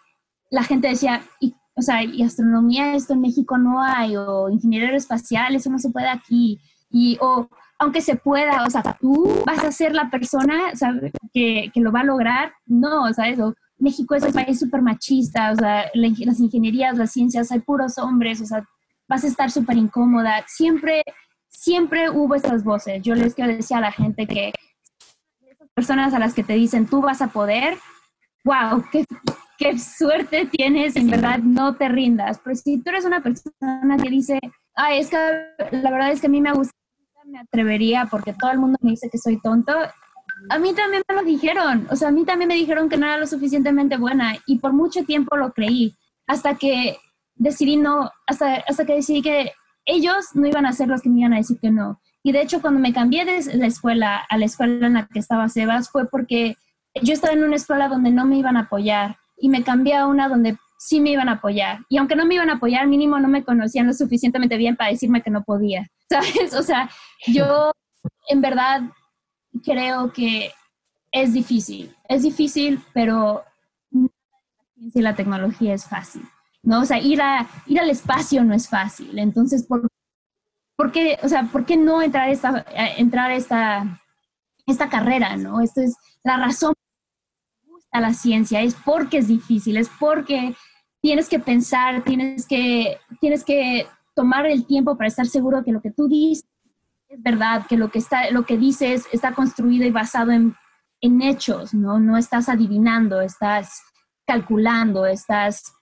[0.49, 4.95] la gente decía, y, o sea, y astronomía, esto en México no hay, o ingeniería
[4.95, 6.59] espacial, eso no se puede aquí,
[6.95, 11.11] y, o aunque se pueda, o sea, tú vas a ser la persona ¿sabes?
[11.33, 14.81] Que, que, lo va a lograr, no, o sea, eso, México es un país súper
[14.81, 18.63] machista, o sea, las ingenierías, las ciencias, hay puros hombres, o sea,
[19.09, 21.03] vas a estar súper incómoda, siempre,
[21.49, 24.53] siempre hubo estas voces, yo les quiero decir a la gente que
[25.73, 27.77] personas a las que te dicen, tú vas a poder,
[28.45, 29.03] wow, qué,
[29.57, 32.39] qué suerte tienes, en verdad no te rindas.
[32.41, 34.39] Pero si tú eres una persona que dice,
[34.75, 35.17] ay, es que
[35.71, 36.73] la verdad es que a mí me gusta,
[37.27, 39.73] me atrevería porque todo el mundo me dice que soy tonto.
[40.49, 43.05] A mí también me lo dijeron, o sea, a mí también me dijeron que no
[43.05, 45.95] era lo suficientemente buena y por mucho tiempo lo creí,
[46.27, 46.97] hasta que
[47.35, 49.51] decidí no, hasta, hasta que decidí que
[49.85, 51.99] ellos no iban a ser los que me iban a decir que no.
[52.23, 55.19] Y de hecho, cuando me cambié de la escuela a la escuela en la que
[55.19, 56.57] estaba Sebas, fue porque
[57.01, 60.07] yo estaba en una escuela donde no me iban a apoyar y me cambié a
[60.07, 61.79] una donde sí me iban a apoyar.
[61.89, 64.91] Y aunque no me iban a apoyar, mínimo no me conocían lo suficientemente bien para
[64.91, 65.87] decirme que no podía.
[66.09, 66.53] ¿Sabes?
[66.53, 66.89] O sea,
[67.27, 67.71] yo
[68.27, 68.81] en verdad
[69.63, 70.51] creo que
[71.11, 71.95] es difícil.
[72.07, 73.43] Es difícil, pero
[74.91, 76.27] si la tecnología es fácil.
[76.63, 76.81] ¿no?
[76.81, 79.17] O sea, ir, a, ir al espacio no es fácil.
[79.19, 79.87] Entonces, ¿por
[80.75, 82.65] ¿por qué, o sea, ¿por qué no entrar, esta,
[82.97, 84.01] entrar esta,
[84.65, 85.61] esta carrera, no?
[85.61, 86.73] Esto es la razón
[87.65, 90.55] gusta la ciencia, es porque es difícil, es porque
[91.01, 95.81] tienes que pensar, tienes que, tienes que tomar el tiempo para estar seguro que lo
[95.81, 96.45] que tú dices
[97.15, 100.55] es verdad, que lo que, está, lo que dices está construido y basado en,
[101.01, 101.99] en hechos, ¿no?
[101.99, 103.81] No estás adivinando, estás
[104.25, 105.73] calculando, estás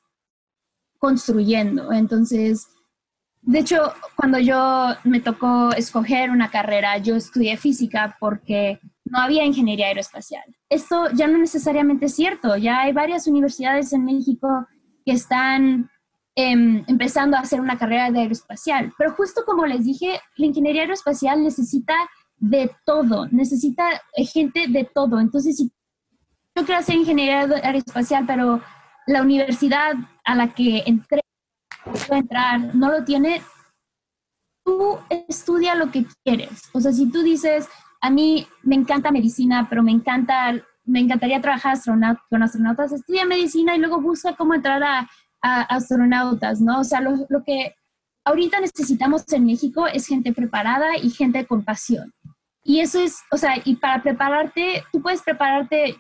[0.99, 1.91] construyendo.
[1.91, 2.68] Entonces,
[3.41, 9.43] de hecho, cuando yo me tocó escoger una carrera, yo estudié física porque no había
[9.43, 10.43] ingeniería aeroespacial.
[10.69, 12.55] Esto ya no necesariamente es cierto.
[12.57, 14.68] Ya hay varias universidades en México
[15.05, 15.89] que están
[16.35, 18.93] em, empezando a hacer una carrera de aeroespacial.
[18.97, 21.95] Pero justo como les dije, la ingeniería aeroespacial necesita
[22.38, 23.85] de todo, necesita
[24.15, 25.19] gente de todo.
[25.19, 25.72] Entonces, si
[26.55, 28.61] yo quiero hacer ingeniería aeroespacial, pero
[29.07, 29.93] la universidad
[30.23, 31.22] a la que entré
[32.73, 33.41] no lo tiene,
[34.64, 36.69] tú estudia lo que quieres.
[36.73, 37.68] O sea, si tú dices,
[38.01, 40.53] a mí me encanta medicina, pero me encanta,
[40.85, 41.77] me encantaría trabajar
[42.30, 45.10] con astronautas, estudia medicina y luego busca cómo entrar a,
[45.43, 46.79] astronautas, ¿no?
[46.79, 47.75] O sea, lo, que
[48.23, 52.13] ahorita necesitamos en México es gente preparada y gente con pasión.
[52.63, 55.97] Y eso es, o sea, y para prepararte, tú puedes prepararte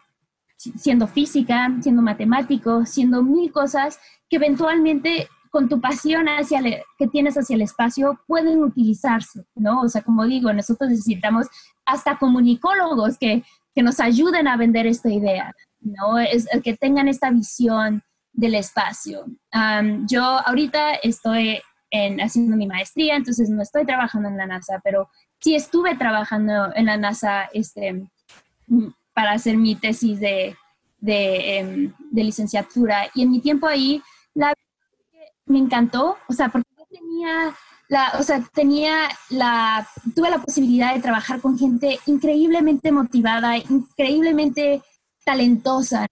[0.57, 3.99] siendo física, siendo matemático, siendo mil cosas
[4.29, 6.61] que eventualmente con tu pasión hacia
[6.97, 9.81] que tienes hacia el espacio pueden utilizarse, ¿no?
[9.81, 11.47] O sea, como digo, nosotros necesitamos
[11.85, 13.43] hasta comunicólogos que,
[13.75, 16.17] que nos ayuden a vender esta idea, ¿no?
[16.17, 18.01] Es el que tengan esta visión
[18.33, 19.25] del espacio.
[20.07, 21.61] yo ahorita estoy
[21.91, 26.73] en, haciendo mi maestría, entonces no estoy trabajando en la NASA, pero sí estuve trabajando
[26.75, 28.09] en la NASA este,
[29.13, 30.55] para hacer mi tesis de,
[31.01, 33.07] em, licenciatura.
[33.13, 34.01] Y en mi tiempo ahí,
[35.45, 37.53] me encantó, o sea, porque tenía
[37.89, 39.09] la, o sea, tenía
[40.15, 44.81] tuve la posibilidad de trabajar con gente increíblemente motivada, increíblemente
[45.23, 46.07] talentosa.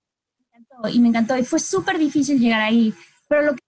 [0.87, 1.37] Y me encantó.
[1.37, 2.93] Y fue súper difícil llegar ahí.
[3.27, 3.61] Pero lo que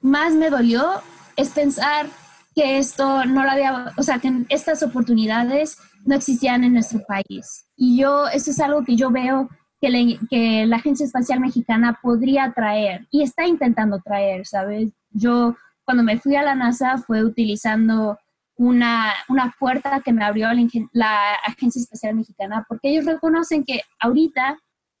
[0.00, 1.02] más me dolió
[1.36, 2.06] es pensar
[2.54, 7.66] que esto no lo había, o sea, que estas oportunidades no existían en nuestro país.
[7.76, 9.48] Y yo, eso es algo que yo veo
[9.80, 14.90] que, la Agencia Espacial Mexicana podría traer y está intentando traer, ¿sabes?
[15.10, 18.18] Yo cuando me fui a la NASA fue utilizando
[18.56, 23.82] una, una puerta que me abrió la, la, Agencia Espacial Mexicana porque ellos reconocen que
[24.00, 24.58] ahorita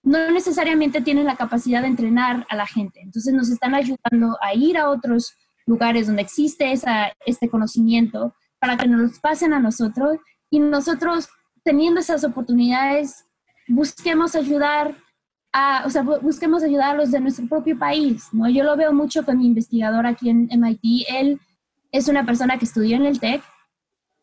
[0.08, 3.00] no necesariamente tienen la capacidad de entrenar a la gente.
[3.00, 5.34] Entonces nos están ayudando a ir a otros
[5.66, 10.16] lugares donde existe esa, este conocimiento para que nos los pasen a nosotros
[10.50, 11.28] y nosotros
[11.62, 13.26] teniendo esas oportunidades,
[13.68, 14.96] busquemos ayudar
[15.52, 18.48] a, o sea, busquemos ayudar los de nuestro propio país, ¿no?
[18.48, 21.04] Yo lo veo mucho con mi investigador aquí en MIT.
[21.10, 21.38] Él
[21.92, 23.42] es una persona que estudió en el TEC,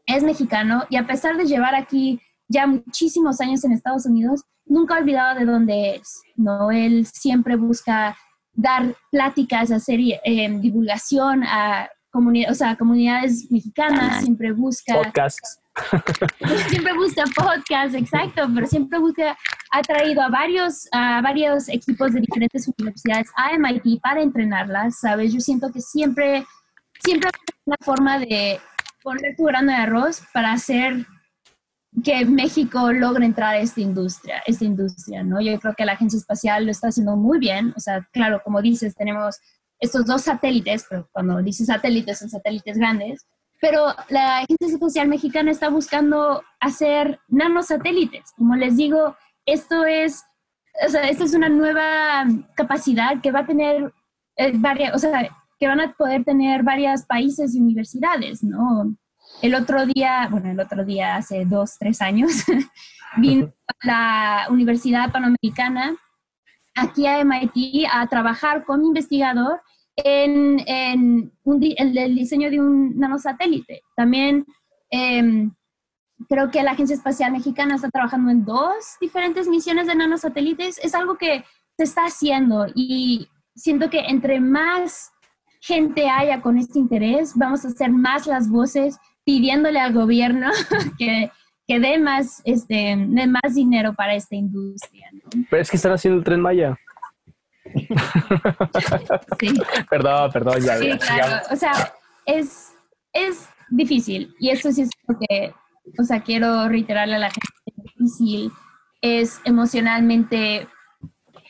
[0.08, 4.96] es mexicano y a pesar de llevar aquí ya muchísimos años en Estados Unidos, nunca
[4.96, 6.72] ha olvidado de dónde es, ¿no?
[6.72, 8.18] Él siempre busca
[8.54, 11.90] dar pláticas, hacer eh, divulgación a
[12.50, 14.96] o sea, comunidades mexicanas, siempre busca...
[14.96, 15.60] Podcasts.
[16.70, 19.38] siempre busca podcasts, exacto, pero siempre busca,
[19.72, 25.34] ha traído a varios, a varios equipos de diferentes universidades a MIT para entrenarlas, ¿sabes?
[25.34, 26.46] Yo siento que siempre,
[27.04, 27.30] siempre
[27.66, 28.62] una forma de
[29.04, 31.06] poner tu grano de arroz para hacer
[32.04, 35.40] que México logre entrar a esta industria, esta industria, ¿no?
[35.40, 38.62] Yo creo que la agencia espacial lo está haciendo muy bien, o sea, claro, como
[38.62, 39.38] dices, tenemos
[39.80, 43.26] estos dos satélites, pero cuando dices satélites son satélites grandes,
[43.62, 48.34] pero la agencia espacial mexicana está buscando hacer nanosatélites.
[48.38, 49.16] Como les digo,
[49.46, 50.24] esto es,
[50.86, 53.94] o sea, esta es una nueva capacidad que va a tener
[54.38, 58.96] eh, varias, o sea, que van a poder tener varios países y universidades, ¿no?
[59.46, 62.32] El otro día, bueno, el otro día, hace dos, tres años,
[63.18, 63.54] vino
[63.84, 65.96] la Universidad Panamericana
[66.74, 69.62] aquí a MIT a trabajar como investigador
[69.98, 73.84] en, en el diseño de un nanosatélite.
[73.96, 74.48] También
[74.90, 75.54] em,
[76.28, 80.80] creo que la Agencia Espacial Mexicana está trabajando en dos diferentes misiones de nanosatélites.
[80.80, 81.46] Es algo que
[81.78, 85.12] se está haciendo y siento que entre más
[85.62, 90.52] gente haya con este interés, vamos a hacer más las voces pidiéndole al gobierno
[90.98, 91.32] que,
[91.68, 95.10] que dé más, este, más dinero para esta industria.
[95.50, 96.78] Pero es que están haciendo el tren Maya.
[99.40, 99.54] sí.
[99.90, 100.78] Perdón, perdón, ya.
[100.78, 101.46] Sí, claro.
[101.52, 101.94] O sea,
[102.26, 102.74] es,
[103.12, 104.34] es difícil.
[104.40, 105.54] Y eso sí es lo que,
[106.00, 108.52] o sea, quiero reiterarle a la gente, es difícil,
[109.02, 110.68] es emocionalmente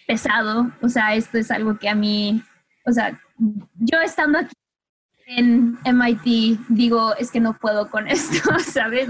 [0.07, 0.71] pesado.
[0.81, 2.41] O sea, esto es algo que a mí,
[2.85, 3.19] o sea,
[3.75, 4.54] yo estando aquí
[5.25, 9.09] en MIT digo, es que no puedo con esto, ¿sabes?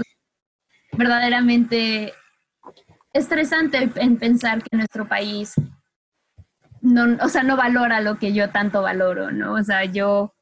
[0.92, 2.12] Verdaderamente
[3.12, 5.54] estresante en pensar que nuestro país
[6.80, 9.54] no, o sea, no valora lo que yo tanto valoro, ¿no?
[9.54, 10.32] O sea, yo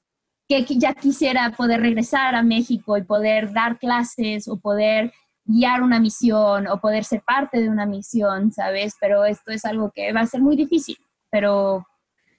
[0.48, 5.12] que ya quisiera poder regresar a México y poder dar clases o poder
[5.44, 8.94] guiar una misión o poder ser parte de una misión, ¿sabes?
[9.01, 10.96] Pero esto es algo que va a ser muy difícil.
[11.30, 11.86] Pero,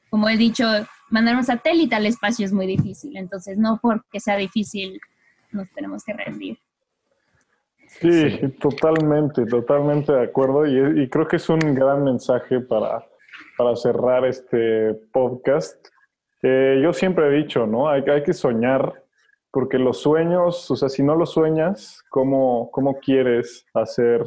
[0.10, 0.66] como he dicho,
[1.10, 3.18] mandar un satélite al espacio es muy difícil.
[3.18, 5.00] Entonces, no porque sea difícil,
[5.52, 6.58] nos tenemos que rendir.
[7.88, 10.66] Sí, totalmente, totalmente de acuerdo.
[10.66, 13.06] y creo que es un gran mensaje para,
[13.58, 15.88] para cerrar este podcast.
[16.42, 17.90] Eh, yo siempre he dicho, ¿no?
[17.90, 19.04] Hay, hay, que soñar,
[19.52, 24.24] porque los sueños, o sea, si no los sueñas, ¿cómo, ¿cómo quieres hacer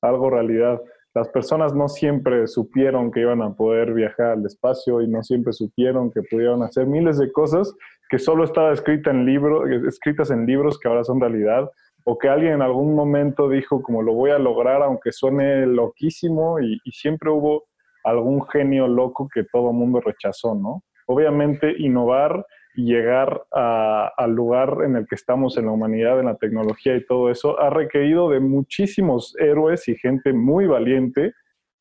[0.00, 0.80] algo realidad?
[1.16, 5.54] Las personas no siempre supieron que iban a poder viajar al espacio y no siempre
[5.54, 7.74] supieron que pudieron hacer miles de cosas
[8.10, 11.70] que solo estaba escrita en libros, escritas en libros que ahora son realidad,
[12.04, 16.60] o que alguien en algún momento dijo como lo voy a lograr aunque suene loquísimo
[16.60, 17.64] y, y siempre hubo
[18.04, 20.82] algún genio loco que todo mundo rechazó, ¿no?
[21.06, 22.44] Obviamente innovar
[22.76, 27.30] llegar al lugar en el que estamos en la humanidad, en la tecnología y todo
[27.30, 31.32] eso, ha requerido de muchísimos héroes y gente muy valiente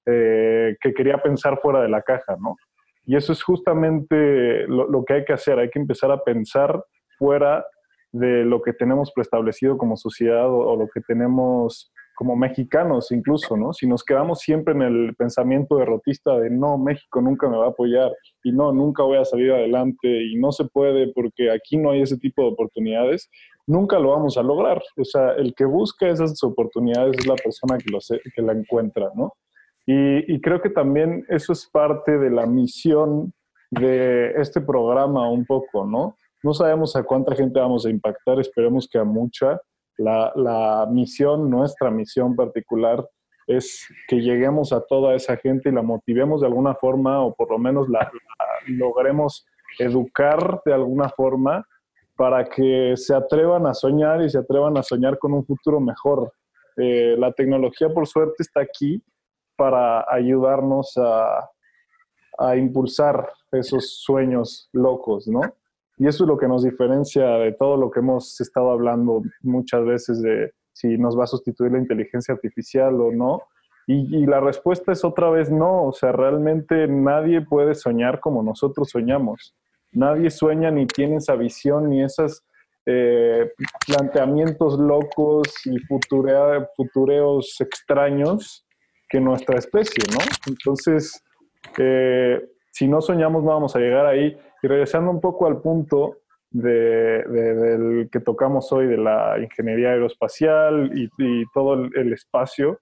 [0.06, 2.56] eh, que quería pensar fuera de la caja, ¿no?
[3.06, 6.84] Y eso es justamente lo, lo, que hay que hacer, hay que empezar a pensar
[7.18, 7.66] fuera
[8.12, 13.58] de lo que tenemos preestablecido como sociedad o, o lo que tenemos como mexicanos incluso,
[13.58, 13.74] ¿no?
[13.74, 17.70] Si nos quedamos siempre en el pensamiento derrotista de no, México nunca me va a
[17.70, 18.12] apoyar
[18.44, 22.02] y no, nunca voy a salir adelante y no se puede porque aquí no hay
[22.02, 23.30] ese tipo de oportunidades,
[23.68, 24.82] nunca lo vamos a lograr.
[24.98, 29.10] O sea, el que busca esas oportunidades es la persona que, lo que la encuentra,
[29.14, 29.34] ¿no?
[29.86, 33.34] Y, y creo que también eso es parte de la misión
[33.70, 36.18] de este programa un poco, ¿no?
[36.44, 39.60] No sabemos a cuánta gente vamos a impactar, esperemos que a mucha,
[39.98, 43.08] la, misión, nuestra misión particular,
[43.48, 47.52] es que lleguemos a toda esa gente y la motivemos de alguna forma o por
[47.52, 48.12] lo menos la,
[48.68, 49.46] logremos
[49.78, 51.66] educar de alguna forma
[52.16, 56.34] para que se atrevan a soñar y se atrevan a soñar con un futuro mejor.
[56.78, 59.04] Eh, la tecnología, por suerte, está aquí
[59.56, 61.50] para ayudarnos a,
[62.38, 65.42] a impulsar esos sueños locos, ¿no?
[65.98, 69.86] Y eso es lo que nos diferencia de todo lo que hemos estado hablando muchas
[69.86, 73.44] veces de si nos va a sustituir la inteligencia artificial o no.
[73.88, 75.86] Y, la respuesta es otra vez no.
[75.86, 79.56] O sea, realmente nadie puede soñar como nosotros soñamos.
[79.92, 82.44] Nadie sueña ni tiene esa visión ni esas
[82.86, 83.52] eh,
[83.88, 85.78] planteamientos locos y
[86.76, 88.66] futureos extraños
[89.08, 90.20] que nuestra especie, ¿no?
[90.48, 91.24] Entonces,
[91.78, 92.42] eh,
[92.76, 94.38] si no soñamos no vamos a llegar ahí.
[94.62, 96.18] Y regresando un poco al punto
[96.52, 101.10] de, del que tocamos hoy de la ingeniería aeroespacial y,
[101.54, 102.78] todo el, espacio,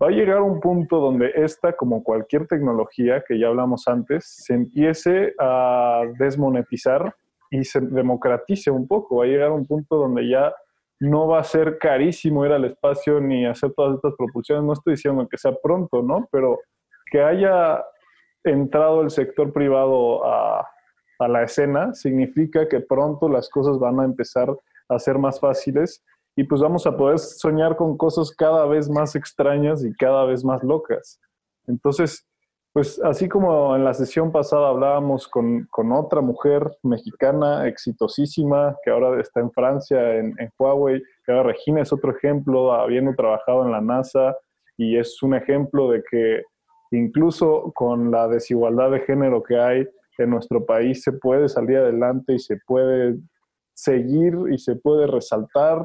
[0.00, 4.54] va a llegar un punto donde esta, como cualquier tecnología que ya hablamos antes, se
[4.54, 7.12] empiece a desmonetizar
[7.50, 9.16] y se democratice un poco.
[9.16, 10.54] Va a llegar un punto donde ya
[11.00, 14.64] no va a ser carísimo ir al espacio ni hacer todas estas propulsiones.
[14.64, 16.28] No estoy diciendo que sea pronto, ¿no?
[16.30, 16.60] Pero
[17.10, 17.82] que haya
[18.44, 20.68] entrado el sector privado a,
[21.18, 24.54] a la escena significa que pronto las cosas van a empezar
[24.88, 26.04] a ser más fáciles
[26.36, 30.44] y pues vamos a poder soñar con cosas cada vez más extrañas y cada vez
[30.44, 31.20] más locas.
[31.66, 32.26] Entonces,
[32.72, 39.20] pues así como en la sesión pasada hablábamos con, otra mujer mexicana exitosísima que ahora
[39.20, 43.82] está en Francia, en, Huawei, que ahora Regina es otro ejemplo, habiendo trabajado en la
[43.82, 44.34] NASA
[44.78, 46.42] y es un ejemplo de que
[46.96, 49.88] incluso con la desigualdad de género que hay
[50.18, 53.18] en nuestro país se puede salir adelante y se puede
[53.74, 55.84] seguir y se puede resaltar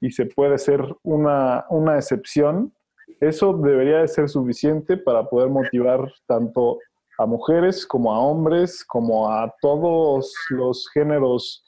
[0.00, 2.72] y se puede ser una, una excepción.
[3.20, 6.78] Eso debería de ser suficiente para poder motivar tanto
[7.18, 11.64] a mujeres como a hombres, como a todos los géneros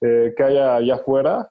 [0.00, 1.50] eh, que haya allá afuera,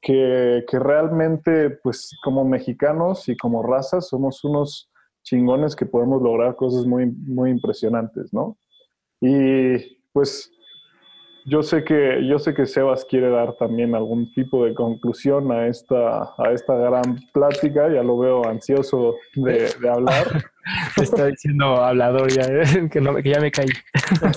[0.00, 4.90] que, realmente, pues como mexicanos y como raza, somos unos
[5.22, 8.56] chingones que podemos lograr cosas muy, muy impresionantes, ¿no?
[9.20, 9.76] Y
[10.12, 10.50] pues
[11.44, 15.66] yo sé que, yo sé que Sebas quiere dar también algún tipo de conclusión a
[15.66, 20.44] esta, a esta gran plática, ya lo veo ansioso de, hablar.
[21.02, 22.88] está diciendo hablador ya, ¿eh?
[22.92, 23.68] que, no, que ya me caí.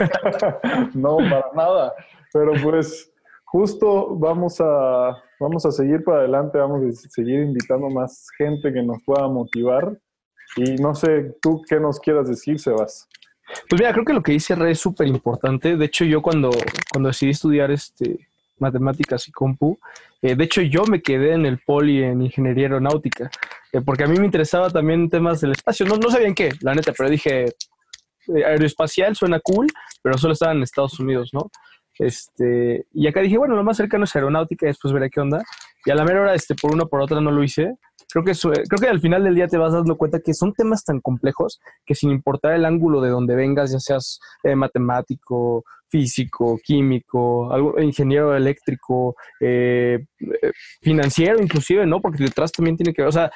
[0.95, 1.93] no, para nada.
[2.33, 3.11] Pero pues
[3.45, 8.81] justo vamos a, vamos a seguir para adelante, vamos a seguir invitando más gente que
[8.81, 9.95] nos pueda motivar.
[10.55, 13.07] Y no sé, tú qué nos quieras decir, Sebas.
[13.69, 15.75] Pues mira, creo que lo que dice Red es súper importante.
[15.75, 16.49] De hecho, yo cuando,
[16.91, 18.27] cuando decidí estudiar este,
[18.57, 19.77] matemáticas y compu,
[20.21, 23.29] eh, de hecho yo me quedé en el poli en ingeniería aeronáutica,
[23.71, 25.85] eh, porque a mí me interesaba también temas del espacio.
[25.85, 29.67] No, no sabía en qué, la neta, pero dije, eh, aeroespacial suena cool,
[30.01, 31.51] pero solo estaba en Estados Unidos, ¿no?
[31.99, 35.43] Este, y acá dije, bueno, lo más cercano es aeronáutica y después veré qué onda.
[35.85, 37.75] Y a la mera hora, este, por una por otra no lo hice
[38.09, 40.83] creo que, creo que al final del día te vas dando cuenta que son temas
[40.83, 46.59] tan complejos que sin importar el ángulo de donde vengas, ya seas eh, matemático, físico,
[46.63, 50.51] químico, algo, ingeniero eléctrico, eh, eh,
[50.81, 52.01] financiero inclusive, ¿no?
[52.01, 53.31] Porque detrás también tiene que ver, o sea,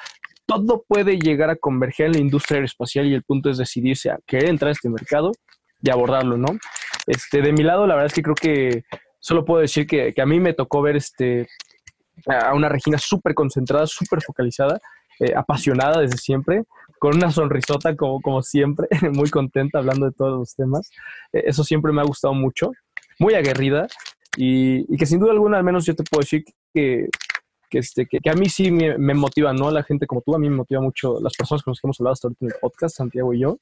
[0.46, 4.18] todo puede llegar a converger en la industria aeroespacial y el punto es decidirse a
[4.26, 5.32] querer entrar a este mercado
[5.82, 6.48] y abordarlo, ¿no?
[7.06, 8.82] Este, de mi lado, la verdad es que creo que
[9.20, 11.46] solo puedo decir que, que a mí me tocó ver este
[12.26, 14.80] a una Regina súper concentrada, súper focalizada,
[15.20, 16.64] eh, apasionada desde siempre,
[16.98, 20.90] con una sonrisota como, como siempre, muy contenta hablando de todos los temas.
[21.32, 22.72] Eh, eso siempre me ha gustado mucho,
[23.18, 23.86] muy aguerrida
[24.36, 27.08] y, que sin duda alguna, al menos yo te puedo decir que,
[27.68, 29.70] que, este, que, a mí sí me, motiva, ¿no?
[29.70, 32.00] La gente como tú, a mí me motiva mucho las personas con las que hemos
[32.00, 33.58] hablado hasta ahorita en el podcast, Santiago y yo.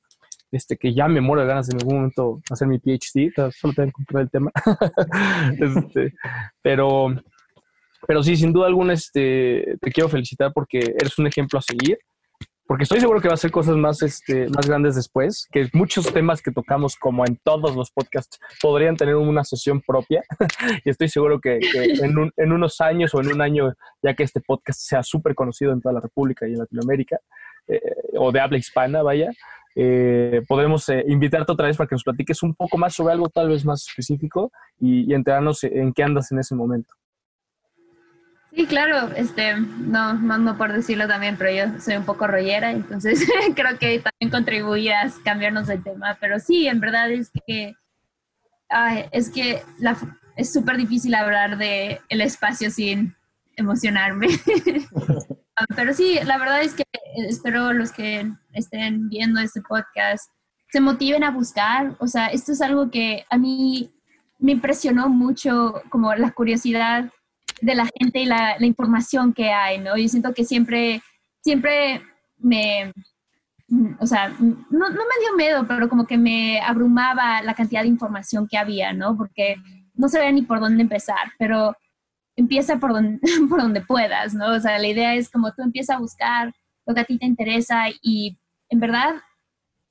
[0.51, 3.75] Este, que ya me muero de ganas en algún momento hacer mi PhD, solo tengo
[3.75, 4.51] que encontrar el tema.
[5.59, 6.15] este,
[6.63, 7.09] pero,
[8.07, 11.99] pero sí, sin duda alguna, este, te quiero felicitar porque eres un ejemplo a seguir.
[12.67, 16.13] Porque estoy seguro que va a ser cosas más, este, más grandes después, que muchos
[16.13, 20.23] temas que tocamos, como en todos los podcasts, podrían tener una sesión propia.
[20.85, 23.73] y estoy seguro que, en, en, unos años o en un año,
[24.03, 27.19] ya que este podcast sea súper conocido en toda la República y en Latinoamérica,
[27.69, 27.81] eh,
[28.19, 29.31] o de habla hispana, vaya,
[29.75, 33.31] eh, podremos eh, invitarte otra vez para que nos platiques un poco más sobre algo
[33.31, 36.93] tal vez más específico y, y enterarnos en qué andas en ese momento.
[38.53, 43.25] Sí, claro, este, no, no, por decirlo también, pero yo soy un poco rollera, entonces
[43.55, 47.75] creo que también contribuías a cambiarnos de tema, pero sí, en verdad es que,
[49.13, 49.97] es que la,
[50.37, 53.15] es súper difícil hablar de el espacio sin
[53.57, 54.29] emocionarme.
[55.77, 56.85] pero sí, la verdad es que
[57.29, 60.31] espero los que estén viendo este podcast
[60.71, 63.91] se motiven a buscar, o sea, esto es algo que a mí
[64.39, 67.11] me impresionó mucho, como la curiosidad
[67.61, 69.97] de la gente y la, información que hay, ¿no?
[69.97, 71.03] Yo siento que siempre,
[71.43, 72.03] siempre
[72.39, 72.93] me,
[74.01, 77.89] o sea, no, no, me dio miedo, pero como que me abrumaba la cantidad de
[77.89, 79.17] información que había, ¿no?
[79.17, 79.57] Porque
[79.95, 81.77] no sabía ni por dónde empezar, pero
[82.37, 84.53] empieza por donde, por donde puedas, ¿no?
[84.55, 86.55] O sea, la idea es como tú empiezas a buscar
[86.87, 88.39] lo que a ti te interesa y
[88.71, 89.17] en verdad,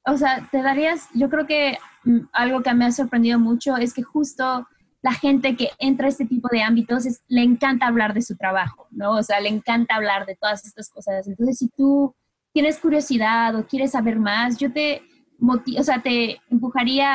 [0.05, 3.93] o sea, te darías, yo creo que mm, algo que me ha sorprendido mucho es
[3.93, 4.65] que justo
[5.01, 8.87] la gente que entra a este tipo de ámbitos le encanta hablar de su trabajo,
[8.91, 9.11] ¿no?
[9.11, 11.27] O sea, le encanta hablar de todas estas cosas.
[11.27, 12.15] Entonces, si tú
[12.51, 15.03] tienes curiosidad o quieres saber más, yo te,
[15.39, 17.07] o sea, te empujaría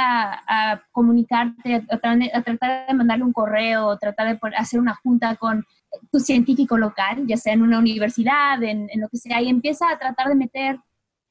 [0.47, 5.65] a, comunicarte, a, tratar de mandarle un correo, o tratar de hacer una junta con
[6.11, 9.91] tu científico local, ya sea en una universidad, en, en lo que sea, y empieza
[9.91, 10.79] a tratar de meter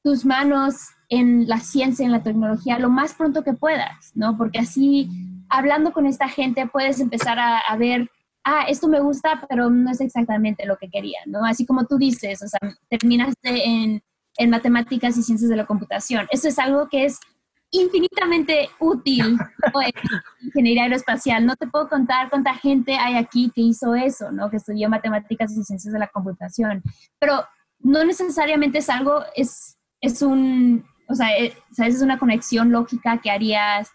[0.02, 4.36] tus manos en la ciencia, en la tecnología, lo más pronto que puedas, ¿no?
[4.36, 5.08] Porque así,
[5.52, 8.10] hablando con esta gente, puedes empezar a, a, ver,
[8.44, 11.44] ah, esto me gusta, pero no es exactamente lo que quería, ¿no?
[11.44, 14.02] Así como tú dices, o sea, terminaste en
[14.36, 16.26] en matemáticas y ciencias de la computación.
[16.30, 17.18] Eso es algo que es
[17.70, 19.38] infinitamente útil
[19.74, 19.92] en
[20.46, 21.44] ingeniería aeroespacial.
[21.44, 24.50] No te puedo contar cuánta gente hay aquí que hizo eso, ¿no?
[24.50, 26.82] Que estudió matemáticas y ciencias de la computación.
[27.18, 27.44] Pero
[27.80, 33.30] no necesariamente es algo, es, es un, o sea, es, es una conexión lógica que
[33.30, 33.90] harías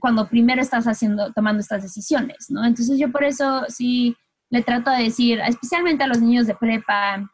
[0.00, 2.64] cuando primero estás haciendo, tomando estas decisiones, ¿no?
[2.64, 4.16] Entonces yo por eso sí
[4.50, 7.30] le trato de decir, especialmente a los niños de prepa,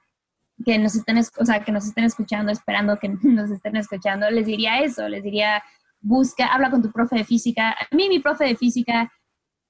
[0.65, 4.47] que nos estén, o sea, que nos estén escuchando, esperando que nos estén escuchando, les
[4.47, 5.63] diría eso, les diría,
[6.01, 7.71] busca, habla con tu profe de física.
[7.71, 9.13] A mí mi profe de física,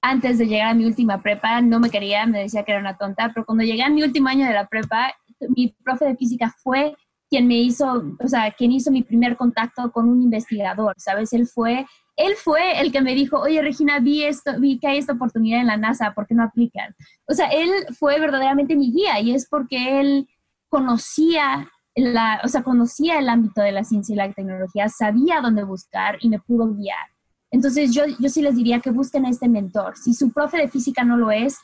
[0.01, 2.97] antes de llegar a mi última prepa, no me quería, me decía que era una
[2.97, 5.12] tonta, pero cuando llegué a mi último año de la prepa,
[5.55, 6.94] mi profe de física fue
[7.28, 11.32] quien me hizo, o sea, quien hizo mi primer contacto con un investigador, ¿sabes?
[11.32, 11.86] Él fue,
[12.18, 15.60] él fue el que me dijo, oye, Regina, vi esto, vi que hay esta oportunidad
[15.60, 16.94] en la NASA, ¿por qué no aplican?
[17.26, 20.28] O sea, él fue verdaderamente mi guía y es porque él
[20.68, 25.62] conocía la, o sea, conocía el ámbito de la ciencia y la tecnología, sabía dónde
[25.62, 27.06] buscar y me pudo guiar.
[27.52, 29.96] Entonces yo, yo sí les diría que busquen a este mentor.
[29.96, 31.56] Si su profe de física no lo es,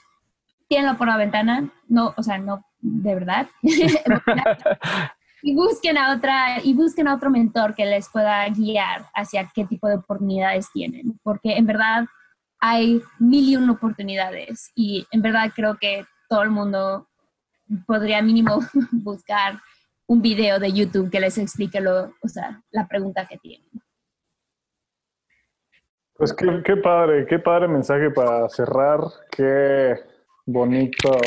[0.69, 3.49] tírenlo por la ventana, no, o sea, no, de verdad.
[5.47, 9.67] y busquen a otra, y busquen a otro mentor que les pueda guiar hacia qué
[9.67, 12.07] tipo de oportunidades tienen, porque en verdad
[12.59, 17.11] hay mil y una oportunidades y en verdad creo que todo el mundo
[17.87, 18.59] podría mínimo
[18.91, 19.61] buscar
[20.07, 23.69] un video de YouTube que les explique lo, o sea, la pregunta que tienen.
[26.15, 29.01] Pues qué, qué padre, qué padre mensaje para cerrar,
[29.31, 29.95] qué
[30.47, 31.19] bonito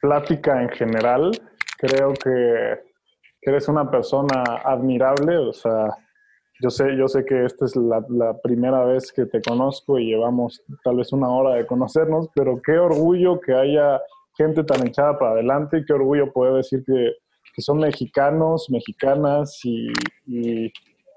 [0.00, 1.32] plática en general.
[1.78, 2.86] Creo que,
[3.46, 5.96] que eres una persona admirable, o sea,
[6.60, 10.06] yo sé, yo sé que esta es la, la, primera vez que te conozco y
[10.06, 14.00] llevamos tal vez una hora de conocernos, pero qué orgullo que haya
[14.36, 15.84] gente tan echada para adelante.
[15.86, 17.12] Qué orgullo poder decir que,
[17.54, 19.92] que son mexicanos, mexicanas y,
[20.26, 20.72] y,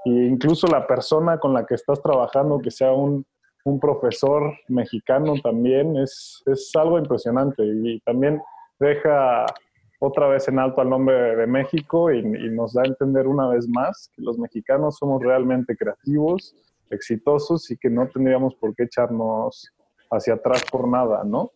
[0.06, 3.26] incluso la persona con la que estás trabajando, que sea un,
[3.66, 8.40] un profesor mexicano también, es, es algo impresionante y también
[8.80, 9.48] deja
[10.00, 13.48] otra vez en alto al nombre de México y, y, nos da a entender una
[13.50, 16.56] vez más que los mexicanos somos realmente creativos,
[16.90, 19.72] exitosos y que no tendríamos por qué echarnos
[20.10, 21.52] hacia atrás por nada, ¿no?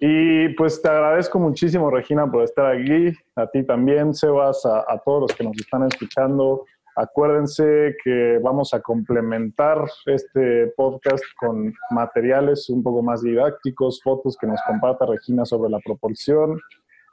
[0.00, 3.12] Y pues te agradezco muchísimo, Regina, por estar aquí.
[3.34, 6.64] A ti también, Sebas, a, a, todos los que nos están escuchando.
[6.94, 14.46] Acuérdense que vamos a complementar este podcast con materiales un poco más didácticos, fotos que
[14.46, 16.60] nos comparta Regina sobre la proporción,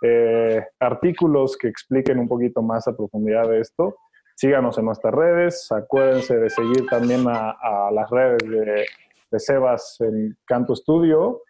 [0.06, 3.96] eh, artículos que expliquen un poquito más a profundidad de esto.
[4.36, 5.72] Síganos en nuestras redes.
[5.72, 8.86] Acuérdense de seguir también a, a las redes de,
[9.32, 11.42] de Sebas en Canto Studio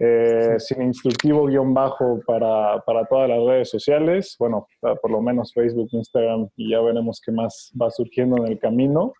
[0.00, 5.52] eh, sin instructivo guion bajo para, para, todas las redes sociales, bueno, por lo menos
[5.54, 9.12] Facebook, Instagram y ya veremos qué más va surgiendo en el camino.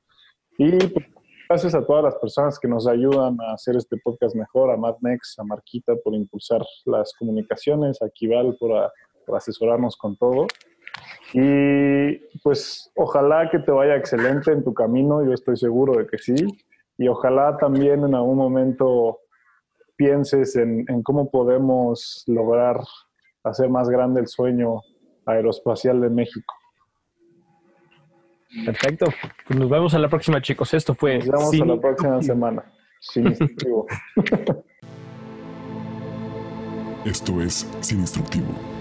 [0.59, 1.07] Y pues,
[1.49, 5.39] gracias a todas las personas que nos ayudan a hacer este podcast mejor, a Next,
[5.39, 8.91] a Marquita por impulsar las comunicaciones, a Kival por
[9.37, 10.47] asesorarnos con todo.
[11.33, 16.19] Y pues ojalá que te vaya excelente en tu camino, yo estoy seguro de que
[16.19, 16.35] sí.
[16.97, 19.19] Y ojalá también en algún momento
[19.97, 22.81] pienses en, cómo podemos lograr
[23.43, 24.81] hacer más grande el sueño
[25.27, 26.55] aeroespacial de México.
[28.65, 29.07] Perfecto.
[29.47, 30.73] Pues nos vemos a la próxima, chicos.
[30.75, 31.19] Esto fue.
[31.19, 32.65] Nos vemos a la próxima semana.
[33.01, 33.87] Sin instructivo.
[37.05, 38.74] Esto es Sin Instructivo